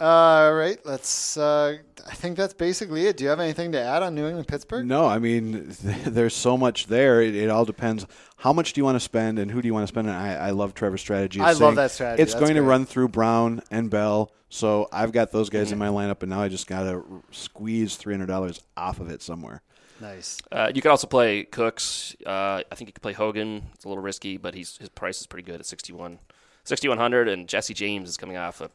all 0.00 0.54
right, 0.54 0.78
let's. 0.84 1.36
Uh, 1.36 1.78
I 2.06 2.14
think 2.14 2.36
that's 2.36 2.54
basically 2.54 3.06
it. 3.06 3.16
Do 3.16 3.24
you 3.24 3.30
have 3.30 3.40
anything 3.40 3.72
to 3.72 3.80
add 3.80 4.02
on 4.02 4.14
New 4.14 4.26
England 4.26 4.48
Pittsburgh? 4.48 4.86
No, 4.86 5.06
I 5.06 5.18
mean, 5.18 5.66
there's 5.82 6.34
so 6.34 6.56
much 6.56 6.86
there. 6.86 7.20
It, 7.20 7.34
it 7.34 7.50
all 7.50 7.64
depends. 7.64 8.06
How 8.36 8.52
much 8.52 8.72
do 8.72 8.80
you 8.80 8.84
want 8.84 8.96
to 8.96 9.00
spend, 9.00 9.38
and 9.38 9.50
who 9.50 9.60
do 9.60 9.68
you 9.68 9.74
want 9.74 9.84
to 9.84 9.88
spend? 9.88 10.08
And 10.08 10.16
I, 10.16 10.34
I 10.34 10.50
love 10.50 10.74
Trevor's 10.74 11.02
strategy. 11.02 11.40
I 11.40 11.52
love 11.52 11.76
that 11.76 11.90
strategy. 11.90 12.22
It's 12.22 12.32
That's 12.32 12.42
going 12.42 12.56
to 12.56 12.62
run 12.62 12.86
through 12.86 13.08
Brown 13.08 13.62
and 13.70 13.90
Bell. 13.90 14.32
So 14.48 14.88
I've 14.90 15.12
got 15.12 15.30
those 15.30 15.50
guys 15.50 15.70
in 15.70 15.78
my 15.78 15.88
lineup, 15.88 16.22
and 16.22 16.30
now 16.30 16.40
I 16.40 16.48
just 16.48 16.66
got 16.66 16.84
to 16.84 17.22
squeeze 17.30 17.96
three 17.96 18.14
hundred 18.14 18.26
dollars 18.26 18.60
off 18.76 19.00
of 19.00 19.10
it 19.10 19.22
somewhere. 19.22 19.62
Nice. 20.00 20.38
Uh, 20.50 20.72
you 20.74 20.80
could 20.80 20.90
also 20.90 21.06
play 21.06 21.44
Cooks. 21.44 22.16
Uh, 22.24 22.62
I 22.70 22.74
think 22.74 22.88
you 22.88 22.92
could 22.92 23.02
play 23.02 23.12
Hogan. 23.12 23.64
It's 23.74 23.84
a 23.84 23.88
little 23.88 24.02
risky, 24.02 24.38
but 24.38 24.54
he's 24.54 24.78
his 24.78 24.88
price 24.88 25.20
is 25.20 25.26
pretty 25.26 25.44
good 25.44 25.60
at 25.60 25.66
61, 25.66 26.18
6100 26.64 27.28
and 27.28 27.46
Jesse 27.46 27.74
James 27.74 28.08
is 28.08 28.16
coming 28.16 28.38
off 28.38 28.60
a 28.62 28.70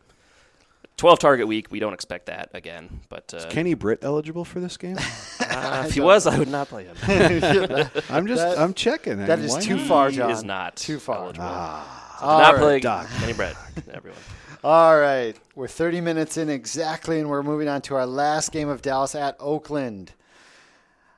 12 0.97 1.19
target 1.19 1.47
week. 1.47 1.71
We 1.71 1.79
don't 1.79 1.93
expect 1.93 2.27
that 2.27 2.49
again, 2.53 3.01
but 3.10 3.34
uh, 3.34 3.49
Kenny 3.49 3.73
Britt 3.73 3.99
eligible 4.03 4.45
for 4.45 4.60
this 4.60 4.77
game? 4.77 4.97
uh, 5.41 5.84
if 5.88 5.93
he 5.93 5.99
was, 6.01 6.25
I 6.27 6.39
would 6.39 6.47
not 6.47 6.67
play 6.69 6.86
him. 6.86 6.95
I'm 8.10 8.27
just 8.27 8.41
That- 8.41 8.58
I'm 8.60 8.73
checking. 8.73 9.17
That 9.25 9.39
is 9.39 9.53
That 9.53 9.60
mean, 9.60 9.67
too 9.67 9.77
not? 9.77 9.88
far, 9.88 10.10
He 10.10 10.17
John. 10.17 10.31
is 10.31 10.43
not 10.43 10.75
too 10.75 10.99
far. 10.99 11.17
eligible. 11.17 11.47
Ah. 11.49 12.17
So 12.19 12.25
do 12.25 12.31
not 12.31 12.53
All 12.53 12.60
play. 12.60 12.79
Doc. 12.79 13.10
Kenny 13.19 13.34
Britt. 13.34 13.55
Everyone. 13.91 14.19
All 14.63 14.97
right, 14.99 15.36
we're 15.53 15.67
30 15.67 16.01
minutes 16.01 16.38
in 16.38 16.49
exactly, 16.49 17.19
and 17.19 17.29
we're 17.29 17.43
moving 17.43 17.67
on 17.67 17.81
to 17.84 17.95
our 17.95 18.08
last 18.08 18.51
game 18.51 18.67
of 18.67 18.81
Dallas 18.81 19.13
at 19.13 19.36
Oakland. 19.39 20.13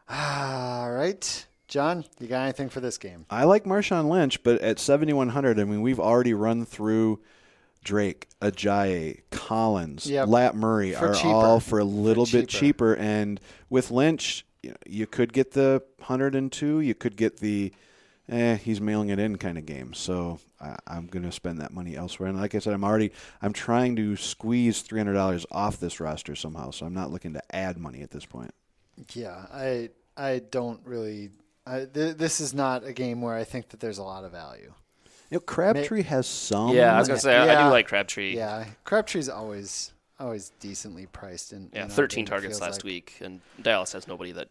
All 0.10 0.92
right, 0.92 1.46
John, 1.68 2.04
you 2.20 2.28
got 2.28 2.44
anything 2.44 2.70
for 2.70 2.80
this 2.80 2.98
game? 2.98 3.26
I 3.30 3.44
like 3.46 3.64
Marshawn 3.66 4.10
Lynch, 4.10 4.42
but 4.44 4.60
at 4.62 4.80
7,100, 4.80 5.60
I 5.60 5.64
mean, 5.66 5.82
we've 5.82 6.00
already 6.00 6.34
run 6.34 6.66
through 6.66 7.20
Drake, 7.84 8.28
Ajayi, 8.42 9.22
Collins, 9.32 10.08
Yep. 10.08 10.28
Lat 10.28 10.56
Murray 10.56 10.92
For 10.94 11.10
are 11.10 11.14
cheaper. 11.16 11.28
all 11.30 11.60
for 11.60 11.80
a 11.80 11.84
little 11.84 12.26
For 12.26 12.34
bit 12.40 12.50
cheaper. 12.50 12.96
cheaper. 12.96 12.96
And 12.96 13.40
with 13.70 13.92
Lynch, 13.92 14.46
you, 14.64 14.76
you 14.86 15.08
could 15.08 15.32
get 15.34 15.52
the 15.52 15.82
102, 16.00 16.82
you 16.82 16.94
could 16.96 17.16
get 17.16 17.38
the, 17.38 17.72
eh, 18.30 18.56
he's 18.58 18.82
mailing 18.82 19.10
it 19.10 19.20
in 19.20 19.38
kind 19.38 19.58
of 19.58 19.66
game. 19.66 19.94
So 19.94 20.40
I, 20.60 20.76
I'm 20.88 21.08
going 21.08 21.24
to 21.24 21.32
spend 21.32 21.60
that 21.62 21.72
money 21.74 21.96
elsewhere. 21.96 22.28
And 22.30 22.40
like 22.40 22.56
I 22.56 22.60
said, 22.60 22.74
I'm 22.74 22.84
already, 22.84 23.12
I'm 23.42 23.54
trying 23.54 23.96
to 23.98 24.16
squeeze 24.18 24.84
$300 24.84 25.46
off 25.52 25.80
this 25.80 26.00
roster 26.00 26.36
somehow. 26.36 26.72
So 26.72 26.86
I'm 26.86 26.94
not 26.94 27.12
looking 27.12 27.34
to 27.34 27.56
add 27.56 27.78
money 27.78 28.02
at 28.02 28.12
this 28.12 28.26
point. 28.26 28.52
Yeah, 29.14 29.46
I 29.54 29.92
I 30.18 30.42
don't 30.50 30.82
really. 30.84 31.30
I, 31.68 31.86
th- 31.86 32.18
this 32.18 32.40
is 32.40 32.54
not 32.54 32.84
a 32.84 32.94
game 32.94 33.22
where 33.22 33.36
I 33.36 33.44
think 33.44 33.70
that 33.70 33.80
there's 33.80 34.00
a 34.00 34.04
lot 34.04 34.24
of 34.24 34.32
value. 34.32 34.74
You 35.30 35.36
know, 35.36 35.40
Crabtree 35.42 36.04
has 36.04 36.26
some. 36.28 36.74
Yeah, 36.76 36.96
I 36.96 37.00
was 37.00 37.08
gonna 37.08 37.20
say 37.20 37.36
I- 37.36 37.44
I 37.44 37.46
Yeah. 37.48 37.64
do 37.66 37.70
like 37.70 37.88
Crabtree. 37.88 38.36
Yeah, 38.36 38.66
Crabtree's 38.86 39.30
always 39.30 39.92
always 40.20 40.52
decently 40.60 41.06
priced. 41.08 41.54
In 41.54 41.70
Yeah, 41.74 41.88
13 41.88 42.26
game, 42.26 42.30
targets 42.32 42.60
last 42.62 42.78
like. 42.78 42.84
week, 42.86 43.18
and 43.22 43.42
Dallas 43.62 43.92
has 43.94 44.08
nobody 44.08 44.32
that 44.32 44.50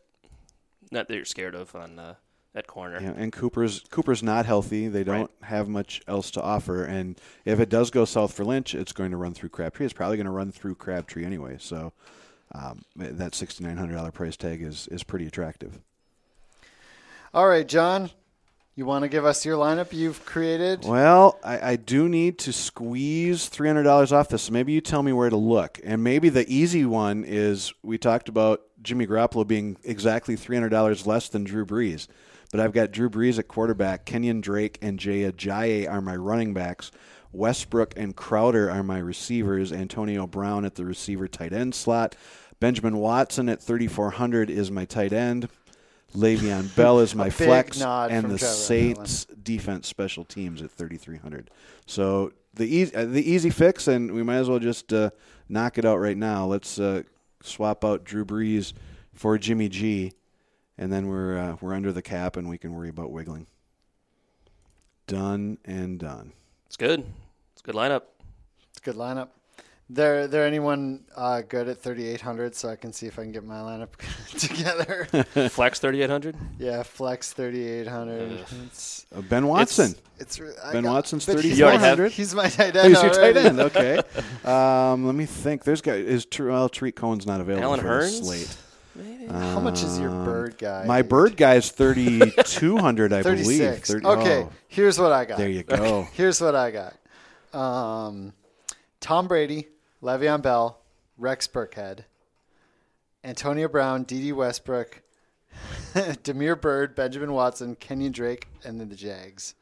that 0.93 1.09
they're 1.09 1.25
scared 1.25 1.55
of 1.55 1.75
on 1.75 1.99
uh, 1.99 2.15
that 2.53 2.67
corner. 2.67 3.01
Yeah, 3.01 3.15
and 3.17 3.33
Cooper's 3.33 3.81
Cooper's 3.91 4.23
not 4.23 4.47
healthy. 4.47 4.87
They 4.89 5.03
don't 5.03 5.31
have 5.43 5.67
much 5.69 6.03
else 6.07 6.31
to 6.33 6.43
offer. 6.43 6.85
And 6.85 7.19
if 7.45 7.59
it 7.59 7.69
does 7.69 7.91
go 7.91 8.05
south 8.05 8.33
for 8.35 8.45
Lynch, 8.45 8.75
it's 8.75 8.93
going 8.93 9.11
to 9.11 9.17
run 9.17 9.35
through 9.35 9.49
Crabtree. 9.49 9.85
It's 9.87 9.93
probably 9.95 10.17
going 10.19 10.27
to 10.27 10.31
run 10.33 10.53
through 10.53 10.77
Crabtree 10.77 11.25
anyway. 11.25 11.57
So 11.59 11.93
um, 12.53 12.83
that 12.95 13.35
sixty 13.35 13.65
nine 13.65 13.77
hundred 13.79 13.95
dollar 13.97 14.13
price 14.13 14.37
tag 14.37 14.63
is 14.63 14.87
is 14.89 15.03
pretty 15.03 15.27
attractive. 15.27 15.81
All 17.35 17.49
right, 17.49 17.67
John, 17.67 18.11
you 18.77 18.85
want 18.85 19.03
to 19.05 19.09
give 19.09 19.25
us 19.25 19.45
your 19.45 19.57
lineup 19.57 19.93
you've 19.93 20.25
created? 20.27 20.85
Well, 20.85 21.41
I, 21.43 21.73
I 21.73 21.77
do 21.77 22.09
need 22.09 22.39
to 22.41 22.53
squeeze 22.53 23.49
three 23.49 23.69
hundred 23.69 23.85
dollars 23.85 24.13
off 24.13 24.29
this. 24.29 24.43
So 24.43 24.53
maybe 24.53 24.73
you 24.73 24.83
tell 24.83 25.03
me 25.03 25.13
where 25.13 25.31
to 25.31 25.37
look. 25.37 25.81
And 25.83 26.05
maybe 26.05 26.29
the 26.29 26.47
easy 26.53 26.85
one 26.85 27.25
is 27.27 27.73
we 27.83 27.97
talked 27.97 28.29
about 28.29 28.61
Jimmy 28.83 29.07
Garoppolo 29.07 29.47
being 29.47 29.79
exactly 29.83 30.37
three 30.37 30.57
hundred 30.57 30.69
dollars 30.69 31.07
less 31.07 31.31
than 31.31 31.45
Drew 31.45 31.65
Brees. 31.65 32.07
But 32.53 32.61
I've 32.61 32.73
got 32.73 32.93
Drew 32.93 33.09
Brees 33.11 33.39
at 33.39 33.49
quarterback, 33.49 34.05
Kenyon 34.05 34.41
Drake 34.41 34.79
and 34.81 34.99
Jay 34.99 35.23
Ajayi 35.23 35.91
are 35.91 36.01
my 36.01 36.15
running 36.15 36.55
backs. 36.55 36.93
Westbrook 37.33 37.95
and 37.97 38.15
Crowder 38.15 38.71
are 38.71 38.83
my 38.83 38.99
receivers. 38.99 39.73
Antonio 39.73 40.27
Brown 40.27 40.65
at 40.65 40.75
the 40.75 40.85
receiver 40.85 41.27
tight 41.27 41.53
end 41.53 41.75
slot. 41.75 42.15
Benjamin 42.61 42.97
Watson 42.97 43.49
at 43.49 43.63
3,400 43.63 44.49
is 44.49 44.71
my 44.71 44.85
tight 44.85 45.13
end. 45.13 45.49
Le'Veon 46.17 46.75
Bell 46.75 47.01
is 47.01 47.15
my 47.15 47.31
flex, 47.31 47.81
and 47.81 47.85
the 47.85 48.09
Trevor 48.11 48.25
on 48.25 48.29
that 48.29 48.31
one. 48.31 48.39
Saints 48.39 49.25
defense 49.43 49.87
special 49.87 50.25
teams 50.25 50.63
at 50.63 50.71
3,300. 50.71 51.51
So 51.87 52.33
the 52.55 52.67
easy, 52.67 52.95
uh, 52.95 53.05
the 53.05 53.31
easy 53.31 53.51
fix, 53.51 53.87
and 53.87 54.13
we 54.13 54.23
might 54.23 54.37
as 54.37 54.49
well 54.49 54.59
just 54.59 54.93
uh, 54.93 55.11
knock 55.49 55.79
it 55.79 55.85
out 55.85 55.99
right 55.99 56.17
now. 56.17 56.47
Let's 56.47 56.79
uh, 56.81 57.03
swap 57.43 57.85
out 57.85 58.05
Drew 58.05 58.25
Brees 58.25 58.73
for 59.13 59.39
Jimmy 59.39 59.69
G, 59.69 60.13
and 60.79 60.93
then 60.93 61.07
we're 61.09 61.39
uh, 61.39 61.57
we're 61.61 61.75
under 61.75 61.93
the 61.93 62.03
cap, 62.03 62.37
and 62.37 62.49
we 62.49 62.59
can 62.59 62.75
worry 62.75 62.89
about 62.89 63.13
wiggling. 63.13 63.47
Done 65.07 65.59
and 65.65 65.99
done. 65.99 66.33
It's 66.67 66.77
good. 66.77 67.05
It's 67.53 67.63
a 67.63 67.65
good 67.65 67.77
lineup. 67.77 68.03
It's 68.71 68.79
a 68.79 68.83
good 68.83 68.97
lineup. 68.97 69.29
There, 69.89 70.27
there 70.27 70.45
anyone 70.45 71.05
uh, 71.17 71.43
good 71.49 71.69
at 71.69 71.79
3,800 71.81 72.57
so 72.57 72.69
I 72.69 72.75
can 72.75 72.93
see 72.93 73.07
if 73.07 73.21
I 73.21 73.23
can 73.23 73.31
get 73.31 73.45
my 73.45 73.59
lineup 73.59 73.91
together? 74.39 75.05
Flex 75.49 75.79
3800. 75.79 76.37
yeah, 76.59 76.83
flex 76.83 77.33
3,800. 77.33 78.45
It's, 78.67 79.07
Uh, 79.15 79.21
ben 79.21 79.47
Watson. 79.47 79.95
it's, 80.19 80.41
re- 80.41 80.51
I 80.65 80.73
Ben 80.73 80.83
got- 80.83 80.93
Watson's 80.93 81.25
but 81.25 81.41
he's 81.41 81.61
my- 81.61 82.09
He's 82.09 82.35
my 82.35 82.49
tight 82.49 82.75
Oh, 82.77 82.81
end. 82.81 82.89
he's 82.89 83.01
your 83.03 83.15
tight 83.15 83.37
end. 83.37 83.61
Okay. 83.61 83.99
um, 84.45 85.07
let 85.07 85.15
me 85.15 85.25
think. 85.25 85.63
There's 85.63 85.81
guy 85.83 85.95
is 85.95 86.27
Ter- 86.27 86.51
well, 86.51 86.69
Tarik 86.69 86.97
Cohen's 86.97 87.25
not 87.27 87.41
available 87.41 87.65
Allen 87.69 87.81
for 87.81 87.87
the 87.87 87.93
Hurns? 88.07 88.25
slate. 88.25 88.57
How 89.31 89.61
much 89.61 89.85
is 89.85 90.01
your 90.01 90.11
Um, 90.11 90.25
Byrd 90.25 90.59
guy? 90.59 90.85
My 90.85 91.03
Byrd 91.03 91.37
guy 91.37 91.55
is 91.57 91.71
3,200, 91.71 93.13
I 93.13 93.23
believe. 93.23 93.47
36. 93.47 93.91
30 93.93 94.07
okay, 94.07 94.39
oh, 94.45 94.53
here's 94.69 94.99
what 94.99 95.13
I 95.13 95.25
got. 95.27 95.39
there 95.39 95.49
you 95.49 95.63
go. 95.63 96.09
Here's 96.15 96.41
what 96.41 96.55
I 96.57 96.71
got. 96.73 96.95
Um, 97.59 98.33
Tom 99.01 99.29
Brady, 99.29 99.69
Le'Veon 100.07 100.41
Bell, 100.41 100.79
Rex 101.19 101.49
Burkhead, 101.49 102.05
Antonio 103.25 103.67
Brown, 103.67 104.05
Dede 104.05 104.33
Westbrook, 104.35 105.03
Damiere 106.23 106.55
Byrd, 106.57 106.95
Benjamin 106.95 107.33
Watson, 107.33 107.75
Kenyon 107.75 108.13
Drake, 108.13 108.47
and 108.65 108.81
then 108.81 108.89
the 108.89 108.95
Jags. 108.95 109.55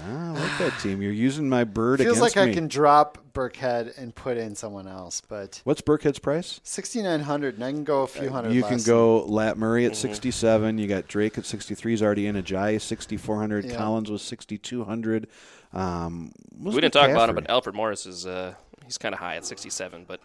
Ah, 0.00 0.30
I 0.30 0.40
like 0.40 0.58
that 0.58 0.80
team. 0.80 1.00
You're 1.00 1.12
using 1.12 1.48
my 1.48 1.62
Byrd 1.62 2.00
Feels 2.00 2.16
against 2.18 2.36
like 2.36 2.42
I 2.42 2.46
me. 2.48 2.54
can 2.54 2.66
drop 2.66 3.18
Burkhead 3.34 3.96
and 3.98 4.12
put 4.14 4.36
in 4.36 4.56
someone 4.56 4.88
else, 4.88 5.20
but 5.20 5.60
What's 5.62 5.80
Burkhead's 5.80 6.18
price? 6.18 6.58
6,900, 6.64 7.54
and 7.56 7.62
I 7.64 7.70
can 7.70 7.84
go 7.84 8.02
a 8.02 8.06
few 8.08 8.30
hundred 8.30 8.48
Uh, 8.48 8.52
You 8.54 8.62
can 8.64 8.78
go 8.82 9.24
Lat 9.26 9.58
Murray 9.58 9.82
Mm-hmm. 9.82 9.90
at 9.92 9.96
67. 9.96 10.78
You 10.78 10.88
got 10.88 11.06
Drake 11.06 11.38
at 11.38 11.44
63. 11.44 11.92
He's 11.92 12.02
already 12.02 12.26
in. 12.26 12.34
a 12.34 12.42
Ajayi 12.42 12.80
6,400. 12.80 13.66
Yeah. 13.66 13.76
Collins 13.76 14.10
was 14.10 14.22
6,200. 14.22 15.28
Um, 15.72 16.32
We 16.58 16.72
didn't 16.80 16.92
talk 16.94 17.10
about 17.10 17.28
him, 17.28 17.34
but 17.36 17.48
Alfred 17.48 17.76
Morris 17.76 18.06
is 18.06 18.26
uh, 18.26 18.54
he's 18.86 18.98
kind 18.98 19.14
of 19.14 19.20
high 19.20 19.36
at 19.36 19.44
67, 19.44 20.04
but 20.08 20.20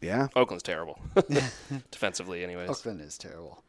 yeah, 0.00 0.28
Oakland's 0.34 0.62
terrible 0.62 0.98
defensively, 1.90 2.42
anyways. 2.42 2.68
Oakland 2.68 3.00
is 3.00 3.16
terrible. 3.16 3.62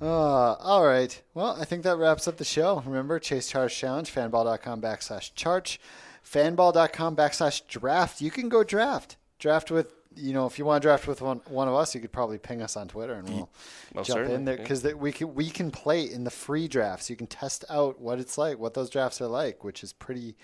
Uh, 0.00 0.54
all 0.54 0.86
right. 0.86 1.20
Well, 1.34 1.56
I 1.60 1.64
think 1.64 1.82
that 1.82 1.98
wraps 1.98 2.26
up 2.26 2.38
the 2.38 2.44
show. 2.44 2.82
Remember, 2.86 3.18
Chase 3.18 3.48
Charge 3.48 3.76
Challenge, 3.76 4.12
fanball.com 4.12 4.80
backslash 4.80 5.34
charge, 5.34 5.80
fanball.com 6.24 7.16
backslash 7.16 7.66
draft. 7.66 8.20
You 8.20 8.30
can 8.30 8.48
go 8.48 8.64
draft. 8.64 9.16
Draft 9.38 9.70
with 9.70 9.92
you 10.16 10.32
know, 10.32 10.46
if 10.46 10.58
you 10.58 10.64
want 10.64 10.82
to 10.82 10.86
draft 10.86 11.06
with 11.06 11.22
one, 11.22 11.40
one 11.46 11.68
of 11.68 11.74
us, 11.74 11.94
you 11.94 12.00
could 12.00 12.12
probably 12.12 12.38
ping 12.38 12.62
us 12.62 12.76
on 12.76 12.88
Twitter 12.88 13.14
and 13.14 13.28
we'll 13.28 13.50
Most 13.94 14.08
jump 14.08 14.28
in 14.28 14.44
there 14.44 14.56
yeah. 14.56 14.62
because 14.62 14.82
we 14.94 15.12
can 15.12 15.34
we 15.34 15.48
can 15.48 15.70
play 15.70 16.02
in 16.02 16.24
the 16.24 16.30
free 16.30 16.66
drafts. 16.66 17.08
You 17.08 17.16
can 17.16 17.26
test 17.26 17.64
out 17.70 18.00
what 18.00 18.18
it's 18.18 18.36
like, 18.36 18.58
what 18.58 18.74
those 18.74 18.90
drafts 18.90 19.20
are 19.20 19.28
like, 19.28 19.62
which 19.62 19.84
is 19.84 19.92
pretty 19.92 20.36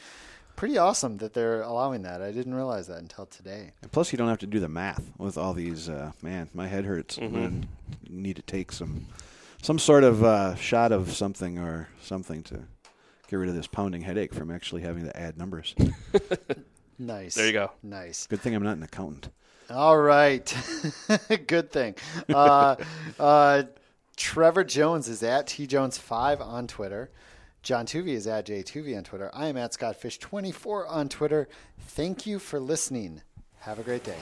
pretty 0.57 0.79
awesome 0.79 1.19
that 1.19 1.35
they're 1.35 1.63
allowing 1.63 2.03
that. 2.03 2.23
I 2.23 2.33
didn't 2.33 2.55
realize 2.55 2.87
that 2.89 2.99
until 2.99 3.27
today. 3.27 3.73
And 3.83 3.93
plus, 3.93 4.13
you 4.13 4.19
don't 4.19 4.29
have 4.29 4.39
to 4.39 4.47
do 4.47 4.59
the 4.59 4.69
math 4.69 5.13
with 5.19 5.39
all 5.39 5.53
these. 5.53 5.89
Uh, 5.89 6.13
man, 6.23 6.49
my 6.55 6.67
head 6.67 6.85
hurts. 6.85 7.19
Mm-hmm. 7.19 7.37
And 7.37 7.69
you 8.09 8.21
need 8.21 8.37
to 8.37 8.43
take 8.43 8.73
some 8.73 9.07
some 9.63 9.79
sort 9.79 10.05
of 10.05 10.25
uh, 10.25 10.55
shot 10.57 10.93
of 10.93 11.13
something 11.13 11.59
or 11.59 11.89
something 12.03 12.43
to 12.45 12.63
get 13.29 13.37
rid 13.37 13.49
of 13.49 13.55
this 13.55 13.67
pounding 13.67 14.03
headache 14.03 14.33
from 14.35 14.51
actually 14.51 14.83
having 14.83 15.05
to 15.05 15.17
add 15.17 15.37
numbers. 15.37 15.75
Nice. 16.99 17.35
There 17.35 17.47
you 17.47 17.53
go. 17.53 17.73
Nice. 17.83 18.27
Good 18.27 18.41
thing 18.41 18.55
I'm 18.55 18.63
not 18.63 18.77
an 18.77 18.83
accountant. 18.83 19.29
All 19.69 19.99
right. 19.99 20.55
Good 21.47 21.71
thing. 21.71 21.97
Uh, 22.29 22.77
uh, 23.19 23.65
Trevor 24.17 24.65
Jones 24.65 25.09
is 25.09 25.23
at 25.23 25.47
T 25.49 25.67
Jones 25.67 25.99
five 25.99 26.41
on 26.41 26.67
Twitter. 26.67 27.11
John 27.67 27.85
Tuvey 27.85 28.11
is 28.11 28.29
at 28.29 28.47
J 28.47 28.63
Tuvey 28.63 28.97
on 28.97 29.03
Twitter. 29.03 29.29
I 29.35 29.49
am 29.49 29.57
at 29.57 29.75
Scott 29.75 29.97
Fish 29.97 30.19
twenty 30.19 30.53
four 30.53 30.87
on 30.87 31.09
Twitter. 31.09 31.49
Thank 31.81 32.25
you 32.25 32.39
for 32.39 32.61
listening. 32.61 33.23
Have 33.59 33.81
a 33.81 33.83
great 33.83 34.05
day. 34.05 34.15